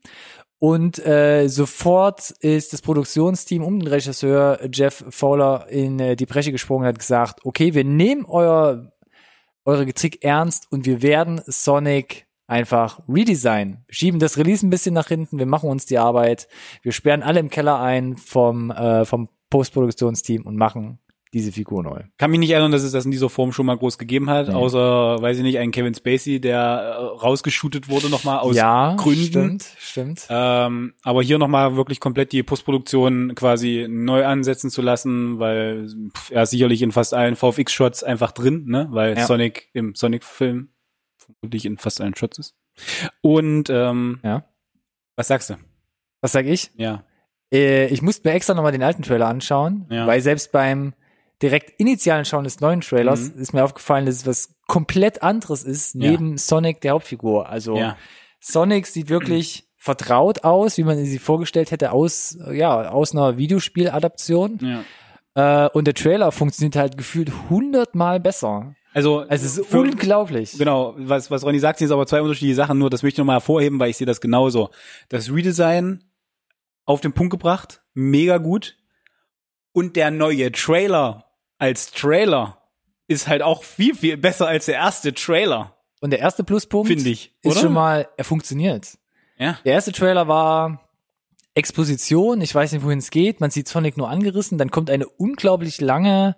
Und 0.58 1.04
äh, 1.04 1.48
sofort 1.48 2.30
ist 2.40 2.72
das 2.72 2.80
Produktionsteam 2.80 3.62
um 3.62 3.78
den 3.78 3.88
Regisseur 3.88 4.58
Jeff 4.72 5.04
Fowler 5.10 5.66
in 5.68 6.00
äh, 6.00 6.16
die 6.16 6.24
Bresche 6.24 6.50
gesprungen 6.50 6.84
und 6.84 6.88
hat 6.88 6.98
gesagt, 6.98 7.44
okay, 7.44 7.74
wir 7.74 7.84
nehmen 7.84 8.24
euer, 8.24 8.90
eure 9.66 9.84
Kritik 9.84 10.24
ernst 10.24 10.72
und 10.72 10.86
wir 10.86 11.02
werden 11.02 11.42
Sonic 11.46 12.26
einfach 12.52 13.00
redesign. 13.08 13.84
schieben 13.88 14.20
das 14.20 14.36
Release 14.36 14.64
ein 14.64 14.70
bisschen 14.70 14.94
nach 14.94 15.08
hinten, 15.08 15.38
wir 15.38 15.46
machen 15.46 15.70
uns 15.70 15.86
die 15.86 15.98
Arbeit, 15.98 16.48
wir 16.82 16.92
sperren 16.92 17.22
alle 17.22 17.40
im 17.40 17.50
Keller 17.50 17.80
ein 17.80 18.16
vom, 18.16 18.70
äh, 18.70 19.04
vom 19.04 19.28
Postproduktionsteam 19.50 20.42
und 20.42 20.56
machen 20.56 20.98
diese 21.34 21.50
Figur 21.50 21.82
neu. 21.82 22.02
Kann 22.18 22.30
mich 22.30 22.40
nicht 22.40 22.50
erinnern, 22.50 22.72
dass 22.72 22.82
es 22.82 22.92
das 22.92 23.06
in 23.06 23.10
dieser 23.10 23.30
Form 23.30 23.52
schon 23.52 23.64
mal 23.64 23.76
groß 23.76 23.96
gegeben 23.96 24.28
hat, 24.28 24.48
nee. 24.48 24.54
außer, 24.54 25.16
weiß 25.20 25.38
ich 25.38 25.42
nicht, 25.42 25.58
einen 25.58 25.72
Kevin 25.72 25.94
Spacey, 25.94 26.40
der 26.40 26.58
äh, 26.58 27.02
rausgeshootet 27.22 27.88
wurde 27.88 28.10
nochmal 28.10 28.40
aus 28.40 28.54
ja, 28.54 28.96
Gründen. 28.96 29.22
Stimmt, 29.24 29.66
stimmt. 29.78 30.26
Ähm, 30.28 30.92
aber 31.02 31.22
hier 31.22 31.38
nochmal 31.38 31.76
wirklich 31.76 32.00
komplett 32.00 32.32
die 32.32 32.42
Postproduktion 32.42 33.34
quasi 33.34 33.86
neu 33.88 34.26
ansetzen 34.26 34.68
zu 34.68 34.82
lassen, 34.82 35.38
weil 35.38 35.88
pff, 36.14 36.30
er 36.32 36.42
ist 36.42 36.50
sicherlich 36.50 36.82
in 36.82 36.92
fast 36.92 37.14
allen 37.14 37.34
VFX-Shots 37.34 38.04
einfach 38.04 38.32
drin, 38.32 38.66
ne? 38.66 38.88
Weil 38.90 39.16
ja. 39.16 39.26
Sonic 39.26 39.70
im 39.72 39.94
Sonic-Film 39.94 40.68
vermutlich 41.40 41.64
in 41.64 41.78
fast 41.78 42.00
allen 42.00 42.14
Shots 42.14 42.38
ist. 42.38 42.54
Und 43.20 43.70
ähm, 43.70 44.20
ja. 44.22 44.44
was 45.16 45.28
sagst 45.28 45.50
du? 45.50 45.54
Was 46.20 46.32
sag 46.32 46.46
ich? 46.46 46.70
Ja. 46.76 47.04
Äh, 47.52 47.86
ich 47.88 48.02
musste 48.02 48.28
mir 48.28 48.34
extra 48.34 48.54
nochmal 48.54 48.72
den 48.72 48.82
alten 48.82 49.02
Trailer 49.02 49.28
anschauen, 49.28 49.86
ja. 49.90 50.06
weil 50.06 50.20
selbst 50.20 50.52
beim 50.52 50.94
direkt 51.42 51.78
initialen 51.80 52.24
Schauen 52.24 52.44
des 52.44 52.60
neuen 52.60 52.80
Trailers 52.80 53.34
mhm. 53.34 53.40
ist 53.40 53.52
mir 53.52 53.64
aufgefallen, 53.64 54.06
dass 54.06 54.16
es 54.16 54.26
was 54.26 54.54
komplett 54.66 55.22
anderes 55.22 55.64
ist, 55.64 55.94
neben 55.94 56.32
ja. 56.32 56.38
Sonic 56.38 56.80
der 56.80 56.92
Hauptfigur. 56.92 57.48
Also 57.48 57.76
ja. 57.76 57.96
Sonic 58.40 58.86
sieht 58.86 59.08
wirklich 59.08 59.68
vertraut 59.76 60.44
aus, 60.44 60.78
wie 60.78 60.84
man 60.84 61.04
sie 61.04 61.18
vorgestellt 61.18 61.72
hätte, 61.72 61.90
aus, 61.90 62.38
ja, 62.52 62.88
aus 62.88 63.12
einer 63.12 63.36
Videospieladaption. 63.36 64.84
Ja. 65.34 65.64
Äh, 65.66 65.70
und 65.70 65.86
der 65.86 65.94
Trailer 65.94 66.30
funktioniert 66.30 66.76
halt 66.76 66.96
gefühlt 66.96 67.32
hundertmal 67.50 68.20
besser. 68.20 68.76
Also, 68.94 69.24
es 69.28 69.42
ist 69.42 69.66
für, 69.66 69.80
unglaublich. 69.80 70.58
Genau, 70.58 70.94
was, 70.96 71.30
was 71.30 71.44
Ronny 71.44 71.58
sagt, 71.58 71.78
sind 71.78 71.90
aber 71.90 72.06
zwei 72.06 72.20
unterschiedliche 72.20 72.56
Sachen, 72.56 72.78
nur 72.78 72.90
das 72.90 73.02
möchte 73.02 73.14
ich 73.14 73.18
nochmal 73.18 73.36
hervorheben, 73.36 73.78
weil 73.78 73.90
ich 73.90 73.96
sehe 73.96 74.06
das 74.06 74.20
genauso. 74.20 74.70
Das 75.08 75.30
Redesign 75.32 76.04
auf 76.84 77.00
den 77.00 77.12
Punkt 77.12 77.30
gebracht, 77.30 77.82
mega 77.94 78.38
gut. 78.38 78.76
Und 79.72 79.96
der 79.96 80.10
neue 80.10 80.52
Trailer 80.52 81.24
als 81.58 81.92
Trailer 81.92 82.58
ist 83.06 83.28
halt 83.28 83.42
auch 83.42 83.62
viel, 83.62 83.94
viel 83.94 84.16
besser 84.16 84.46
als 84.46 84.66
der 84.66 84.74
erste 84.74 85.14
Trailer. 85.14 85.76
Und 86.00 86.10
der 86.10 86.18
erste 86.18 86.44
Pluspunkt 86.44 86.88
finde 86.88 87.08
ich, 87.08 87.34
ist 87.42 87.60
schon 87.60 87.72
mal, 87.72 88.08
er 88.16 88.24
funktioniert. 88.24 88.98
Ja. 89.38 89.58
Der 89.64 89.74
erste 89.74 89.92
Trailer 89.92 90.28
war 90.28 90.80
Exposition, 91.54 92.40
ich 92.40 92.54
weiß 92.54 92.72
nicht, 92.72 92.84
wohin 92.84 92.98
es 92.98 93.10
geht, 93.10 93.40
man 93.40 93.50
sieht 93.50 93.68
Sonic 93.68 93.96
nur 93.96 94.08
angerissen, 94.08 94.58
dann 94.58 94.70
kommt 94.70 94.90
eine 94.90 95.06
unglaublich 95.06 95.80
lange 95.80 96.36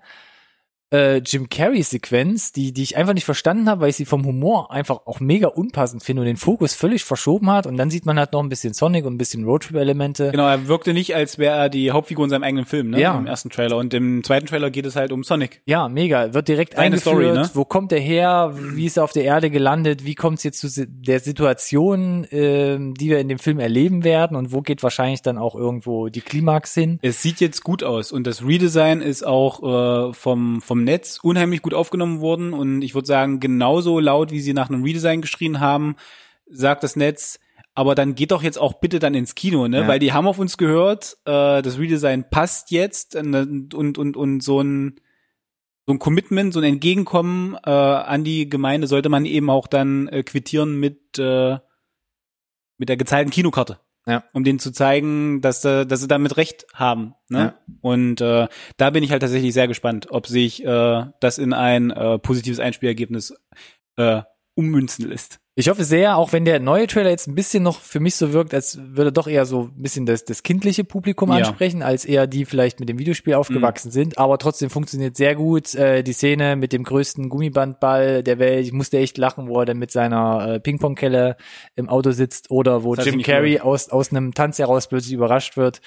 äh, 0.95 1.17
Jim 1.19 1.49
Carrey-Sequenz, 1.49 2.53
die, 2.53 2.73
die 2.73 2.83
ich 2.83 2.97
einfach 2.97 3.15
nicht 3.15 3.25
verstanden 3.25 3.69
habe, 3.69 3.81
weil 3.81 3.91
ich 3.91 3.97
sie 3.97 4.05
vom 4.05 4.25
Humor 4.25 4.71
einfach 4.71 5.01
auch 5.07 5.19
mega 5.19 5.49
unpassend 5.49 6.05
finde 6.05 6.23
und 6.23 6.27
den 6.27 6.37
Fokus 6.37 6.75
völlig 6.75 7.03
verschoben 7.03 7.51
hat. 7.51 7.67
Und 7.67 7.77
dann 7.77 7.91
sieht 7.91 8.07
man 8.07 8.19
halt 8.19 8.33
noch 8.33 8.43
ein 8.43 8.49
bisschen 8.49 8.75
Sonic 8.75 9.05
und 9.05 9.15
ein 9.15 9.19
bisschen 9.19 9.45
Roadtrip-Elemente. 9.45 10.31
Genau, 10.31 10.47
er 10.47 10.69
wirkte 10.69 10.95
nicht, 10.95 11.15
als 11.15 11.39
wäre 11.39 11.57
er 11.57 11.69
die 11.69 11.91
Hauptfigur 11.91 12.25
in 12.25 12.31
seinem 12.31 12.45
eigenen 12.45 12.65
Film, 12.65 12.91
ne? 12.91 13.01
Ja. 13.01 13.19
Im 13.19 13.27
ersten 13.27 13.51
Trailer. 13.51 13.77
Und 13.77 13.93
im 13.93 14.23
zweiten 14.23 14.47
Trailer 14.47 14.71
geht 14.71 14.87
es 14.87 14.95
halt 14.95 15.11
um 15.11 15.25
Sonic. 15.25 15.63
Ja, 15.67 15.89
mega. 15.89 16.33
Wird 16.33 16.47
direkt 16.47 16.75
Deine 16.75 16.87
eingeführt. 16.87 17.15
Story, 17.15 17.33
ne? 17.33 17.51
Wo 17.55 17.65
kommt 17.65 17.91
er 17.91 18.01
her? 18.01 18.55
Wie 18.55 18.87
ist 18.87 18.97
er 18.97 19.05
auf 19.05 19.13
der 19.13 19.25
Erde 19.25 19.51
gelandet? 19.51 20.05
Wie 20.05 20.15
kommt 20.15 20.39
es 20.39 20.45
jetzt 20.45 20.61
zu 20.61 20.87
der 20.87 21.19
Situation, 21.19 22.25
ähm, 22.31 22.95
die 22.95 23.11
wir 23.11 23.19
in 23.19 23.29
dem 23.29 23.39
Film 23.39 23.59
erleben 23.59 24.05
werden? 24.05 24.37
Und 24.37 24.53
wo 24.53 24.61
geht 24.61 24.83
wahrscheinlich 24.83 25.23
dann 25.23 25.39
auch 25.39 25.57
irgendwo 25.57 26.09
die 26.09 26.21
Klimax 26.21 26.75
hin? 26.75 27.01
Es 27.03 27.21
sieht 27.21 27.41
jetzt 27.41 27.65
gut 27.65 27.83
aus 27.83 28.13
und 28.13 28.27
das 28.27 28.47
Redesign 28.47 29.01
ist 29.01 29.27
auch 29.27 30.11
äh, 30.11 30.13
vom, 30.13 30.61
vom 30.61 30.84
Netz 30.85 31.19
unheimlich 31.23 31.63
gut 31.63 31.75
aufgenommen 31.75 32.21
worden 32.21 32.53
und 32.53 32.83
ich 32.83 32.95
würde 32.95 33.07
sagen, 33.07 33.41
genauso 33.41 33.99
laut, 33.99 34.31
wie 34.31 34.41
sie 34.41 34.55
nach 34.55 34.69
einem 34.69 34.83
Redesign 34.83 35.21
geschrien 35.21 35.61
haben, 35.61 35.97
sagt 36.47 36.83
das 36.83 36.97
Netz, 36.97 37.41
aber 37.75 37.95
dann 37.95 38.15
geht 38.15 38.31
doch 38.31 38.43
jetzt 38.43 38.59
auch 38.59 38.75
bitte 38.75 38.99
dann 38.99 39.15
ins 39.15 39.35
Kino, 39.35 39.67
ne? 39.67 39.81
Ja. 39.81 39.89
Weil 39.89 39.99
die 39.99 40.13
haben 40.13 40.29
auf 40.29 40.39
uns 40.39 40.57
gehört, 40.57 41.17
äh, 41.25 41.61
das 41.61 41.79
Redesign 41.79 42.31
passt 42.31 42.71
jetzt 42.71 43.17
und, 43.17 43.75
und, 43.75 43.99
und, 43.99 44.17
und 44.17 44.43
so 44.43 44.61
ein 44.61 45.01
so 45.87 45.93
ein 45.93 45.99
Commitment, 45.99 46.55
so 46.55 46.61
ein 46.61 46.65
Entgegenkommen 46.65 47.59
äh, 47.63 47.71
an 47.71 48.25
die 48.25 48.49
Gemeinde 48.49 48.87
sollte 48.87 49.11
man 49.11 49.27
eben 49.27 49.51
auch 49.51 49.67
dann 49.67 50.09
äh, 50.09 50.23
quittieren 50.23 50.81
mit 50.81 51.19
äh, 51.19 51.59
mit 52.79 52.89
der 52.89 52.97
gezahlten 52.97 53.31
Kinokarte 53.31 53.81
Ja. 54.07 54.25
um 54.33 54.45
denen 54.45 54.59
zu 54.59 54.71
zeigen, 54.71 55.41
dass, 55.41 55.65
äh, 55.65 55.87
dass 55.87 56.01
sie 56.01 56.09
damit 56.09 56.37
recht 56.37 56.67
haben. 56.75 57.15
Ne? 57.31 57.39
Ja. 57.39 57.75
Und 57.81 58.21
äh, 58.21 58.49
da 58.77 58.91
bin 58.91 59.03
ich 59.03 59.11
halt 59.11 59.23
tatsächlich 59.23 59.55
sehr 59.55 59.67
gespannt, 59.67 60.09
ob 60.11 60.27
sich 60.27 60.63
äh, 60.65 61.07
das 61.21 61.39
in 61.39 61.55
ein 61.55 61.91
äh, 61.91 62.19
positives 62.19 62.61
Einspielergebnis 62.61 63.35
äh, 63.97 64.23
ummünzen 64.55 65.09
lässt. 65.09 65.41
Ich 65.57 65.69
hoffe 65.69 65.85
sehr, 65.85 66.17
auch 66.17 66.33
wenn 66.33 66.45
der 66.45 66.59
neue 66.59 66.89
Trailer 66.89 67.11
jetzt 67.11 67.29
ein 67.29 67.37
bisschen 67.37 67.63
noch 67.63 67.79
für 67.81 68.01
mich 68.01 68.17
so 68.17 68.33
wirkt, 68.33 68.53
als 68.55 68.77
würde 68.83 69.13
doch 69.13 69.29
eher 69.29 69.47
so 69.47 69.71
ein 69.73 69.83
bisschen 69.83 70.05
das, 70.05 70.25
das 70.25 70.43
kindliche 70.43 70.83
Publikum 70.83 71.29
Ja. 71.31 71.37
ansprechen, 71.37 71.81
als 71.83 72.05
eher 72.05 72.27
die 72.27 72.45
vielleicht 72.45 72.81
mit 72.81 72.89
dem 72.89 72.99
Videospiel 72.99 73.35
aufgewachsen 73.35 73.93
sind. 73.93 74.19
Aber 74.19 74.39
trotzdem 74.39 74.69
funktioniert 74.69 75.17
sehr 75.17 75.37
gut. 75.37 75.73
Äh, 75.77 76.03
die 76.03 76.13
Szene 76.13 76.57
mit 76.57 76.73
dem 76.73 76.83
größten 76.83 77.29
Gummibandball 77.29 78.25
der 78.25 78.41
Welt. 78.41 78.67
Ich 78.67 78.73
musste 78.73 78.99
echt 78.99 79.17
lachen, 79.17 79.47
wo 79.49 79.61
er 79.61 79.65
dann 79.65 79.79
mit 79.79 79.93
seiner 79.93 80.55
äh, 80.55 80.61
Ping-Pong-Kelle 80.61 81.37
im 81.77 81.89
Auto 81.89 82.11
sitzt 82.11 82.51
oder 82.51 82.83
wo 82.83 82.97
Das 82.97 83.05
Jim 83.05 83.23
Carrey 83.23 83.61
cool. 83.63 83.71
aus, 83.71 83.91
aus 83.91 84.11
einem 84.11 84.35
Tanz 84.35 84.59
heraus 84.59 84.89
plötzlich 84.89 85.13
überrascht 85.13 85.57
wird. 85.57 85.81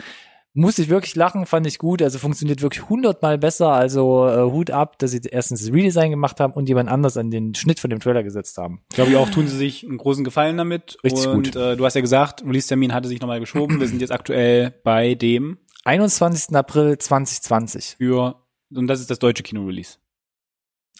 Musste 0.59 0.81
ich 0.81 0.89
wirklich 0.89 1.15
lachen, 1.15 1.45
fand 1.45 1.67
ich 1.67 1.77
gut. 1.77 2.01
Also 2.01 2.17
funktioniert 2.17 2.63
wirklich 2.63 2.89
hundertmal 2.89 3.37
besser. 3.37 3.73
Also 3.73 4.27
äh, 4.27 4.41
Hut 4.51 4.71
ab, 4.71 4.97
dass 4.97 5.11
sie 5.11 5.21
erstens 5.29 5.61
das 5.61 5.71
Redesign 5.71 6.09
gemacht 6.09 6.39
haben 6.39 6.53
und 6.53 6.67
jemand 6.67 6.89
anders 6.89 7.15
an 7.15 7.29
den 7.29 7.53
Schnitt 7.53 7.79
von 7.79 7.91
dem 7.91 7.99
Trailer 7.99 8.23
gesetzt 8.23 8.57
haben. 8.57 8.81
Glaube 8.89 9.11
ich 9.11 9.17
auch, 9.17 9.29
tun 9.29 9.47
sie 9.47 9.55
sich 9.55 9.83
einen 9.87 9.97
großen 9.99 10.23
Gefallen 10.23 10.57
damit. 10.57 10.97
Richtig 11.03 11.27
und 11.27 11.53
gut. 11.53 11.55
Äh, 11.55 11.77
du 11.77 11.85
hast 11.85 11.93
ja 11.93 12.01
gesagt, 12.01 12.43
Release-Termin 12.43 12.91
hatte 12.91 13.07
sich 13.07 13.21
nochmal 13.21 13.39
geschoben. 13.39 13.79
Wir 13.79 13.87
sind 13.87 14.01
jetzt 14.01 14.11
aktuell 14.11 14.71
bei 14.83 15.13
dem 15.13 15.59
21. 15.85 16.55
April 16.55 16.97
2020. 16.97 17.95
für, 17.97 18.41
und 18.73 18.87
das 18.87 18.99
ist 18.99 19.11
das 19.11 19.19
deutsche 19.19 19.43
Kino-Release. 19.43 19.97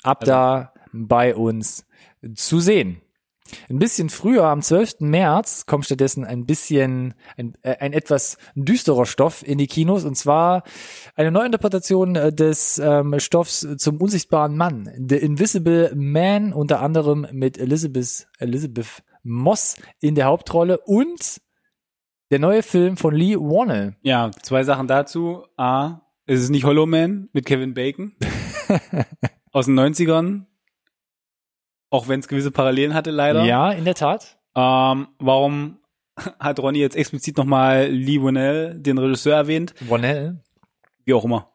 Ab 0.03 0.20
Also- 0.22 0.32
da 0.32 0.74
bei 0.93 1.36
uns 1.36 1.88
zu 2.36 2.60
sehen. 2.60 3.01
Ein 3.70 3.80
bisschen 3.80 4.10
früher, 4.10 4.45
am 4.45 4.62
12. 4.62 5.02
März, 5.02 5.66
kommt 5.66 5.86
stattdessen 5.86 6.26
ein 6.26 6.45
bisschen, 6.45 7.14
ein, 7.38 7.54
äh, 7.62 7.78
ein 7.80 7.93
etwas 7.93 8.38
düsterer 8.56 9.06
Stoff 9.06 9.45
in 9.45 9.58
die 9.58 9.68
Kinos, 9.68 10.06
und 10.06 10.16
zwar 10.16 10.64
eine 11.16 11.32
Neuinterpretation 11.32 12.16
äh, 12.16 12.34
des 12.34 12.80
ähm, 12.80 13.20
Stoffs 13.20 13.68
zum 13.78 14.02
unsichtbaren 14.02 14.56
Mann. 14.56 14.91
The 14.98 15.18
Invisible 15.18 15.91
Man, 15.95 16.54
unter 16.54 16.82
anderem 16.82 17.28
mit 17.32 17.58
Elizabeth, 17.58 18.28
Elizabeth 18.39 19.04
Moss 19.24 19.76
in 20.00 20.16
der 20.16 20.26
Hauptrolle 20.26 20.80
und 20.86 21.41
der 22.32 22.39
neue 22.39 22.64
Film 22.64 22.98
von 22.98 23.16
Lee 23.16 23.36
Warnell. 23.36 23.95
Ja, 24.02 24.32
zwei 24.41 24.64
Sachen 24.64 24.88
dazu. 24.88 25.45
A, 25.56 26.02
es 26.26 26.41
ist 26.41 26.50
nicht 26.50 26.66
Hollow 26.66 26.86
Man 26.86 27.30
mit 27.32 27.45
Kevin 27.45 27.74
Bacon 27.74 28.14
aus 29.52 29.66
den 29.68 29.80
90ern. 29.80 30.45
Auch 31.90 32.08
wenn 32.08 32.20
es 32.20 32.28
gewisse 32.28 32.52
Parallelen 32.52 32.94
hatte, 32.94 33.12
leider. 33.12 33.44
Ja, 33.46 33.72
in 33.72 33.86
der 33.86 33.96
Tat. 33.96 34.38
Ähm, 34.56 35.08
warum 35.20 35.80
hat 36.40 36.60
Ronny 36.60 36.80
jetzt 36.80 36.96
explizit 36.96 37.38
nochmal 37.38 37.88
Lee 37.88 38.22
Winnell, 38.22 38.76
den 38.80 38.98
Regisseur, 38.98 39.36
erwähnt? 39.36 39.74
Warnell. 39.82 40.42
Wie 41.06 41.14
auch 41.14 41.24
immer. 41.26 41.52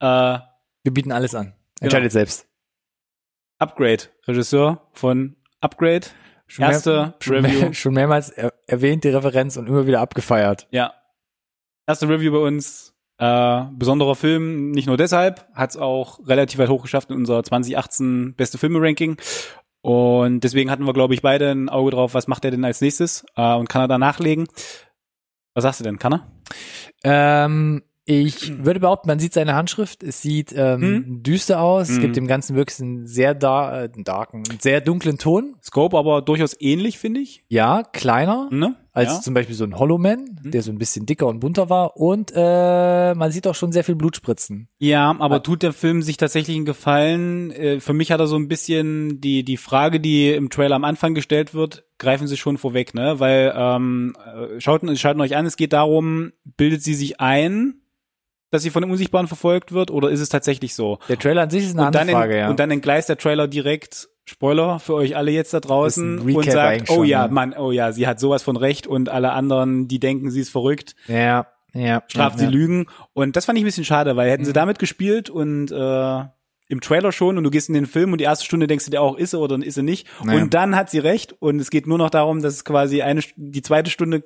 Äh, 0.00 0.38
Wir 0.84 0.92
bieten 0.92 1.12
alles 1.12 1.34
an. 1.34 1.46
Genau. 1.46 1.56
Entscheidet 1.82 2.12
selbst. 2.12 2.48
Upgrade, 3.58 4.04
Regisseur 4.26 4.82
von 4.92 5.36
Upgrade. 5.60 6.06
Schon 6.46 6.64
mehr- 6.64 6.72
Erste 6.72 7.14
schon, 7.20 7.36
Review. 7.44 7.60
mehr, 7.60 7.74
schon 7.74 7.94
mehrmals 7.94 8.28
er, 8.30 8.52
erwähnt 8.66 9.04
die 9.04 9.08
Referenz 9.08 9.56
und 9.56 9.66
immer 9.68 9.86
wieder 9.86 10.00
abgefeiert. 10.00 10.66
Ja. 10.70 10.92
Erste 11.86 12.08
Review 12.08 12.32
bei 12.32 12.38
uns. 12.38 12.92
Äh, 13.18 13.64
besonderer 13.72 14.14
Film, 14.14 14.72
nicht 14.72 14.86
nur 14.88 14.98
deshalb, 14.98 15.46
hat 15.54 15.70
es 15.70 15.78
auch 15.78 16.18
relativ 16.28 16.58
weit 16.58 16.68
hochgeschafft 16.68 17.08
in 17.10 17.16
unser 17.16 17.42
2018 17.42 18.34
beste 18.34 18.58
Filme-Ranking. 18.58 19.16
Und 19.86 20.40
deswegen 20.40 20.68
hatten 20.68 20.84
wir, 20.84 20.92
glaube 20.94 21.14
ich, 21.14 21.22
beide 21.22 21.48
ein 21.52 21.68
Auge 21.68 21.92
drauf, 21.92 22.12
was 22.12 22.26
macht 22.26 22.44
er 22.44 22.50
denn 22.50 22.64
als 22.64 22.80
nächstes 22.80 23.24
äh, 23.36 23.54
und 23.54 23.68
kann 23.68 23.82
er 23.82 23.86
da 23.86 23.98
nachlegen. 23.98 24.48
Was 25.54 25.62
sagst 25.62 25.78
du 25.78 25.84
denn, 25.84 26.00
kann 26.00 26.14
er? 26.14 26.26
Ähm, 27.04 27.84
ich 28.08 28.64
würde 28.64 28.78
behaupten, 28.80 29.08
man 29.08 29.18
sieht 29.18 29.32
seine 29.32 29.54
Handschrift. 29.56 30.02
Es 30.04 30.22
sieht 30.22 30.52
ähm, 30.56 30.80
Hm? 30.80 31.22
düster 31.24 31.60
aus. 31.60 31.88
Es 31.88 31.96
Hm. 31.96 32.02
gibt 32.02 32.16
dem 32.16 32.26
Ganzen 32.28 32.54
wirklich 32.54 32.80
einen 32.80 33.06
sehr 33.06 33.34
da, 33.34 33.82
äh, 33.84 33.88
darken, 33.96 34.44
sehr 34.60 34.80
dunklen 34.80 35.18
Ton. 35.18 35.56
Scope 35.62 35.98
aber 35.98 36.22
durchaus 36.22 36.54
ähnlich, 36.60 36.98
finde 36.98 37.20
ich. 37.20 37.42
Ja, 37.48 37.82
kleiner 37.82 38.48
Ne? 38.52 38.76
als 38.92 39.12
ja. 39.12 39.20
zum 39.20 39.34
Beispiel 39.34 39.54
so 39.54 39.64
ein 39.64 39.78
Hollow 39.78 39.98
Man, 39.98 40.38
Hm. 40.42 40.50
der 40.52 40.62
so 40.62 40.70
ein 40.70 40.78
bisschen 40.78 41.04
dicker 41.04 41.26
und 41.26 41.40
bunter 41.40 41.68
war. 41.68 41.96
Und 41.98 42.32
äh, 42.34 43.14
man 43.14 43.30
sieht 43.32 43.46
auch 43.46 43.54
schon 43.56 43.72
sehr 43.72 43.84
viel 43.84 43.96
Blutspritzen. 43.96 44.68
Ja, 44.78 45.14
aber 45.18 45.42
tut 45.42 45.62
der 45.62 45.72
Film 45.74 46.00
sich 46.00 46.16
tatsächlich 46.16 46.56
einen 46.56 46.64
Gefallen? 46.64 47.50
Äh, 47.50 47.80
Für 47.80 47.92
mich 47.92 48.10
hat 48.12 48.20
er 48.20 48.26
so 48.28 48.36
ein 48.36 48.48
bisschen 48.48 49.20
die 49.20 49.44
die 49.44 49.56
Frage, 49.58 49.98
die 50.00 50.30
im 50.32 50.48
Trailer 50.48 50.76
am 50.76 50.84
Anfang 50.84 51.14
gestellt 51.14 51.52
wird, 51.54 51.84
greifen 51.98 52.26
Sie 52.28 52.36
schon 52.36 52.56
vorweg, 52.56 52.94
ne? 52.94 53.18
Weil 53.20 53.52
ähm, 53.56 54.14
äh, 54.24 54.60
schaut, 54.60 54.82
schaut 54.98 55.18
euch 55.18 55.36
an, 55.36 55.44
es 55.44 55.56
geht 55.56 55.72
darum, 55.74 56.32
bildet 56.56 56.82
sie 56.82 56.94
sich 56.94 57.20
ein, 57.20 57.80
dass 58.50 58.62
sie 58.62 58.70
von 58.70 58.82
dem 58.82 58.90
Unsichtbaren 58.90 59.26
verfolgt 59.28 59.72
wird, 59.72 59.90
oder 59.90 60.10
ist 60.10 60.20
es 60.20 60.28
tatsächlich 60.28 60.74
so? 60.74 60.98
Der 61.08 61.18
Trailer 61.18 61.42
an 61.42 61.50
sich 61.50 61.64
ist 61.64 61.76
eine 61.76 61.88
und, 61.88 61.96
andere 61.96 62.16
Frage, 62.16 62.34
en- 62.34 62.38
ja. 62.40 62.48
und 62.50 62.58
dann 62.60 62.70
entgleist 62.70 63.08
der 63.08 63.18
Trailer 63.18 63.48
direkt, 63.48 64.08
Spoiler 64.28 64.80
für 64.80 64.94
euch 64.94 65.16
alle 65.16 65.30
jetzt 65.30 65.54
da 65.54 65.60
draußen, 65.60 66.18
und 66.18 66.50
sagt, 66.50 66.90
oh 66.90 67.04
ja, 67.04 67.28
ne? 67.28 67.32
Mann, 67.32 67.54
oh 67.56 67.70
ja, 67.70 67.92
sie 67.92 68.06
hat 68.08 68.18
sowas 68.18 68.42
von 68.42 68.56
Recht 68.56 68.86
und 68.88 69.08
alle 69.08 69.30
anderen, 69.32 69.86
die 69.88 70.00
denken, 70.00 70.30
sie 70.30 70.40
ist 70.40 70.50
verrückt, 70.50 70.96
ja, 71.06 71.46
ja. 71.72 72.02
straft 72.08 72.36
ja, 72.36 72.38
sie 72.40 72.44
ja. 72.46 72.50
Lügen. 72.50 72.86
Und 73.12 73.36
das 73.36 73.44
fand 73.44 73.56
ich 73.58 73.62
ein 73.62 73.66
bisschen 73.66 73.84
schade, 73.84 74.16
weil 74.16 74.28
hätten 74.30 74.44
sie 74.44 74.50
Mhm. 74.50 74.54
damit 74.54 74.78
gespielt 74.80 75.30
und 75.30 75.70
äh, 75.70 76.24
im 76.68 76.80
Trailer 76.80 77.12
schon 77.12 77.38
und 77.38 77.44
du 77.44 77.50
gehst 77.50 77.68
in 77.68 77.74
den 77.76 77.86
Film 77.86 78.10
und 78.10 78.18
die 78.20 78.24
erste 78.24 78.44
Stunde 78.44 78.66
denkst 78.66 78.86
du 78.86 78.90
dir 78.90 79.00
auch, 79.00 79.16
ist 79.16 79.30
sie 79.30 79.38
oder 79.38 79.56
ist 79.64 79.74
sie 79.76 79.84
nicht. 79.84 80.08
Naja. 80.24 80.42
Und 80.42 80.52
dann 80.54 80.74
hat 80.74 80.90
sie 80.90 80.98
recht 80.98 81.32
und 81.40 81.60
es 81.60 81.70
geht 81.70 81.86
nur 81.86 81.98
noch 81.98 82.10
darum, 82.10 82.42
dass 82.42 82.54
es 82.54 82.64
quasi 82.64 83.02
eine 83.02 83.20
die 83.36 83.62
zweite 83.62 83.90
Stunde 83.92 84.24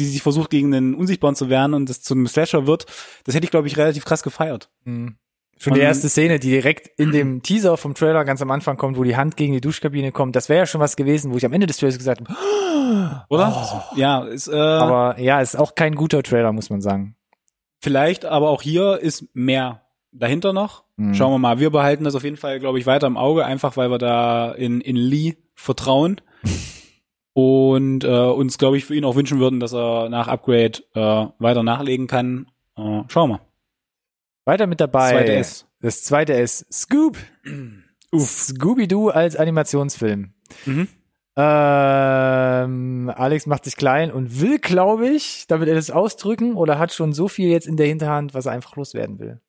die 0.00 0.10
sich 0.10 0.22
versucht 0.22 0.50
gegen 0.50 0.70
den 0.72 0.94
Unsichtbaren 0.94 1.34
zu 1.36 1.48
wehren 1.48 1.74
und 1.74 1.88
das 1.88 2.02
zum 2.02 2.26
Slasher 2.26 2.66
wird, 2.66 2.86
das 3.24 3.34
hätte 3.34 3.44
ich 3.44 3.50
glaube 3.50 3.68
ich 3.68 3.76
relativ 3.76 4.04
krass 4.04 4.22
gefeiert. 4.22 4.70
Mhm. 4.84 5.16
Schon 5.58 5.74
die 5.74 5.80
erste 5.80 6.08
Szene, 6.08 6.38
die 6.38 6.48
direkt 6.48 6.88
in 6.98 7.12
dem 7.12 7.42
Teaser 7.42 7.76
vom 7.76 7.92
Trailer 7.94 8.24
ganz 8.24 8.40
am 8.40 8.50
Anfang 8.50 8.78
kommt, 8.78 8.96
wo 8.96 9.04
die 9.04 9.16
Hand 9.16 9.36
gegen 9.36 9.52
die 9.52 9.60
Duschkabine 9.60 10.10
kommt, 10.10 10.34
das 10.34 10.48
wäre 10.48 10.60
ja 10.60 10.66
schon 10.66 10.80
was 10.80 10.96
gewesen, 10.96 11.30
wo 11.32 11.36
ich 11.36 11.44
am 11.44 11.52
Ende 11.52 11.66
des 11.66 11.76
Trailers 11.76 11.98
gesagt 11.98 12.22
habe, 12.22 13.24
Oder? 13.28 13.84
Ja, 13.94 14.24
ist 14.24 14.48
äh, 14.48 14.52
Oh. 14.52 14.56
aber 14.56 15.20
ja, 15.20 15.40
ist 15.42 15.56
auch 15.58 15.74
kein 15.74 15.94
guter 15.96 16.22
Trailer, 16.22 16.52
muss 16.52 16.70
man 16.70 16.80
sagen. 16.80 17.14
vielleicht, 17.82 18.24
aber 18.24 18.48
auch 18.48 18.62
hier 18.62 18.98
ist 19.00 19.26
mehr 19.34 19.82
dahinter 20.12 20.54
noch. 20.54 20.84
Mhm. 20.96 21.12
Schauen 21.14 21.32
wir 21.34 21.38
mal. 21.38 21.58
Wir 21.60 21.68
behalten 21.70 22.04
das 22.04 22.14
auf 22.14 22.24
jeden 22.24 22.36
Fall, 22.38 22.58
glaube 22.58 22.78
ich, 22.78 22.86
weiter 22.86 23.06
im 23.06 23.16
Auge, 23.18 23.44
einfach 23.44 23.76
weil 23.76 23.90
wir 23.90 23.98
da 23.98 24.52
in, 24.52 24.80
in 24.80 24.96
Lee 24.96 25.36
vertrauen 25.54 26.22
und 27.32 28.04
äh, 28.04 28.08
uns, 28.08 28.58
glaube 28.58 28.76
ich, 28.76 28.84
für 28.84 28.94
ihn 28.94 29.04
auch 29.04 29.16
wünschen 29.16 29.38
würden, 29.38 29.60
dass 29.60 29.72
er 29.72 30.08
nach 30.08 30.28
Upgrade 30.28 30.82
äh, 30.94 31.26
weiter 31.38 31.62
nachlegen 31.62 32.06
kann. 32.06 32.46
Äh, 32.76 33.02
schauen 33.08 33.30
wir. 33.30 33.40
Weiter 34.44 34.66
mit 34.66 34.80
dabei. 34.80 35.10
Zweite 35.10 35.32
S. 35.34 35.66
Das 35.80 36.02
zweite 36.02 36.32
ist 36.32 36.72
Scoop. 36.72 37.16
Scooby-Doo 38.14 39.08
als 39.10 39.36
Animationsfilm. 39.36 40.32
Mhm. 40.66 40.88
Ähm, 41.36 43.12
Alex 43.14 43.46
macht 43.46 43.64
sich 43.64 43.76
klein 43.76 44.10
und 44.10 44.40
will, 44.40 44.58
glaube 44.58 45.08
ich, 45.08 45.46
damit 45.46 45.68
er 45.68 45.76
das 45.76 45.90
ausdrücken 45.90 46.54
oder 46.54 46.78
hat 46.78 46.92
schon 46.92 47.12
so 47.12 47.28
viel 47.28 47.48
jetzt 47.48 47.68
in 47.68 47.76
der 47.76 47.86
Hinterhand, 47.86 48.34
was 48.34 48.46
er 48.46 48.52
einfach 48.52 48.74
loswerden 48.76 49.20
will. 49.20 49.40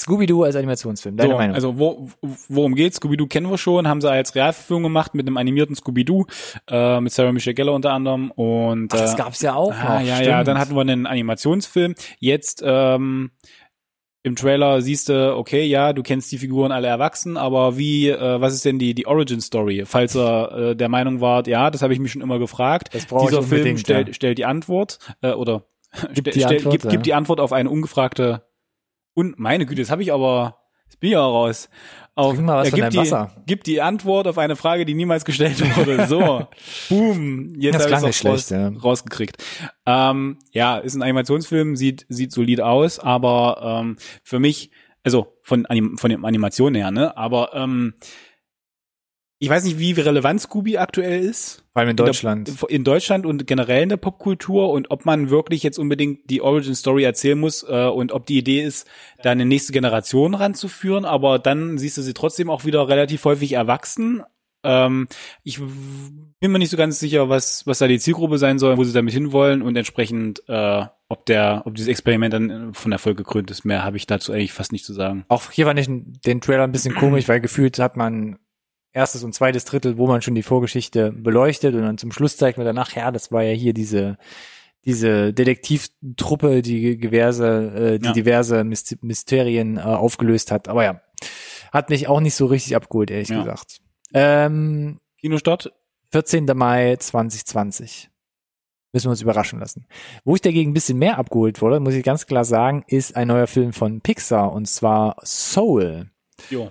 Scooby-Doo 0.00 0.44
als 0.44 0.54
Animationsfilm, 0.56 1.16
deine 1.16 1.30
So, 1.32 1.36
Meinung? 1.36 1.54
also 1.54 1.78
wo, 1.78 2.08
worum 2.48 2.74
geht's? 2.74 2.96
Scooby-Doo 2.98 3.26
kennen 3.26 3.50
wir 3.50 3.58
schon, 3.58 3.88
haben 3.88 4.00
sie 4.00 4.10
als 4.10 4.34
Realverfilmung 4.34 4.84
gemacht 4.84 5.14
mit 5.14 5.26
einem 5.26 5.36
animierten 5.36 5.74
Scooby-Doo, 5.74 6.26
äh, 6.70 7.00
mit 7.00 7.12
Sarah 7.12 7.32
Michelle 7.32 7.54
Gellar 7.54 7.74
unter 7.74 7.92
anderem 7.92 8.30
und 8.30 8.92
Ach, 8.94 8.98
das 8.98 9.14
äh, 9.14 9.16
gab's 9.16 9.42
ja 9.42 9.54
auch 9.54 9.72
Ah, 9.74 9.98
noch. 10.00 10.06
ja, 10.06 10.14
stimmt. 10.16 10.28
ja, 10.28 10.44
dann 10.44 10.58
hatten 10.58 10.74
wir 10.74 10.80
einen 10.82 11.06
Animationsfilm. 11.06 11.94
Jetzt 12.20 12.62
ähm, 12.64 13.32
im 14.22 14.36
Trailer 14.36 14.82
siehst 14.82 15.08
du, 15.08 15.36
okay, 15.36 15.64
ja, 15.64 15.92
du 15.92 16.02
kennst 16.02 16.30
die 16.32 16.38
Figuren 16.38 16.70
alle 16.70 16.86
erwachsen, 16.88 17.36
aber 17.36 17.76
wie, 17.78 18.08
äh, 18.08 18.40
was 18.40 18.54
ist 18.54 18.64
denn 18.64 18.78
die, 18.78 18.94
die 18.94 19.06
Origin 19.06 19.40
Story? 19.40 19.84
Falls 19.86 20.14
er 20.16 20.52
äh, 20.70 20.76
der 20.76 20.88
Meinung 20.88 21.20
wart, 21.20 21.46
ja, 21.46 21.70
das 21.70 21.82
habe 21.82 21.92
ich 21.92 21.98
mich 21.98 22.12
schon 22.12 22.22
immer 22.22 22.38
gefragt. 22.38 22.90
Das 22.92 23.06
Dieser 23.06 23.42
Film 23.42 23.78
stellt, 23.78 24.08
ja. 24.08 24.14
stellt 24.14 24.38
die 24.38 24.44
Antwort, 24.44 24.98
äh, 25.22 25.32
oder 25.32 25.64
Gibt 26.14 26.26
die 26.34 26.40
stell- 26.40 26.56
Antwort, 26.58 26.72
gibt, 26.72 26.84
ja. 26.84 26.90
gibt 26.90 27.06
die 27.06 27.14
Antwort 27.14 27.40
auf 27.40 27.52
eine 27.52 27.70
ungefragte, 27.70 28.42
und 29.18 29.36
meine 29.36 29.66
Güte, 29.66 29.82
das 29.82 29.90
habe 29.90 30.00
ich 30.00 30.12
aber, 30.12 30.58
das 30.86 30.96
bin 30.96 31.08
ich 31.08 31.14
ja 31.14 31.20
raus. 31.20 31.68
Auf, 32.14 32.34
Trink 32.34 32.46
mal 32.46 32.58
was 32.58 32.68
von 32.68 32.78
deinem 32.78 32.90
die, 32.92 32.98
Wasser. 32.98 33.32
gibt 33.46 33.66
die 33.66 33.80
Antwort 33.80 34.28
auf 34.28 34.38
eine 34.38 34.54
Frage, 34.54 34.84
die 34.84 34.94
niemals 34.94 35.24
gestellt 35.24 35.60
wurde. 35.76 36.06
So, 36.06 36.46
boom, 36.88 37.52
jetzt 37.58 37.74
Das 37.74 37.82
habe 37.86 37.96
ich 37.96 38.22
nicht 38.22 38.24
raus, 38.24 38.46
schlecht, 38.46 38.50
ja. 38.52 38.68
rausgekriegt. 38.68 39.42
Ähm, 39.86 40.38
ja, 40.52 40.78
ist 40.78 40.94
ein 40.94 41.02
Animationsfilm, 41.02 41.74
sieht 41.74 42.06
sieht 42.08 42.30
solid 42.30 42.60
aus, 42.60 43.00
aber 43.00 43.80
ähm, 43.80 43.96
für 44.22 44.38
mich, 44.38 44.70
also 45.02 45.36
von 45.42 45.66
Anim 45.66 45.98
von 45.98 46.10
den 46.10 46.24
Animationen 46.24 46.76
her, 46.76 46.92
ne, 46.92 47.16
aber 47.16 47.54
ähm, 47.54 47.94
ich 49.40 49.48
weiß 49.48 49.64
nicht, 49.64 49.78
wie 49.78 49.92
relevant 49.92 50.40
Scooby 50.40 50.78
aktuell 50.78 51.20
ist 51.20 51.64
Vor 51.72 51.80
allem 51.80 51.90
in 51.90 51.96
Deutschland. 51.96 52.48
in, 52.48 52.56
der, 52.56 52.70
in 52.70 52.84
Deutschland 52.84 53.26
und 53.26 53.46
generell 53.46 53.84
in 53.84 53.88
der 53.88 53.96
Popkultur 53.96 54.70
und 54.70 54.90
ob 54.90 55.04
man 55.04 55.30
wirklich 55.30 55.62
jetzt 55.62 55.78
unbedingt 55.78 56.28
die 56.28 56.42
Origin 56.42 56.74
Story 56.74 57.04
erzählen 57.04 57.38
muss 57.38 57.62
äh, 57.62 57.86
und 57.86 58.12
ob 58.12 58.26
die 58.26 58.38
Idee 58.38 58.62
ist, 58.62 58.88
da 59.22 59.30
eine 59.30 59.44
nächste 59.44 59.72
Generation 59.72 60.34
ranzuführen, 60.34 61.04
aber 61.04 61.38
dann 61.38 61.78
siehst 61.78 61.96
du 61.98 62.02
sie 62.02 62.14
trotzdem 62.14 62.50
auch 62.50 62.64
wieder 62.64 62.88
relativ 62.88 63.24
häufig 63.24 63.52
erwachsen. 63.52 64.24
Ähm, 64.64 65.06
ich 65.44 65.60
bin 65.60 66.50
mir 66.50 66.58
nicht 66.58 66.70
so 66.70 66.76
ganz 66.76 66.98
sicher, 66.98 67.28
was 67.28 67.64
was 67.64 67.78
da 67.78 67.86
die 67.86 68.00
Zielgruppe 68.00 68.38
sein 68.38 68.58
soll, 68.58 68.76
wo 68.76 68.82
sie 68.82 68.92
damit 68.92 69.14
hinwollen 69.14 69.62
und 69.62 69.76
entsprechend 69.76 70.42
äh, 70.48 70.84
ob 71.08 71.26
der 71.26 71.62
ob 71.64 71.76
dieses 71.76 71.88
Experiment 71.88 72.34
dann 72.34 72.74
von 72.74 72.90
Erfolg 72.90 73.16
gekrönt 73.16 73.52
ist. 73.52 73.64
Mehr 73.64 73.84
habe 73.84 73.98
ich 73.98 74.06
dazu 74.06 74.32
eigentlich 74.32 74.52
fast 74.52 74.72
nicht 74.72 74.84
zu 74.84 74.94
sagen. 74.94 75.24
Auch 75.28 75.52
hier 75.52 75.66
fand 75.66 75.78
ich 75.78 75.88
den 75.88 76.40
Trailer 76.40 76.64
ein 76.64 76.72
bisschen 76.72 76.96
komisch, 76.96 77.28
weil 77.28 77.40
gefühlt 77.40 77.78
hat 77.78 77.96
man 77.96 78.40
erstes 78.92 79.22
und 79.24 79.34
zweites 79.34 79.64
Drittel, 79.64 79.98
wo 79.98 80.06
man 80.06 80.22
schon 80.22 80.34
die 80.34 80.42
Vorgeschichte 80.42 81.12
beleuchtet 81.12 81.74
und 81.74 81.82
dann 81.82 81.98
zum 81.98 82.12
Schluss 82.12 82.36
zeigt 82.36 82.58
man 82.58 82.66
danach, 82.66 82.94
ja, 82.94 83.10
das 83.10 83.30
war 83.32 83.42
ja 83.42 83.52
hier 83.52 83.72
diese 83.74 84.16
diese 84.84 85.34
Detektivtruppe, 85.34 86.62
die 86.62 86.98
diverse, 86.98 87.46
äh, 87.94 87.98
die 87.98 88.06
Ja. 88.06 88.12
diverse 88.12 88.60
Myst- 88.64 88.96
Mysterien 89.02 89.76
äh, 89.76 89.80
aufgelöst 89.80 90.50
hat. 90.50 90.68
Aber 90.68 90.84
ja, 90.84 91.00
hat 91.72 91.90
mich 91.90 92.08
auch 92.08 92.20
nicht 92.20 92.34
so 92.34 92.46
richtig 92.46 92.74
abgeholt, 92.76 93.10
ehrlich 93.10 93.28
Ja. 93.28 93.40
gesagt. 93.40 93.78
Ähm, 94.14 94.98
Kinostart? 95.20 95.72
14. 96.12 96.46
Mai 96.54 96.96
2020. 96.96 98.08
Müssen 98.94 99.06
wir 99.06 99.10
uns 99.10 99.20
überraschen 99.20 99.58
lassen. 99.60 99.86
Wo 100.24 100.34
ich 100.36 100.40
dagegen 100.40 100.70
ein 100.70 100.74
bisschen 100.74 100.96
mehr 100.98 101.18
abgeholt 101.18 101.60
wurde, 101.60 101.80
muss 101.80 101.92
ich 101.94 102.04
ganz 102.04 102.24
klar 102.26 102.44
sagen, 102.46 102.84
ist 102.86 103.14
ein 103.16 103.28
neuer 103.28 103.46
Film 103.48 103.74
von 103.74 104.00
Pixar 104.00 104.52
und 104.52 104.66
zwar 104.66 105.16
Soul. 105.24 106.10
Jo. 106.48 106.70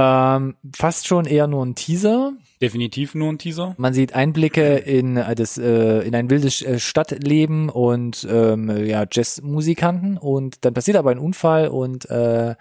Ähm, 0.00 0.54
fast 0.76 1.08
schon 1.08 1.24
eher 1.24 1.48
nur 1.48 1.66
ein 1.66 1.74
Teaser. 1.74 2.32
Definitiv 2.62 3.16
nur 3.16 3.32
ein 3.32 3.38
Teaser. 3.38 3.74
Man 3.78 3.94
sieht 3.94 4.14
Einblicke 4.14 4.76
in 4.76 5.16
äh, 5.16 5.34
das 5.34 5.58
äh, 5.58 6.06
in 6.06 6.14
ein 6.14 6.30
wildes 6.30 6.62
äh, 6.62 6.78
Stadtleben 6.78 7.68
und 7.68 8.26
ähm, 8.30 8.86
ja 8.86 9.06
Jazzmusikanten 9.10 10.16
und 10.16 10.64
dann 10.64 10.72
passiert 10.72 10.96
aber 10.96 11.10
ein 11.10 11.18
Unfall 11.18 11.66
und 11.66 12.08
äh, 12.10 12.54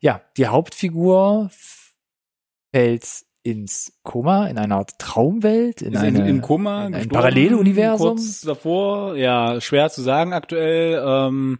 ja 0.00 0.20
die 0.36 0.46
Hauptfigur 0.48 1.50
fällt 2.74 3.06
ins 3.42 3.92
Koma 4.02 4.46
in 4.48 4.58
einer 4.58 4.76
Art 4.76 4.98
Traumwelt 4.98 5.80
in, 5.80 5.94
ist 5.94 6.00
eine, 6.00 6.28
im 6.28 6.42
Koma, 6.42 6.86
in 6.86 6.94
ein 6.94 7.08
Paralleluniversum 7.08 8.16
Kurz 8.16 8.42
davor, 8.42 9.16
ja, 9.16 9.60
schwer 9.62 9.88
zu 9.88 10.02
sagen 10.02 10.34
aktuell. 10.34 11.02
Ähm, 11.04 11.58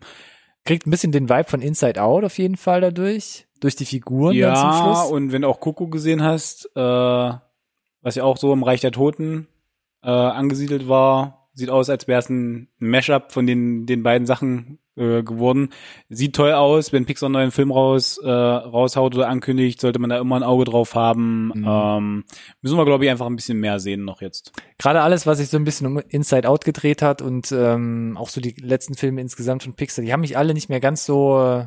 kriegt 0.65 0.87
ein 0.87 0.91
bisschen 0.91 1.11
den 1.11 1.29
Vibe 1.29 1.49
von 1.49 1.63
Inside 1.63 2.01
Out 2.03 2.25
auf 2.25 2.39
jeden 2.39 2.57
Fall 2.57 2.83
dadurch 2.83 3.47
durch 3.63 3.77
die 3.77 3.85
Figuren 3.85 4.39
dann 4.39 4.57
zum 4.57 4.71
ja, 4.71 4.83
Schluss. 4.83 5.11
und 5.11 5.33
wenn 5.33 5.43
du 5.43 5.49
auch 5.49 5.61
Coco 5.61 5.87
gesehen 5.89 6.23
hast, 6.23 6.71
äh, 6.75 6.81
was 6.81 8.15
ja 8.15 8.25
auch 8.25 8.37
so 8.37 8.53
im 8.53 8.63
Reich 8.63 8.81
der 8.81 8.93
Toten 8.93 9.47
äh, 10.03 10.11
angesiedelt 10.11 10.89
war, 10.89 11.49
sieht 11.55 11.71
aus, 11.71 11.89
als 11.91 12.09
wäre 12.09 12.19
es 12.19 12.29
ein 12.29 12.69
Mashup 12.79 13.31
von 13.31 13.47
den 13.47 13.87
den 13.87 14.03
beiden 14.03 14.27
Sachen 14.27 14.79
äh, 14.97 15.23
geworden. 15.23 15.71
Sieht 16.09 16.35
toll 16.35 16.53
aus, 16.53 16.93
wenn 16.93 17.07
Pixar 17.07 17.29
einen 17.29 17.35
neuen 17.35 17.51
Film 17.51 17.71
raus 17.71 18.19
äh, 18.19 18.29
raushaut 18.31 19.15
oder 19.15 19.29
ankündigt, 19.29 19.81
sollte 19.81 19.99
man 19.99 20.11
da 20.11 20.19
immer 20.19 20.37
ein 20.37 20.43
Auge 20.43 20.65
drauf 20.65 20.95
haben. 20.95 21.53
Mhm. 21.55 21.67
Ähm, 21.67 22.25
müssen 22.63 22.77
wir 22.77 22.85
glaube 22.85 23.05
ich 23.05 23.11
einfach 23.11 23.27
ein 23.27 23.37
bisschen 23.37 23.61
mehr 23.61 23.81
sehen 23.81 24.05
noch 24.05 24.23
jetzt. 24.23 24.53
Gerade 24.79 25.03
alles, 25.03 25.27
was 25.27 25.39
sich 25.39 25.49
so 25.49 25.57
ein 25.57 25.65
bisschen 25.65 25.87
um 25.87 25.99
Inside 26.09 26.49
Out 26.49 26.65
gedreht 26.65 27.03
hat 27.03 27.23
und 27.23 27.53
ähm, 27.53 28.17
auch 28.19 28.29
so 28.29 28.41
die 28.41 28.55
letzten 28.61 28.95
Filme 28.95 29.21
insgesamt 29.21 29.63
von 29.63 29.75
Pixar, 29.75 30.05
die 30.05 30.13
haben 30.13 30.23
mich 30.23 30.37
alle 30.37 30.55
nicht 30.55 30.69
mehr 30.69 30.81
ganz 30.81 31.07
so 31.07 31.41
äh, 31.41 31.67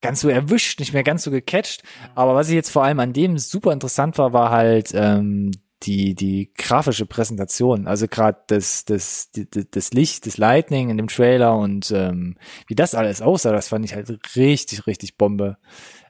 ganz 0.00 0.20
so 0.20 0.28
erwischt, 0.28 0.80
nicht 0.80 0.92
mehr 0.92 1.02
ganz 1.02 1.22
so 1.24 1.30
gecatcht. 1.30 1.82
Aber 2.14 2.34
was 2.34 2.48
ich 2.48 2.54
jetzt 2.54 2.70
vor 2.70 2.84
allem 2.84 3.00
an 3.00 3.12
dem 3.12 3.38
super 3.38 3.72
interessant 3.72 4.18
war, 4.18 4.32
war 4.32 4.50
halt 4.50 4.92
ähm, 4.94 5.52
die 5.82 6.14
die 6.14 6.52
grafische 6.56 7.06
Präsentation. 7.06 7.86
Also 7.86 8.08
gerade 8.08 8.38
das 8.46 8.84
das 8.84 9.30
das 9.32 9.92
Licht, 9.92 10.26
das 10.26 10.38
Lightning 10.38 10.90
in 10.90 10.96
dem 10.96 11.08
Trailer 11.08 11.56
und 11.56 11.90
ähm, 11.90 12.36
wie 12.66 12.74
das 12.74 12.94
alles 12.94 13.22
aussah, 13.22 13.52
das 13.52 13.68
fand 13.68 13.84
ich 13.84 13.94
halt 13.94 14.36
richtig 14.36 14.86
richtig 14.86 15.16
Bombe. 15.16 15.58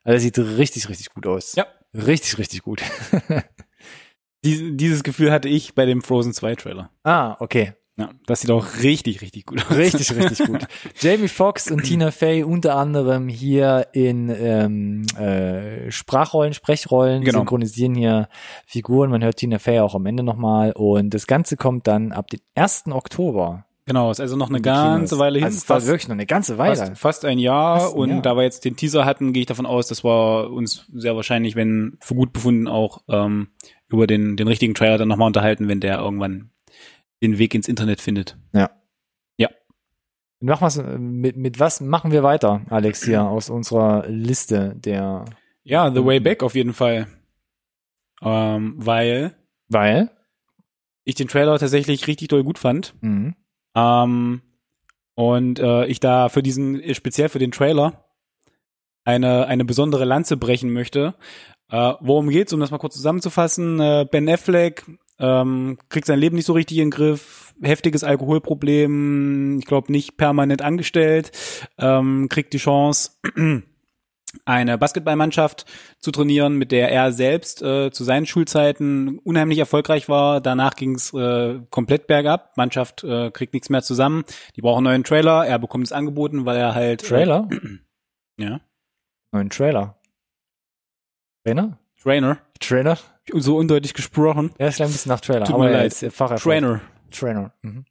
Also 0.05 0.15
das 0.17 0.23
sieht 0.23 0.39
richtig 0.39 0.89
richtig 0.89 1.11
gut 1.11 1.27
aus. 1.27 1.55
Ja. 1.57 1.67
Richtig 1.95 2.39
richtig 2.39 2.63
gut. 2.63 2.83
Dies, 4.45 4.61
dieses 4.77 5.03
Gefühl 5.03 5.33
hatte 5.33 5.49
ich 5.49 5.75
bei 5.75 5.87
dem 5.87 6.03
Frozen 6.03 6.33
2 6.33 6.55
Trailer. 6.55 6.91
ah, 7.03 7.37
okay. 7.41 7.73
Ja, 7.99 8.11
das 8.27 8.43
sieht 8.43 8.51
auch 8.51 8.67
richtig, 8.83 9.23
richtig 9.23 9.47
gut 9.47 9.65
aus. 9.65 9.77
Richtig, 9.77 10.15
richtig 10.15 10.47
gut. 10.47 10.67
Jamie 11.01 11.29
Foxx 11.29 11.71
und 11.71 11.83
Tina 11.83 12.11
Fey 12.11 12.43
unter 12.43 12.77
anderem 12.77 13.27
hier 13.29 13.87
in 13.95 14.29
ähm, 14.29 15.07
äh, 15.19 15.91
Sprachrollen, 15.91 16.53
Sprechrollen, 16.53 17.25
Genau. 17.25 17.39
synchronisieren 17.39 17.95
hier 17.95 18.29
Figuren. 18.67 19.09
Man 19.11 19.25
hört 19.25 19.37
Tina 19.37 19.59
Fey 19.59 19.81
auch 19.81 19.95
am 19.95 20.05
Ende 20.05 20.23
nochmal. 20.23 20.73
Und 20.73 21.15
das 21.15 21.27
Ganze 21.27 21.57
kommt 21.57 21.87
dann 21.87 22.13
ab 22.13 22.27
dem 22.29 22.41
1. 22.55 22.85
Oktober. 22.91 23.65
Genau, 23.87 24.11
ist 24.11 24.21
also 24.21 24.37
noch 24.37 24.49
eine 24.49 24.59
in 24.59 24.63
die 24.65 24.69
Kinos. 24.69 24.85
ganze 24.85 25.19
Weile 25.19 25.39
hin. 25.39 25.45
Also 25.45 25.57
es 25.59 25.69
war 25.71 25.87
wirklich 25.87 26.09
noch 26.09 26.17
eine 26.17 26.27
ganze 26.27 26.59
Weile. 26.59 26.77
fast, 26.77 26.99
fast 26.99 27.25
ein 27.25 27.39
Jahr. 27.39 27.81
Fast 27.81 27.95
ein 27.95 27.99
und 28.01 28.11
Jahr. 28.11 28.23
da 28.23 28.37
wir 28.37 28.43
jetzt 28.43 28.65
den 28.67 28.77
Teaser 28.77 29.05
hatten, 29.07 29.33
gehe 29.33 29.41
ich 29.43 29.47
davon 29.47 29.65
aus, 29.65 29.87
dass 29.87 30.05
wir 30.05 30.51
uns 30.51 30.87
sehr 30.93 31.17
wahrscheinlich, 31.17 31.55
wenn 31.57 31.97
für 32.01 32.15
gut 32.17 32.33
befunden, 32.35 32.67
auch 32.69 32.99
ähm, 33.09 33.49
über 33.89 34.07
den, 34.07 34.37
den 34.37 34.49
richtigen 34.49 34.75
Trailer 34.75 34.99
dann 34.99 35.09
nochmal 35.09 35.29
unterhalten, 35.29 35.69
wenn 35.69 35.81
der 35.81 35.99
irgendwann 35.99 36.51
den 37.27 37.39
Weg 37.39 37.55
ins 37.55 37.69
Internet 37.69 38.01
findet. 38.01 38.37
Mach 40.41 40.61
was, 40.61 40.83
mit, 40.99 41.37
mit 41.37 41.59
was 41.59 41.81
machen 41.81 42.13
wir 42.13 42.23
weiter, 42.23 42.63
Alex, 42.69 43.05
hier 43.05 43.23
aus 43.29 43.49
unserer 43.49 44.07
Liste 44.07 44.75
der, 44.77 45.25
Ja, 45.65 45.91
The. 45.91 46.05
Way 46.05 46.21
Back 46.21 46.43
auf 46.43 46.55
jeden 46.55 46.75
Fall. 46.75 47.07
Ähm, 48.23 48.75
weil 48.77 49.35
weil, 49.69 50.11
ich 51.05 51.15
den 51.15 51.29
Trailer 51.29 51.59
tatsächlich 51.59 52.07
richtig 52.07 52.29
doll 52.29 52.45
gut 52.45 52.59
fand. 52.59 52.95
mhm. 53.01 53.35
Ähm, 53.75 54.43
und 55.15 55.59
äh, 55.59 55.87
ich 55.87 56.01
da 56.01 56.29
für 56.29 56.43
diesen, 56.43 56.95
speziell 56.95 57.31
für 57.31 57.39
den 57.39 57.51
Trailer, 57.51 58.05
eine, 59.05 59.47
eine 59.47 59.65
besondere 59.65 60.05
Lanze 60.05 60.37
brechen 60.37 60.71
möchte. 60.73 61.15
Äh, 61.71 61.95
worum 62.01 62.29
geht's, 62.29 62.53
um 62.53 62.61
das 62.61 62.71
mal 62.71 62.79
kurz 62.79 62.95
zusammenzufassen? 62.97 63.81
Äh, 63.81 64.07
ben 64.11 64.29
Affleck 64.29 64.85
ähm, 65.19 65.79
kriegt 65.89 66.07
sein 66.07 66.19
Leben 66.19 66.37
nicht 66.37 66.47
so 66.47 66.53
richtig 66.53 66.79
in 66.79 66.87
den 66.87 66.91
Griff, 66.91 67.55
heftiges 67.63 68.05
Alkoholproblem, 68.05 69.59
ich 69.59 69.67
glaube 69.67 69.93
nicht 69.93 70.17
permanent 70.17 70.63
angestellt, 70.63 71.33
ähm, 71.79 72.29
kriegt 72.29 72.53
die 72.53 72.59
Chance, 72.59 73.13
eine 74.45 74.77
Basketballmannschaft 74.77 75.65
zu 75.99 76.11
trainieren, 76.11 76.57
mit 76.57 76.73
der 76.73 76.91
er 76.91 77.13
selbst 77.13 77.63
äh, 77.63 77.91
zu 77.91 78.05
seinen 78.05 78.27
Schulzeiten 78.27 79.19
unheimlich 79.21 79.59
erfolgreich 79.59 80.09
war. 80.09 80.41
Danach 80.41 80.75
ging 80.75 80.95
es 80.95 81.15
äh, 81.15 81.61
komplett 81.71 82.07
bergab. 82.07 82.57
Mannschaft 82.57 83.03
äh, 83.05 83.31
kriegt 83.31 83.55
nichts 83.55 83.71
mehr 83.71 83.83
zusammen. 83.83 84.25
Die 84.55 84.61
brauchen 84.61 84.87
einen 84.87 84.93
neuen 84.93 85.05
Trailer. 85.05 85.47
Er 85.47 85.59
bekommt 85.59 85.87
es 85.87 85.93
angeboten, 85.93 86.45
weil 86.45 86.59
er 86.59 86.75
halt 86.75 87.07
Trailer? 87.07 87.49
Äh, 87.51 87.79
ja, 88.43 88.61
Neuen 89.33 89.51
Trailer. 89.51 89.97
Trainer? 91.45 91.79
Trainer. 92.01 92.39
Trailer? 92.59 92.99
So 93.33 93.57
undeutlich 93.57 93.95
gesprochen. 93.95 94.51
Ja, 94.59 94.67
es 94.67 94.77
klang 94.77 94.89
ein 94.89 94.93
bisschen 94.93 95.11
nach 95.11 95.21
Trailer. 95.21 95.45
Tut 95.45 95.55
aber 95.55 95.65
mir 95.65 95.71
er 95.71 95.83
leid. 95.83 96.03
ist 96.03 96.15
Facher. 96.15 96.37
Trainer. 96.37 96.81
Trainer. 97.11 97.53
Mhm. 97.63 97.85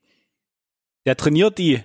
Der 1.05 1.15
trainiert 1.15 1.57
die. 1.59 1.83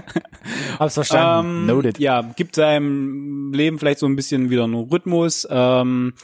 Hab's 0.78 0.94
verstanden. 0.94 1.50
Ähm, 1.50 1.66
Noted. 1.66 1.98
Ja, 1.98 2.22
gibt 2.22 2.54
seinem 2.54 3.52
Leben 3.52 3.78
vielleicht 3.78 3.98
so 3.98 4.06
ein 4.06 4.16
bisschen 4.16 4.48
wieder 4.48 4.64
einen 4.64 4.74
Rhythmus, 4.74 5.46
ähm, 5.50 6.14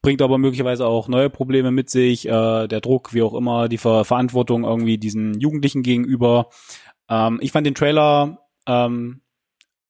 bringt 0.00 0.22
aber 0.22 0.38
möglicherweise 0.38 0.86
auch 0.86 1.08
neue 1.08 1.28
Probleme 1.28 1.70
mit 1.70 1.90
sich, 1.90 2.26
äh, 2.26 2.66
der 2.68 2.80
Druck, 2.80 3.12
wie 3.12 3.20
auch 3.22 3.34
immer, 3.34 3.68
die 3.68 3.76
Ver 3.76 4.06
Verantwortung 4.06 4.64
irgendwie 4.64 4.96
diesen 4.96 5.38
Jugendlichen 5.38 5.82
gegenüber. 5.82 6.48
Ähm, 7.10 7.38
ich 7.42 7.52
fand 7.52 7.66
den 7.66 7.74
Trailer 7.74 8.38
ähm, 8.66 9.20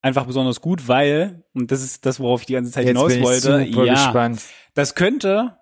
einfach 0.03 0.27
besonders 0.27 0.61
gut, 0.61 0.89
weil, 0.89 1.45
und 1.55 1.71
das 1.71 1.85
ist 1.85 2.05
das, 2.07 2.19
worauf 2.19 2.41
ich 2.41 2.47
die 2.47 2.55
ganze 2.55 2.73
Zeit 2.73 2.87
Jetzt 2.87 2.97
hinaus 2.97 3.13
bin 3.13 3.21
ich 3.21 3.25
wollte, 3.25 3.65
ja, 3.87 3.95
gespannt. 3.95 4.43
das 4.75 4.97
könnte 4.97 5.59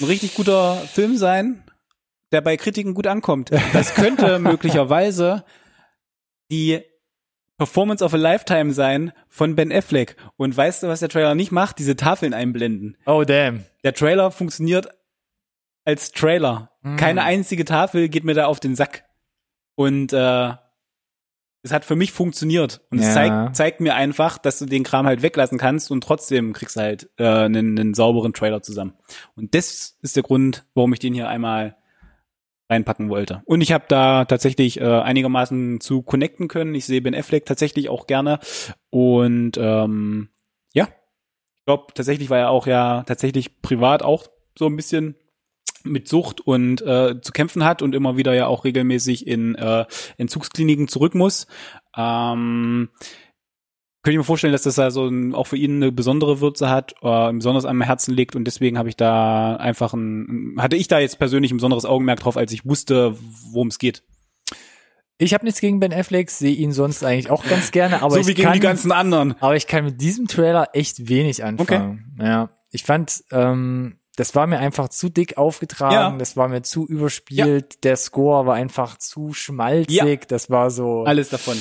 ein 0.00 0.04
richtig 0.06 0.34
guter 0.34 0.76
Film 0.76 1.16
sein, 1.16 1.62
der 2.32 2.40
bei 2.40 2.56
Kritiken 2.56 2.94
gut 2.94 3.06
ankommt. 3.06 3.50
Das 3.72 3.94
könnte 3.94 4.38
möglicherweise 4.40 5.44
die 6.50 6.82
Performance 7.56 8.02
of 8.02 8.14
a 8.14 8.16
Lifetime 8.16 8.72
sein 8.72 9.12
von 9.28 9.54
Ben 9.54 9.70
Affleck. 9.70 10.16
Und 10.36 10.56
weißt 10.56 10.82
du, 10.82 10.88
was 10.88 11.00
der 11.00 11.10
Trailer 11.10 11.34
nicht 11.34 11.52
macht? 11.52 11.78
Diese 11.78 11.94
Tafeln 11.94 12.32
einblenden. 12.32 12.96
Oh, 13.04 13.24
damn. 13.24 13.64
Der 13.84 13.92
Trailer 13.92 14.30
funktioniert 14.30 14.88
als 15.84 16.12
Trailer. 16.12 16.70
Mm. 16.80 16.96
Keine 16.96 17.22
einzige 17.22 17.64
Tafel 17.64 18.08
geht 18.08 18.24
mir 18.24 18.34
da 18.34 18.46
auf 18.46 18.60
den 18.60 18.76
Sack. 18.76 19.04
Und 19.74 20.12
äh, 20.12 20.54
es 21.62 21.72
hat 21.72 21.84
für 21.84 21.96
mich 21.96 22.12
funktioniert. 22.12 22.80
Und 22.90 22.98
es 23.00 23.06
Ja. 23.08 23.12
zeigt, 23.14 23.56
zeigt 23.56 23.80
mir 23.80 23.94
einfach, 23.94 24.38
dass 24.38 24.58
du 24.58 24.66
den 24.66 24.82
Kram 24.82 25.06
halt 25.06 25.22
weglassen 25.22 25.58
kannst 25.58 25.90
und 25.90 26.02
trotzdem 26.02 26.52
kriegst 26.52 26.76
du 26.76 26.80
halt 26.80 27.10
äh, 27.18 27.24
einen, 27.26 27.78
einen 27.78 27.94
sauberen 27.94 28.32
Trailer 28.32 28.62
zusammen. 28.62 28.94
Und 29.36 29.54
das 29.54 29.98
ist 30.02 30.16
der 30.16 30.22
Grund, 30.22 30.64
warum 30.74 30.92
ich 30.92 30.98
den 31.00 31.12
hier 31.14 31.28
einmal 31.28 31.76
reinpacken 32.70 33.10
wollte. 33.10 33.42
Und 33.46 33.60
ich 33.62 33.72
habe 33.72 33.84
da 33.88 34.24
tatsächlich 34.24 34.80
äh, 34.80 34.84
einigermaßen 34.84 35.80
zu 35.80 36.02
connecten 36.02 36.46
können. 36.48 36.74
Ich 36.74 36.86
sehe 36.86 37.02
Ben 37.02 37.14
Affleck 37.16 37.44
tatsächlich 37.44 37.88
auch 37.88 38.06
gerne. 38.06 38.38
Und 38.90 39.58
ähm, 39.58 40.28
ja, 40.72 40.84
ich 41.56 41.64
glaube, 41.66 41.92
tatsächlich 41.94 42.30
war 42.30 42.38
er 42.38 42.50
auch 42.50 42.66
ja 42.68 43.02
tatsächlich 43.04 43.60
privat 43.60 44.02
auch 44.02 44.28
so 44.56 44.66
ein 44.66 44.76
bisschen 44.76 45.16
mit 45.84 46.08
Sucht 46.08 46.40
und 46.40 46.82
äh, 46.82 47.20
zu 47.20 47.32
kämpfen 47.32 47.64
hat 47.64 47.82
und 47.82 47.94
immer 47.94 48.16
wieder 48.16 48.34
ja 48.34 48.46
auch 48.46 48.64
regelmäßig 48.64 49.26
in 49.26 49.54
äh, 49.54 49.84
Entzugskliniken 50.18 50.88
zurück 50.88 51.14
muss. 51.14 51.46
Ähm, 51.96 52.90
könnte 54.02 54.14
ich 54.14 54.18
mir 54.18 54.24
vorstellen, 54.24 54.52
dass 54.52 54.62
das 54.62 54.78
also 54.78 55.06
ein, 55.06 55.34
auch 55.34 55.46
für 55.46 55.58
ihn 55.58 55.76
eine 55.76 55.92
besondere 55.92 56.40
Würze 56.40 56.70
hat, 56.70 56.94
äh, 57.02 57.32
besonders 57.32 57.66
am 57.66 57.82
Herzen 57.82 58.14
liegt 58.14 58.34
und 58.34 58.44
deswegen 58.44 58.78
habe 58.78 58.88
ich 58.88 58.96
da 58.96 59.56
einfach 59.56 59.92
ein, 59.92 60.56
hatte 60.58 60.76
ich 60.76 60.88
da 60.88 60.98
jetzt 60.98 61.18
persönlich 61.18 61.52
ein 61.52 61.58
besonderes 61.58 61.84
Augenmerk 61.84 62.20
drauf, 62.20 62.38
als 62.38 62.52
ich 62.52 62.64
wusste, 62.64 63.16
worum 63.52 63.68
es 63.68 63.78
geht. 63.78 64.02
Ich 65.18 65.34
habe 65.34 65.44
nichts 65.44 65.60
gegen 65.60 65.80
Ben 65.80 65.92
Affleck, 65.92 66.30
sehe 66.30 66.54
ihn 66.54 66.72
sonst 66.72 67.04
eigentlich 67.04 67.30
auch 67.30 67.44
ganz 67.44 67.72
gerne, 67.72 68.00
aber 68.00 68.14
so 68.14 68.20
ich 68.20 68.26
wie 68.26 68.34
gegen 68.34 68.46
kann, 68.46 68.54
die 68.54 68.60
ganzen 68.60 68.90
anderen. 68.90 69.34
aber 69.40 69.54
ich 69.54 69.66
kann 69.66 69.84
mit 69.84 70.00
diesem 70.00 70.28
Trailer 70.28 70.68
echt 70.72 71.10
wenig 71.10 71.44
anfangen. 71.44 72.16
Ja, 72.18 72.48
ich 72.70 72.84
fand, 72.84 73.22
ähm, 73.30 73.99
das 74.20 74.34
war 74.34 74.46
mir 74.46 74.58
einfach 74.58 74.88
zu 74.90 75.08
dick 75.08 75.38
aufgetragen, 75.38 75.94
Ja. 76.14 76.18
das 76.18 76.36
war 76.36 76.46
mir 76.48 76.60
zu 76.62 76.86
überspielt, 76.86 77.82
der 77.84 77.96
Score 77.96 78.46
war 78.46 78.54
einfach 78.54 78.98
zu 78.98 79.32
schmalzig, 79.32 80.26
das 80.28 80.50
war 80.50 80.70
so 80.70 81.04
Alles 81.04 81.30
davon. 81.30 81.56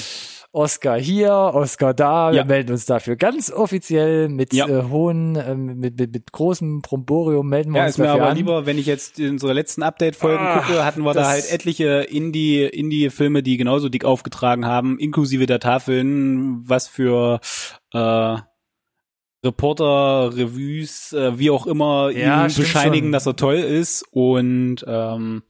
Oscar 0.51 0.97
hier, 0.99 1.31
Oscar 1.31 1.93
da, 1.93 2.31
wir 2.31 2.37
Ja. 2.37 2.43
melden 2.43 2.71
uns 2.71 2.85
dafür 2.85 3.15
ganz 3.15 3.51
offiziell 3.51 4.29
mit 4.29 4.51
Ja. 4.51 4.67
äh, 4.67 4.83
hohen, 4.89 5.35
ähm, 5.35 5.77
mit, 5.79 5.99
mit, 5.99 6.11
mit 6.11 6.31
großem 6.31 6.81
Bromborium 6.81 7.47
melden 7.47 7.71
wir 7.71 7.77
Ja, 7.77 7.83
uns 7.85 7.91
ist 7.91 7.97
mir 7.99 8.05
dafür 8.05 8.21
aber 8.23 8.31
an. 8.31 8.35
lieber, 8.37 8.65
wenn 8.65 8.79
ich 8.79 8.87
jetzt 8.87 9.19
in 9.19 9.29
unsere 9.33 9.53
letzten 9.53 9.83
Update-Folgen 9.83 10.43
Ah, 10.47 10.59
gucke, 10.59 10.83
hatten 10.83 11.03
wir 11.03 11.13
da 11.13 11.27
halt 11.29 11.51
etliche 11.51 11.99
Indie, 12.09 12.63
Indie-Filme, 12.63 13.43
die 13.43 13.57
genauso 13.57 13.89
dick 13.89 14.05
aufgetragen 14.05 14.65
haben, 14.65 14.97
inklusive 14.97 15.45
der 15.45 15.59
Tafeln, 15.59 16.67
was 16.67 16.87
für 16.87 17.39
äh, 17.93 18.37
Reporter, 19.43 20.35
Revues, 20.35 21.13
äh, 21.13 21.37
wie 21.39 21.49
auch 21.49 21.65
immer, 21.65 22.09
Ja, 22.11 22.45
ihm 22.45 22.53
bescheinigen, 22.53 23.07
schon. 23.07 23.11
dass 23.13 23.25
er 23.25 23.35
toll 23.35 23.55
ist. 23.55 24.03
Und 24.11 24.83
ähm, 24.87 25.43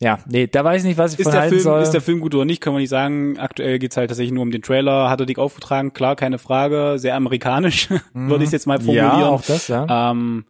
Ja, 0.00 0.18
nee, 0.26 0.46
da 0.48 0.62
weiß 0.64 0.82
ich 0.82 0.88
nicht, 0.88 0.98
was 0.98 1.14
ich 1.14 1.20
ist 1.20 1.24
von 1.24 1.32
der, 1.32 1.48
Film, 1.48 1.60
soll. 1.60 1.80
ist 1.80 1.92
der 1.92 2.00
Film 2.02 2.20
gut 2.20 2.34
oder 2.34 2.44
nicht, 2.44 2.60
können 2.60 2.76
wir 2.76 2.80
nicht 2.80 2.90
sagen. 2.90 3.38
Aktuell 3.38 3.78
geht's 3.78 3.96
halt 3.96 4.10
tatsächlich 4.10 4.34
nur 4.34 4.42
um 4.42 4.50
den 4.50 4.60
Trailer. 4.60 5.08
Hat 5.08 5.20
er 5.20 5.24
dick 5.24 5.38
aufgetragen? 5.38 5.94
Klar, 5.94 6.14
keine 6.16 6.38
Frage. 6.38 6.96
Sehr 6.98 7.14
amerikanisch, 7.14 7.88
würde 8.12 8.44
ich 8.44 8.50
jetzt 8.50 8.66
mal 8.66 8.78
formulieren. 8.80 9.14
Mhm. 9.14 9.20
Ja, 9.20 9.28
auch 9.28 9.40
das, 9.42 9.68
ja. 9.68 10.10
Ähm, 10.10 10.44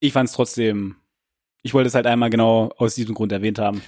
ich 0.00 0.12
fand 0.12 0.28
es 0.28 0.34
trotzdem. 0.34 0.96
Ich 1.62 1.72
wollte 1.74 1.86
es 1.86 1.94
halt 1.94 2.06
einmal 2.08 2.30
genau 2.30 2.72
aus 2.78 2.96
diesem 2.96 3.14
Grund 3.14 3.30
erwähnt 3.30 3.60
haben. 3.60 3.80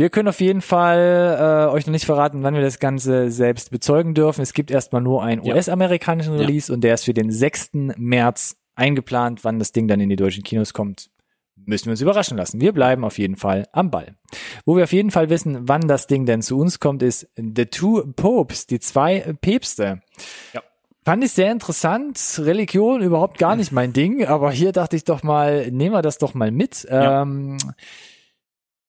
Wir 0.00 0.08
können 0.08 0.28
auf 0.28 0.40
jeden 0.40 0.62
Fall 0.62 1.68
äh, 1.68 1.70
euch 1.74 1.86
noch 1.86 1.92
nicht 1.92 2.06
verraten, 2.06 2.42
wann 2.42 2.54
wir 2.54 2.62
das 2.62 2.78
Ganze 2.78 3.30
selbst 3.30 3.70
bezeugen 3.70 4.14
dürfen. 4.14 4.40
Es 4.40 4.54
gibt 4.54 4.70
erstmal 4.70 5.02
nur 5.02 5.22
einen 5.22 5.44
Ja. 5.44 5.54
US-amerikanischen 5.54 6.32
Ja. 6.36 6.40
Release 6.40 6.72
und 6.72 6.80
der 6.80 6.94
ist 6.94 7.04
für 7.04 7.12
den 7.12 7.30
6. 7.30 7.72
März 7.98 8.56
eingeplant. 8.74 9.44
Wann 9.44 9.58
das 9.58 9.72
Ding 9.72 9.88
dann 9.88 10.00
in 10.00 10.08
die 10.08 10.16
deutschen 10.16 10.42
Kinos 10.42 10.72
kommt, 10.72 11.10
müssen 11.66 11.84
wir 11.84 11.90
uns 11.90 12.00
überraschen 12.00 12.38
lassen. 12.38 12.62
Wir 12.62 12.72
bleiben 12.72 13.04
auf 13.04 13.18
jeden 13.18 13.36
Fall 13.36 13.66
am 13.72 13.90
Ball. 13.90 14.14
Wo 14.64 14.74
wir 14.74 14.84
auf 14.84 14.92
jeden 14.94 15.10
Fall 15.10 15.28
wissen, 15.28 15.68
wann 15.68 15.86
das 15.86 16.06
Ding 16.06 16.24
denn 16.24 16.40
zu 16.40 16.58
uns 16.58 16.80
kommt, 16.80 17.02
ist 17.02 17.28
The 17.36 17.66
Two 17.66 18.02
Popes, 18.16 18.66
die 18.66 18.80
zwei 18.80 19.34
Päpste. 19.42 20.00
Ja. 20.54 20.62
Fand 21.04 21.24
ich 21.24 21.32
sehr 21.32 21.52
interessant. 21.52 22.18
Religion 22.38 23.02
überhaupt 23.02 23.36
gar 23.36 23.54
nicht 23.54 23.70
mein 23.70 23.92
Ding, 23.92 24.24
aber 24.24 24.50
hier 24.50 24.72
dachte 24.72 24.96
ich 24.96 25.04
doch 25.04 25.22
mal, 25.22 25.70
nehmen 25.70 25.92
wir 25.92 26.00
das 26.00 26.16
doch 26.16 26.32
mal 26.32 26.50
mit. 26.50 26.86
Ja. 26.90 27.20
Ähm, 27.20 27.58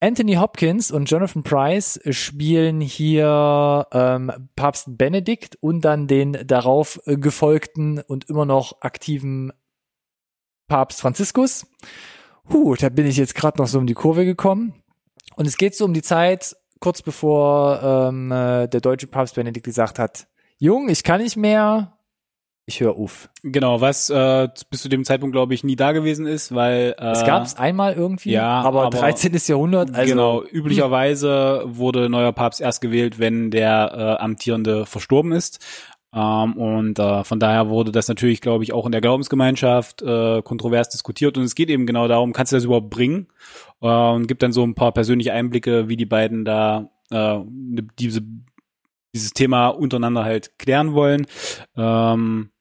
Anthony 0.04 0.34
Hopkins 0.34 0.90
und 0.90 1.12
Jonathan 1.12 1.44
Price 1.44 2.00
spielen 2.10 2.82
hier 2.82 3.88
ähm, 3.92 4.50
Papst 4.56 4.98
Benedikt 4.98 5.58
und 5.62 5.82
dann 5.86 6.08
den 6.08 6.40
darauf 6.48 7.00
gefolgten 7.06 8.00
und 8.00 8.28
immer 8.28 8.46
noch 8.46 8.82
aktiven 8.82 9.54
Papst 10.68 11.02
Franziskus. 11.02 11.68
Huh, 12.52 12.76
da 12.76 12.90
bin 12.90 13.06
ich 13.06 13.18
jetzt 13.18 13.36
gerade 13.36 13.62
noch 13.62 13.68
so 13.68 13.78
um 13.78 13.86
die 13.86 13.94
Kurve 13.94 14.26
gekommen. 14.26 14.74
Und 15.36 15.48
es 15.48 15.58
geht 15.58 15.76
so 15.76 15.86
um 15.86 15.94
die 15.94 16.02
Zeit, 16.02 16.56
kurz 16.80 17.04
bevor 17.04 17.82
ähm, 17.84 18.32
äh, 18.32 18.68
der 18.68 18.82
deutsche 18.82 19.06
Papst 19.06 19.36
Benedikt 19.36 19.66
gesagt 19.66 20.00
hat, 20.00 20.28
Jung, 20.58 20.90
ich 20.90 21.04
kann 21.04 21.22
nicht 21.22 21.38
mehr, 21.38 22.00
ich 22.66 22.80
höre 22.80 22.96
auf. 22.96 23.30
Genau, 23.44 23.82
was 23.82 24.10
äh, 24.10 24.48
bis 24.70 24.82
zu 24.82 24.90
dem 24.90 25.04
Zeitpunkt, 25.04 25.34
glaube 25.34 25.54
ich, 25.54 25.64
nie 25.64 25.76
da 25.76 25.92
gewesen 25.92 26.26
ist, 26.26 26.54
weil 26.56 26.96
äh, 26.98 27.12
Es 27.12 27.26
gab 27.26 27.44
es 27.44 27.58
einmal 27.58 27.94
irgendwie, 27.94 28.32
ja, 28.32 28.62
aber, 28.62 28.84
aber- 28.84 28.98
13. 28.98 29.34
Jahrhundert, 29.48 29.94
also 29.94 30.10
genau, 30.10 30.44
üblicherweise 30.44 31.64
wurde 31.66 32.10
neuer 32.10 32.32
Papst 32.32 32.62
erst 32.62 32.82
gewählt, 32.82 33.20
wenn 33.20 33.52
der 33.52 34.18
äh, 34.20 34.24
amtierende 34.24 34.86
verstorben 34.86 35.32
ist. 35.32 35.60
Ähm, 36.14 36.54
und 36.58 37.00
äh, 37.00 37.24
von 37.24 37.40
daher 37.40 37.70
wurde 37.70 37.92
das 37.92 38.08
natürlich, 38.10 38.42
glaube 38.42 38.64
ich, 38.64 38.74
auch 38.74 38.86
in 38.86 38.92
der 38.92 39.00
Glaubensgemeinschaft 39.02 40.02
äh, 40.02 40.42
kontrovers 40.42 40.90
diskutiert. 40.90 41.38
Und 41.38 41.44
es 41.46 41.56
geht 41.56 41.70
eben 41.70 41.86
genau 41.86 42.08
darum, 42.10 42.34
kannst 42.34 42.52
du 42.52 42.58
das 42.58 42.66
überhaupt 42.66 42.90
bringen? 42.90 43.28
Äh, 43.82 43.88
und 43.88 44.28
gibt 44.28 44.44
dann 44.44 44.52
so 44.52 44.64
ein 44.64 44.76
paar 44.76 44.92
persönliche 44.92 45.32
Einblicke, 45.34 45.88
wie 45.88 45.96
die 45.96 46.06
beiden 46.06 46.44
da 46.44 46.90
äh, 47.12 47.40
diese, 47.98 48.22
dieses 49.14 49.34
Thema 49.34 49.68
untereinander 49.70 50.24
halt 50.24 50.58
klären 50.58 50.94
wollen. 50.94 51.26
Ähm, 51.76 52.52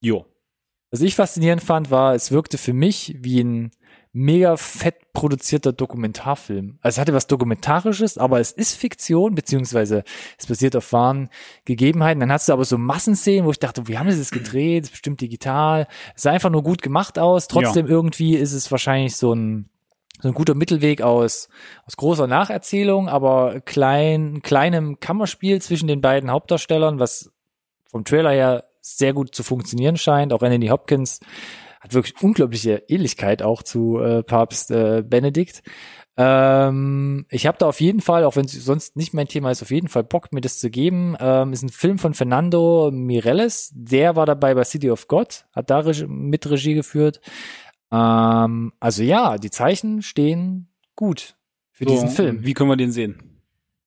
jo. 0.00 0.26
Was 0.90 1.02
ich 1.02 1.14
faszinierend 1.14 1.62
fand, 1.62 1.90
war, 1.90 2.14
es 2.14 2.32
wirkte 2.32 2.58
für 2.58 2.72
mich 2.72 3.16
wie 3.20 3.42
ein 3.42 3.70
mega 4.12 4.56
fett 4.56 5.12
produzierter 5.12 5.72
Dokumentarfilm. 5.72 6.78
Also 6.80 6.96
es 6.96 7.00
hatte 7.00 7.14
was 7.14 7.28
Dokumentarisches, 7.28 8.18
aber 8.18 8.40
es 8.40 8.50
ist 8.50 8.74
Fiktion, 8.74 9.34
beziehungsweise 9.34 10.02
es 10.36 10.46
basiert 10.46 10.74
auf 10.74 10.92
wahren 10.92 11.28
Gegebenheiten. 11.64 12.20
Dann 12.20 12.32
hast 12.32 12.48
du 12.48 12.52
aber 12.52 12.64
so 12.64 12.76
Massenszenen, 12.76 13.46
wo 13.46 13.52
ich 13.52 13.60
dachte, 13.60 13.86
wie 13.86 13.98
haben 13.98 14.10
sie 14.10 14.18
das 14.18 14.32
gedreht? 14.32 14.84
Das 14.84 14.88
ist 14.88 14.92
bestimmt 14.92 15.20
digital. 15.20 15.86
Es 16.16 16.22
sah 16.22 16.32
einfach 16.32 16.50
nur 16.50 16.64
gut 16.64 16.82
gemacht 16.82 17.18
aus. 17.18 17.46
Trotzdem 17.46 17.86
irgendwie 17.86 18.34
ist 18.34 18.52
es 18.52 18.70
wahrscheinlich 18.70 19.16
so 19.16 19.32
ein 19.32 19.70
so 20.20 20.28
ein 20.28 20.34
guter 20.34 20.54
Mittelweg 20.54 21.02
aus, 21.02 21.48
aus 21.86 21.96
großer 21.96 22.26
Nacherzählung, 22.26 23.08
aber 23.08 23.60
klein, 23.60 24.42
kleinem 24.42 25.00
Kammerspiel 25.00 25.60
zwischen 25.62 25.88
den 25.88 26.00
beiden 26.00 26.30
Hauptdarstellern, 26.30 26.98
was 26.98 27.32
vom 27.90 28.04
Trailer 28.04 28.30
her 28.30 28.64
sehr 28.80 29.12
gut 29.12 29.34
zu 29.34 29.42
funktionieren 29.42 29.96
scheint. 29.96 30.32
Auch 30.32 30.42
Anthony 30.42 30.68
Hopkins 30.68 31.20
hat 31.80 31.94
wirklich 31.94 32.22
unglaubliche 32.22 32.82
Ähnlichkeit 32.88 33.42
auch 33.42 33.62
zu 33.62 33.98
äh, 33.98 34.22
Papst 34.22 34.70
äh, 34.70 35.02
Benedikt. 35.06 35.62
Ähm, 36.16 37.24
ich 37.30 37.46
habe 37.46 37.56
da 37.58 37.66
auf 37.66 37.80
jeden 37.80 38.02
Fall, 38.02 38.24
auch 38.24 38.36
wenn 38.36 38.44
es 38.44 38.52
sonst 38.52 38.96
nicht 38.96 39.14
mein 39.14 39.28
Thema 39.28 39.50
ist, 39.50 39.62
auf 39.62 39.70
jeden 39.70 39.88
Fall 39.88 40.04
Bock, 40.04 40.32
mir 40.32 40.42
das 40.42 40.58
zu 40.58 40.68
geben. 40.68 41.16
Ähm, 41.18 41.54
ist 41.54 41.62
ein 41.62 41.70
Film 41.70 41.98
von 41.98 42.12
Fernando 42.12 42.90
Mireles. 42.92 43.72
Der 43.74 44.16
war 44.16 44.26
dabei 44.26 44.54
bei 44.54 44.64
City 44.64 44.90
of 44.90 45.08
God, 45.08 45.46
hat 45.52 45.70
da 45.70 45.78
Reg 45.78 46.06
mit 46.08 46.50
Regie 46.50 46.74
geführt. 46.74 47.20
Ähm, 47.92 48.72
also 48.80 49.02
ja, 49.02 49.36
die 49.38 49.50
Zeichen 49.50 50.02
stehen 50.02 50.68
gut 50.96 51.36
für 51.72 51.84
So, 51.84 51.90
diesen 51.90 52.08
Film. 52.08 52.44
Wie 52.44 52.54
können 52.54 52.70
wir 52.70 52.76
den 52.76 52.92
sehen? 52.92 53.40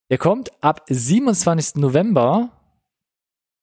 Der 0.10 0.18
kommt 0.18 0.52
ab 0.64 0.84
27. 0.90 1.76
November 1.82 2.52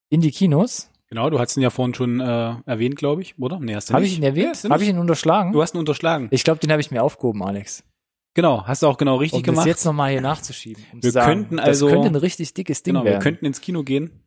in 0.09 0.21
die 0.21 0.31
Kinos. 0.31 0.89
Genau, 1.07 1.29
du 1.29 1.39
hast 1.39 1.57
ihn 1.57 1.61
ja 1.63 1.69
vorhin 1.69 1.93
schon 1.93 2.19
äh, 2.21 2.55
erwähnt, 2.65 2.95
glaube 2.95 3.21
ich, 3.21 3.37
oder? 3.37 3.59
Nee, 3.59 3.75
hast 3.75 3.89
du 3.89 3.93
Habe 3.93 4.03
nicht. 4.03 4.13
ich 4.13 4.17
ihn 4.19 4.23
erwähnt? 4.23 4.63
Ja, 4.63 4.69
habe 4.69 4.83
ich 4.83 4.89
ihn 4.89 4.97
unterschlagen? 4.97 5.51
Du 5.51 5.61
hast 5.61 5.75
ihn 5.75 5.79
unterschlagen. 5.79 6.27
Ich 6.31 6.43
glaube, 6.43 6.59
den 6.59 6.71
habe 6.71 6.81
ich 6.81 6.89
mir 6.89 7.03
aufgehoben, 7.03 7.43
Alex. 7.43 7.83
Genau, 8.33 8.65
hast 8.65 8.81
du 8.81 8.87
auch 8.87 8.97
genau 8.97 9.17
richtig 9.17 9.39
Um 9.39 9.43
das 9.43 9.53
gemacht. 9.53 9.67
jetzt 9.67 9.83
nochmal 9.85 10.11
hier 10.11 10.21
nachzuschieben. 10.21 10.81
Um 10.93 11.03
Wir 11.03 11.11
sagen, 11.11 11.27
könnten 11.33 11.59
also- 11.59 11.87
das 11.87 11.93
könnte 11.95 12.07
ein 12.07 12.15
richtig 12.15 12.53
dickes 12.53 12.81
Ding 12.83 12.93
genau, 12.93 13.03
wir 13.03 13.11
werden. 13.11 13.23
könnten 13.23 13.45
ins 13.45 13.59
Kino 13.59 13.83
gehen. 13.83 14.23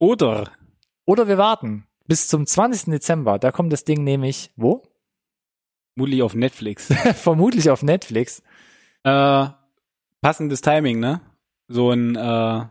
Oder 0.00 0.50
Oder 1.06 1.28
wir 1.28 1.38
warten 1.38 1.86
bis 2.08 2.26
zum 2.28 2.46
20. 2.46 2.90
Dezember. 2.90 3.38
Da 3.38 3.52
kommt 3.52 3.72
das 3.72 3.84
Ding 3.84 4.02
nämlich, 4.02 4.50
wo? 4.56 4.82
Muli 5.96 6.22
auf 6.22 6.34
Netflix. 6.34 6.86
Vermutlich 7.14 7.70
auf 7.70 7.82
Netflix. 7.82 8.42
äh, 9.04 9.46
passendes 10.20 10.60
Timing, 10.60 11.00
ne? 11.00 11.20
So 11.68 11.90
ein 11.90 12.16
äh, 12.16 12.62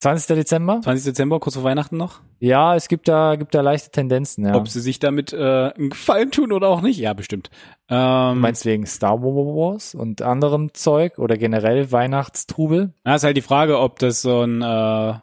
20. 0.00 0.36
Dezember? 0.36 0.80
20. 0.82 1.04
Dezember, 1.04 1.40
kurz 1.40 1.54
vor 1.56 1.64
Weihnachten 1.64 1.96
noch. 1.96 2.20
Ja, 2.38 2.76
es 2.76 2.88
gibt 2.88 3.08
da, 3.08 3.36
gibt 3.36 3.54
da 3.54 3.62
leichte 3.62 3.90
Tendenzen, 3.90 4.44
ja. 4.44 4.54
Ob 4.54 4.68
sie 4.68 4.80
sich 4.80 4.98
damit 4.98 5.32
äh, 5.32 5.72
einen 5.74 5.90
Gefallen 5.90 6.30
tun 6.30 6.52
oder 6.52 6.68
auch 6.68 6.82
nicht? 6.82 6.98
Ja, 6.98 7.14
bestimmt. 7.14 7.50
Ähm, 7.88 8.34
Du 8.34 8.40
meinst 8.40 8.66
wegen 8.66 8.86
Star 8.86 9.22
Wars 9.22 9.94
und 9.94 10.20
anderem 10.20 10.74
Zeug 10.74 11.18
oder 11.18 11.36
generell 11.38 11.90
Weihnachtstrubel? 11.92 12.92
Ja, 13.06 13.14
ist 13.14 13.24
halt 13.24 13.36
die 13.38 13.42
Frage, 13.42 13.80
ob 13.80 13.98
das 13.98 14.20
so 14.20 14.42
ein 14.42 14.60
äh, 14.60 15.14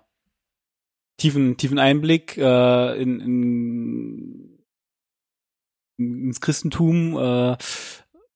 tiefen, 1.18 1.56
tiefen 1.58 1.78
Einblick 1.78 2.36
äh, 2.38 3.02
in, 3.02 3.20
in, 3.20 4.43
ins 5.98 6.42
Christentum, 6.42 7.18
äh, 7.18 7.58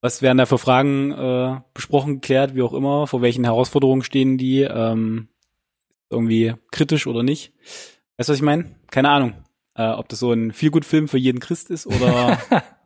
was 0.01 0.21
werden 0.21 0.37
da 0.37 0.45
für 0.45 0.57
Fragen 0.57 1.11
äh, 1.11 1.59
besprochen, 1.73 2.15
geklärt, 2.15 2.55
wie 2.55 2.61
auch 2.61 2.73
immer, 2.73 3.07
vor 3.07 3.21
welchen 3.21 3.43
Herausforderungen 3.43 4.03
stehen 4.03 4.37
die, 4.37 4.61
ähm, 4.61 5.27
irgendwie 6.09 6.53
kritisch 6.71 7.07
oder 7.07 7.23
nicht. 7.23 7.51
Weißt 8.17 8.29
du, 8.29 8.31
was 8.33 8.37
ich 8.39 8.43
meine? 8.43 8.75
Keine 8.91 9.09
Ahnung. 9.09 9.33
Äh, 9.75 9.89
ob 9.89 10.07
das 10.09 10.19
so 10.19 10.31
ein 10.31 10.51
Feelgood-Film 10.53 11.07
für 11.07 11.17
jeden 11.17 11.39
Christ 11.39 11.69
ist 11.69 11.85
oder 11.87 12.39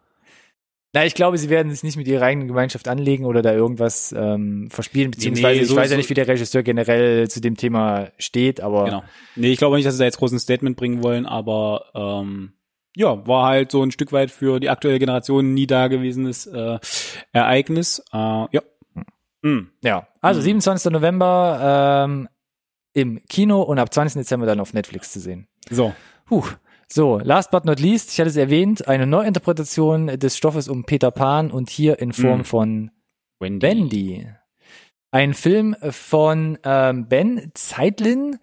Na, 0.94 1.06
ich 1.06 1.16
glaube, 1.16 1.38
sie 1.38 1.50
werden 1.50 1.72
sich 1.72 1.84
nicht 1.84 1.96
mit 1.96 2.06
ihrer 2.10 2.26
eigenen 2.26 2.50
Gemeinschaft 2.50 2.90
anlegen 2.90 3.24
oder 3.24 3.42
da 3.42 3.54
irgendwas 3.54 4.12
ähm, 4.18 4.70
verspielen, 4.70 5.12
beziehungsweise 5.12 5.56
nee, 5.60 5.62
ich 5.64 5.70
so- 5.70 5.78
weiß 5.78 5.90
ja 5.90 5.96
nicht, 5.96 6.10
wie 6.10 6.16
der 6.16 6.28
Regisseur 6.28 6.64
generell 6.64 7.30
zu 7.30 7.40
dem 7.40 7.56
Thema 7.56 8.12
steht, 8.18 8.60
aber 8.60 8.86
Genau. 8.86 9.04
Nee, 9.38 9.52
ich 9.54 9.58
glaube 9.58 9.78
nicht, 9.78 9.86
dass 9.86 9.94
sie 9.96 10.00
da 10.00 10.06
jetzt 10.06 10.18
groß 10.18 10.34
ein 10.34 10.40
Statement 10.40 10.76
bringen 10.76 11.02
wollen, 11.02 11.26
aber 11.26 11.86
ähm, 11.96 12.52
ja, 12.96 13.26
war 13.28 13.48
halt 13.48 13.72
so 13.72 13.82
ein 13.84 13.92
Stück 13.92 14.12
weit 14.12 14.32
für 14.32 14.60
die 14.60 14.70
aktuelle 14.70 15.00
Generation 15.00 15.54
nie 15.54 15.68
dagewesenes 15.68 16.46
äh, 16.48 16.80
Ereignis. 17.32 18.00
Äh, 18.12 18.18
ja. 18.18 18.62
Hm. 19.44 19.72
ja. 19.84 20.08
Also 20.22 20.40
Mhm. 20.42 20.46
27. 20.46 20.92
November 20.92 22.06
ähm, 22.06 22.30
im 22.94 23.22
Kino 23.28 23.62
und 23.62 23.80
ab 23.80 23.94
20. 23.94 24.22
Dezember 24.22 24.46
dann 24.46 24.60
auf 24.60 24.74
Netflix 24.74 25.12
zu 25.12 25.20
sehen. 25.20 25.48
So. 25.70 25.94
Puh. 26.26 26.44
So, 26.94 27.20
last 27.24 27.52
but 27.52 27.64
not 27.64 27.80
least, 27.80 28.12
ich 28.12 28.20
hatte 28.20 28.30
es 28.30 28.36
erwähnt, 28.36 28.86
eine 28.90 29.08
Neuinterpretation 29.08 30.08
des 30.20 30.36
Stoffes 30.36 30.68
um 30.68 30.84
Peter 30.84 31.10
Pan 31.10 31.50
und 31.50 31.70
hier 31.70 32.00
in 32.00 32.12
Form 32.12 32.40
Mhm. 32.40 32.44
von 32.44 32.92
Wendy. 33.40 33.66
Wendy. 33.66 34.28
Ein 35.12 35.34
Film 35.34 35.76
von 35.90 36.58
ähm, 36.66 37.08
Ben 37.08 37.52
Zeitlin. 37.54 38.40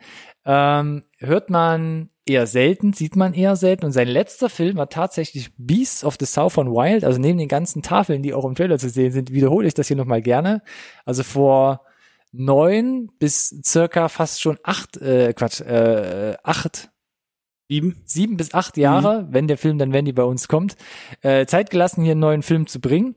Ähm, 0.47 1.05
hört 1.19 1.51
man 1.51 2.09
eher 2.29 2.47
selten, 2.47 2.93
sieht 2.93 3.17
man 3.17 3.35
eher 3.35 3.57
selten. 3.57 3.87
Und 3.87 3.93
sein 3.93 4.09
letzter 4.09 4.49
Film 4.49 4.77
war 4.77 4.89
tatsächlich 4.89 5.51
Beasts 5.57 6.05
of 6.05 6.17
the 6.21 6.27
Southern 6.27 6.71
Wild. 6.71 7.05
Also 7.05 7.21
neben 7.21 7.39
den 7.39 7.49
ganzen 7.49 7.83
Tafeln, 7.83 8.23
die 8.23 8.35
auch 8.35 8.45
im 8.45 8.55
Trailer 8.55 8.79
zu 8.79 8.89
sehen 8.89 9.13
sind, 9.13 9.33
wiederhole 9.33 9.67
ich 9.67 9.75
das 9.75 9.89
hier 9.89 9.97
nochmal 9.97 10.23
gerne. 10.23 10.63
Also 11.05 11.23
vor 11.23 11.83
neun 12.33 13.11
bis 13.19 13.61
circa 13.65 14.09
fast 14.09 14.41
schon 14.41 14.59
acht, 14.63 14.97
äh, 14.99 15.33
Quatsch, 15.33 15.61
äh, 15.61 16.37
acht 16.43 16.91
Sieben. 17.71 17.97
sieben 18.07 18.39
bis 18.39 18.55
acht 18.55 18.79
Jahre, 18.79 19.29
wenn 19.31 19.47
der 19.47 19.59
Film 19.59 19.77
dann 19.77 19.93
Wendy 19.93 20.13
bei 20.13 20.23
uns 20.23 20.49
kommt, 20.49 20.77
äh, 21.21 21.45
Zeit 21.45 21.69
gelassen, 21.69 22.03
hier 22.03 22.13
einen 22.13 22.21
neuen 22.21 22.43
Film 22.43 22.67
zu 22.67 22.81
bringen. 22.81 23.15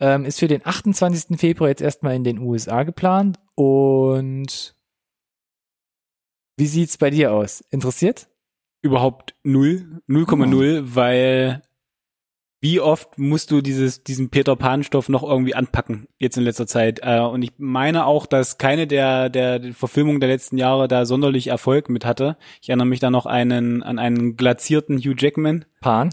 Ähm, 0.00 0.24
ist 0.24 0.40
für 0.40 0.48
den 0.48 0.66
28. 0.66 1.38
Februar 1.38 1.68
jetzt 1.68 1.82
erstmal 1.82 2.16
in 2.16 2.24
den 2.24 2.38
USA 2.38 2.82
geplant. 2.82 3.38
Und 3.54 4.74
wie 6.56 6.66
sieht's 6.66 6.98
bei 6.98 7.10
dir 7.10 7.32
aus? 7.32 7.62
Interessiert? 7.70 8.28
Überhaupt 8.84 9.34
null. 9.44 10.02
0,0, 10.10 10.94
weil 10.94 11.62
wie 12.60 12.80
oft 12.80 13.18
musst 13.18 13.50
du 13.50 13.62
dieses, 13.62 14.04
diesen 14.04 14.28
Peter 14.28 14.56
Pan-Stoff 14.56 15.08
noch 15.08 15.22
irgendwie 15.22 15.54
anpacken, 15.54 16.06
jetzt 16.18 16.36
in 16.36 16.44
letzter 16.44 16.66
Zeit? 16.66 17.00
Äh, 17.02 17.20
und 17.20 17.42
ich 17.42 17.52
meine 17.56 18.04
auch, 18.04 18.26
dass 18.26 18.58
keine 18.58 18.86
der, 18.86 19.30
der 19.30 19.72
Verfilmungen 19.72 20.20
der 20.20 20.28
letzten 20.28 20.58
Jahre 20.58 20.86
da 20.86 21.06
sonderlich 21.06 21.46
Erfolg 21.46 21.88
mit 21.88 22.04
hatte. 22.04 22.36
Ich 22.60 22.68
erinnere 22.68 22.86
mich 22.86 23.00
da 23.00 23.10
noch 23.10 23.24
einen, 23.24 23.82
an 23.82 23.98
einen 23.98 24.36
glazierten 24.36 24.98
Hugh 24.98 25.14
Jackman, 25.18 25.64
Pan? 25.80 26.10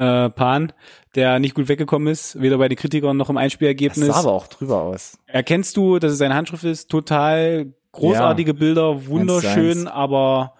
äh, 0.00 0.28
Pan, 0.28 0.72
der 1.14 1.38
nicht 1.38 1.54
gut 1.54 1.68
weggekommen 1.68 2.08
ist, 2.08 2.40
weder 2.40 2.58
bei 2.58 2.68
den 2.68 2.78
Kritikern 2.78 3.16
noch 3.16 3.30
im 3.30 3.36
Das 3.36 3.44
Einspielergebnis. 3.44 4.08
sah 4.08 4.14
aber 4.14 4.32
auch 4.32 4.48
drüber 4.48 4.82
aus. 4.82 5.18
Erkennst 5.26 5.76
du, 5.76 6.00
dass 6.00 6.10
es 6.10 6.18
seine 6.18 6.34
Handschrift 6.34 6.64
ist? 6.64 6.90
Total 6.90 7.72
großartige 7.92 8.54
Bilder, 8.54 9.06
wunderschön, 9.06 9.78
eins. 9.78 9.86
aber 9.86 10.54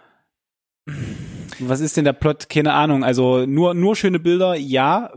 was 1.60 1.80
ist 1.80 1.96
denn 1.96 2.04
der 2.04 2.12
Plot? 2.12 2.48
Keine 2.48 2.72
Ahnung. 2.72 3.04
Also 3.04 3.46
nur 3.46 3.74
nur 3.74 3.96
schöne 3.96 4.18
Bilder, 4.18 4.54
ja, 4.54 5.12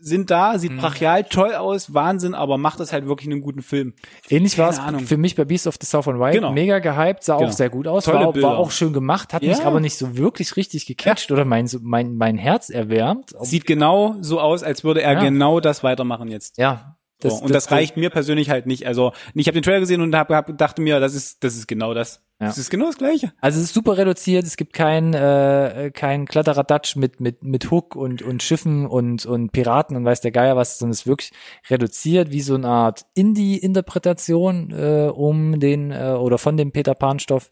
sind 0.00 0.30
da, 0.30 0.58
sieht 0.58 0.72
Mhm. 0.72 0.78
brachial 0.78 1.24
toll 1.24 1.54
aus, 1.54 1.94
Wahnsinn, 1.94 2.34
aber 2.34 2.58
macht 2.58 2.80
es 2.80 2.92
halt 2.92 3.06
wirklich 3.06 3.30
einen 3.30 3.40
guten 3.40 3.62
Film. 3.62 3.94
Ähnlich 4.28 4.58
war 4.58 4.70
es 4.70 4.80
für 5.06 5.16
mich 5.16 5.36
bei 5.36 5.44
Beast 5.44 5.66
of 5.68 5.76
the 5.80 5.86
Southern 5.86 6.18
Wild. 6.18 6.34
Genau. 6.34 6.52
Mega 6.52 6.80
gehypt, 6.80 7.22
sah 7.22 7.36
Genau. 7.36 7.48
auch 7.48 7.52
sehr 7.52 7.70
gut 7.70 7.86
aus, 7.86 8.04
Tolle 8.04 8.26
war, 8.26 8.32
Bilder. 8.32 8.48
war 8.48 8.58
auch 8.58 8.70
schön 8.72 8.92
gemacht, 8.92 9.32
hat 9.32 9.42
Ja. 9.42 9.50
mich 9.50 9.64
aber 9.64 9.78
nicht 9.80 9.96
so 9.96 10.16
wirklich 10.16 10.56
richtig 10.56 10.86
gecatcht 10.86 11.30
oder 11.30 11.44
mein, 11.44 11.68
mein, 11.82 12.16
mein 12.16 12.36
Herz 12.36 12.68
erwärmt. 12.70 13.30
Sieht 13.42 13.64
genau 13.66 14.16
so 14.20 14.40
aus, 14.40 14.62
als 14.64 14.82
würde 14.82 15.02
er 15.02 15.12
Ja. 15.14 15.20
genau 15.20 15.60
das 15.60 15.84
weitermachen 15.84 16.28
jetzt. 16.28 16.58
ja. 16.58 16.96
so, 17.22 17.30
und 17.36 17.54
das, 17.54 17.70
reicht 17.70 17.96
mir 17.96 18.10
persönlich 18.10 18.50
halt 18.50 18.66
nicht. 18.66 18.86
Also 18.86 19.12
ich 19.34 19.46
habe 19.46 19.54
den 19.54 19.62
Trailer 19.62 19.80
gesehen 19.80 20.02
und 20.02 20.14
hab, 20.14 20.28
hab, 20.30 20.58
dachte 20.58 20.82
mir, 20.82 21.00
das 21.00 21.14
ist 21.14 21.42
das 21.44 21.54
ist 21.56 21.66
genau 21.66 21.94
das. 21.94 22.22
Ja. 22.38 22.48
Das 22.48 22.58
ist 22.58 22.68
genau 22.68 22.86
das 22.86 22.98
Gleiche. 22.98 23.32
Also 23.40 23.58
es 23.58 23.64
ist 23.64 23.74
super 23.74 23.96
reduziert, 23.96 24.44
es 24.44 24.58
gibt 24.58 24.74
kein, 24.74 25.14
äh, 25.14 25.90
kein 25.94 26.26
Kladderadatsch 26.26 26.94
mit, 26.96 27.18
mit, 27.18 27.42
mit 27.42 27.70
Hook 27.70 27.96
und, 27.96 28.20
und 28.20 28.42
Schiffen 28.42 28.84
und, 28.86 29.24
und 29.24 29.52
Piraten 29.52 29.96
und 29.96 30.04
weiß 30.04 30.20
der 30.20 30.32
Geier 30.32 30.54
was, 30.54 30.78
sondern 30.78 30.92
es 30.92 31.00
ist 31.00 31.06
wirklich 31.06 31.32
reduziert 31.70 32.30
wie 32.32 32.42
so 32.42 32.54
eine 32.54 32.68
Art 32.68 33.06
Indie-Interpretation 33.14 34.70
äh, 34.70 35.10
um 35.14 35.58
den 35.60 35.90
äh, 35.92 36.14
oder 36.18 36.36
von 36.36 36.58
dem 36.58 36.72
Peter 36.72 36.94
Pan-Stoff. 36.94 37.50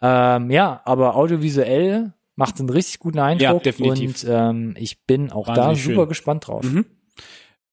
Ähm, 0.00 0.50
ja, 0.50 0.82
aber 0.84 1.16
audiovisuell 1.16 2.12
macht 2.36 2.60
einen 2.60 2.70
richtig 2.70 3.00
guten 3.00 3.18
Eindruck 3.18 3.42
Ja, 3.42 3.58
definitiv. 3.58 4.22
und 4.22 4.30
ähm, 4.30 4.74
ich 4.78 5.04
bin 5.04 5.32
auch 5.32 5.46
da 5.46 5.56
Wahnsinnig 5.56 5.82
super 5.82 6.02
schön. 6.02 6.08
gespannt 6.08 6.46
drauf. 6.46 6.64
Mhm. 6.64 6.86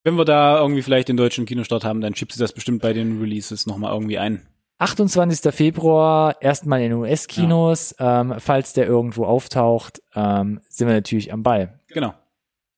Wenn 0.04 0.16
wir 0.16 0.26
da 0.26 0.60
irgendwie 0.62 0.82
vielleicht 0.82 1.10
den 1.10 1.18
deutschen 1.18 1.46
Kinostart 1.46 1.86
haben, 1.86 2.02
dann 2.02 2.16
schiebst 2.16 2.40
du 2.40 2.42
das 2.44 2.54
bestimmt 2.54 2.82
bei 2.82 2.94
den 2.94 3.20
Releases 3.20 3.68
nochmal 3.68 3.94
irgendwie 3.94 4.18
ein. 4.18 4.48
28. 4.80 5.54
Februar 5.54 6.42
erstmal 6.42 6.82
in 6.82 6.92
den 6.92 7.00
US-Kinos. 7.00 7.96
Ähm, 8.00 8.36
falls 8.40 8.74
der 8.74 8.88
irgendwo 8.88 9.26
auftaucht, 9.26 10.02
ähm, 10.16 10.62
sind 10.70 10.88
wir 10.88 10.96
natürlich 10.96 11.32
am 11.34 11.44
Ball. 11.44 11.80
Genau. 11.90 12.14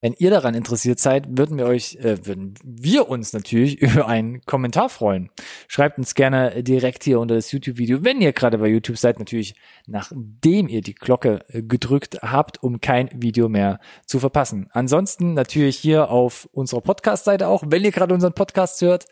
Wenn 0.03 0.13
ihr 0.17 0.31
daran 0.31 0.55
interessiert 0.55 0.97
seid, 0.97 1.37
würden 1.37 1.59
wir 1.59 1.67
euch, 1.67 1.95
äh, 1.97 2.25
würden 2.25 2.55
wir 2.63 3.07
uns 3.07 3.33
natürlich 3.33 3.79
über 3.81 4.07
einen 4.07 4.41
Kommentar 4.41 4.89
freuen. 4.89 5.29
Schreibt 5.67 5.99
uns 5.99 6.15
gerne 6.15 6.63
direkt 6.63 7.03
hier 7.03 7.19
unter 7.19 7.35
das 7.35 7.51
YouTube-Video, 7.51 8.03
wenn 8.03 8.19
ihr 8.19 8.33
gerade 8.33 8.57
bei 8.57 8.67
YouTube 8.67 8.97
seid, 8.97 9.19
natürlich 9.19 9.53
nachdem 9.85 10.67
ihr 10.67 10.81
die 10.81 10.95
Glocke 10.95 11.45
äh, 11.49 11.61
gedrückt 11.61 12.17
habt, 12.23 12.63
um 12.63 12.81
kein 12.81 13.09
Video 13.13 13.47
mehr 13.47 13.79
zu 14.07 14.19
verpassen. 14.19 14.69
Ansonsten 14.71 15.35
natürlich 15.35 15.77
hier 15.77 16.09
auf 16.09 16.49
unserer 16.51 16.81
Podcast-Seite 16.81 17.47
auch, 17.47 17.63
wenn 17.67 17.83
ihr 17.83 17.91
gerade 17.91 18.15
unseren 18.15 18.33
Podcast 18.33 18.81
hört, 18.81 19.05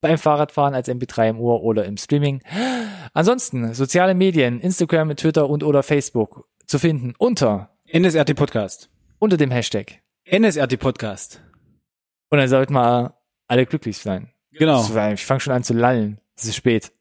beim 0.00 0.18
Fahrradfahren 0.18 0.74
als 0.74 0.88
MP3 0.88 1.30
im 1.30 1.40
Ohr 1.40 1.62
oder 1.62 1.84
im 1.84 1.96
Streaming. 1.96 2.42
Ansonsten 3.14 3.74
soziale 3.74 4.14
Medien, 4.14 4.60
Instagram, 4.60 5.16
Twitter 5.16 5.48
und 5.48 5.64
oder 5.64 5.82
Facebook 5.82 6.46
zu 6.66 6.78
finden 6.78 7.14
unter 7.18 7.70
NSRT 7.92 8.34
Podcast. 8.36 8.90
unter 9.18 9.36
dem 9.36 9.50
Hashtag. 9.50 10.02
NSRT 10.30 10.78
Podcast. 10.78 11.42
Und 12.30 12.38
dann 12.38 12.48
sollten 12.48 12.74
wir 12.74 13.14
alle 13.46 13.64
glücklich 13.66 13.98
sein. 13.98 14.30
Genau. 14.52 14.82
Ich 15.12 15.24
fange 15.24 15.40
schon 15.40 15.52
an 15.54 15.64
zu 15.64 15.72
lallen. 15.72 16.20
Es 16.36 16.44
ist 16.44 16.56
spät. 16.56 16.92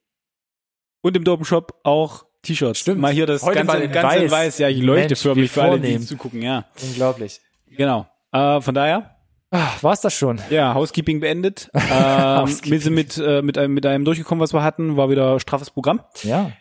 Und 1.01 1.15
im 1.17 1.23
Dopen 1.23 1.45
Shop 1.45 1.79
auch 1.83 2.25
T-Shirts. 2.43 2.79
Stimmt. 2.79 3.01
Mal 3.01 3.11
hier 3.11 3.25
das 3.25 3.43
Heute 3.43 3.65
ganze, 3.65 3.83
in 3.83 3.91
ganze 3.91 4.21
weiß. 4.23 4.31
weiß. 4.31 4.57
Ja, 4.59 4.69
ich 4.69 4.81
leuchte 4.81 5.09
Mensch, 5.09 5.21
für 5.21 5.35
mich, 5.35 5.51
für 5.51 5.63
alle, 5.63 5.79
die 5.79 5.99
zugucken, 5.99 6.41
ja. 6.41 6.65
Unglaublich. 6.81 7.41
Genau. 7.67 8.07
Äh, 8.31 8.61
von 8.61 8.73
daher, 8.73 9.16
Ach, 9.51 9.81
war's 9.81 10.01
das 10.01 10.13
schon? 10.13 10.39
ja, 10.49 10.73
Housekeeping 10.73 11.19
beendet. 11.21 11.69
ähm, 11.73 11.81
Housekeeping. 11.89 12.71
wir 12.71 12.79
sind 12.81 12.93
mit, 12.95 13.17
äh, 13.17 13.41
mit, 13.41 13.57
einem, 13.57 13.73
mit 13.73 13.85
einem 13.85 14.03
durchgekommen, 14.05 14.41
was 14.41 14.53
wir 14.53 14.63
hatten. 14.63 14.97
War 14.97 15.09
wieder 15.09 15.39
straffes 15.39 15.69
Programm. 15.69 16.01
Ja. 16.23 16.51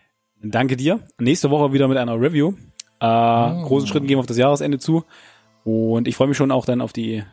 Danke 0.43 0.77
dir. 0.77 1.01
Nächste 1.19 1.51
Woche 1.51 1.73
wieder 1.73 1.89
mit 1.89 1.99
einer 1.99 2.21
Review. 2.21 2.53
Äh, 3.01 3.07
Oh. 3.09 3.63
Großen 3.67 3.89
Schritten 3.89 4.07
gehen 4.07 4.17
wir 4.17 4.21
auf 4.21 4.27
das 4.27 4.39
Jahresende 4.39 4.79
zu. 4.79 5.05
Und 5.65 6.07
ich 6.09 6.17
freue 6.17 6.29
mich 6.29 6.37
schon 6.37 6.51
auch 6.51 6.65
dann 6.65 6.81
auf 6.81 6.93
die, 6.93 7.25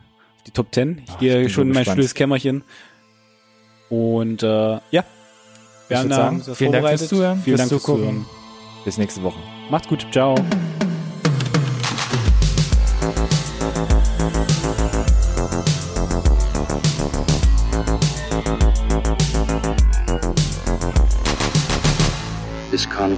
die 0.48 0.52
Top 0.52 0.74
10. 0.74 1.04
Ich 1.06 1.12
Ach, 1.14 1.20
gehe 1.20 1.42
ich 1.44 1.54
schon 1.54 1.68
in 1.68 1.74
mein 1.74 1.86
stilles 1.86 2.14
Kämmerchen. 2.16 2.64
Und 3.90 4.42
äh, 4.44 4.48
ja, 4.48 4.82
wir 4.92 5.04
Ich 5.90 5.96
haben 5.98 6.12
sagen, 6.12 6.42
vielen 6.56 6.72
Dank 6.72 6.88
fürs. 6.90 7.08
Zuhören, 7.08 7.42
Vielen 7.44 7.58
fürs 7.58 7.70
Dank 7.70 7.82
fürs. 7.82 7.84
Zuhören. 7.84 8.26
Bis 8.86 8.98
nächste 8.98 9.24
Woche. 9.24 9.40
Macht's 9.70 9.88
gut. 9.88 10.06
Ciao. 10.12 10.36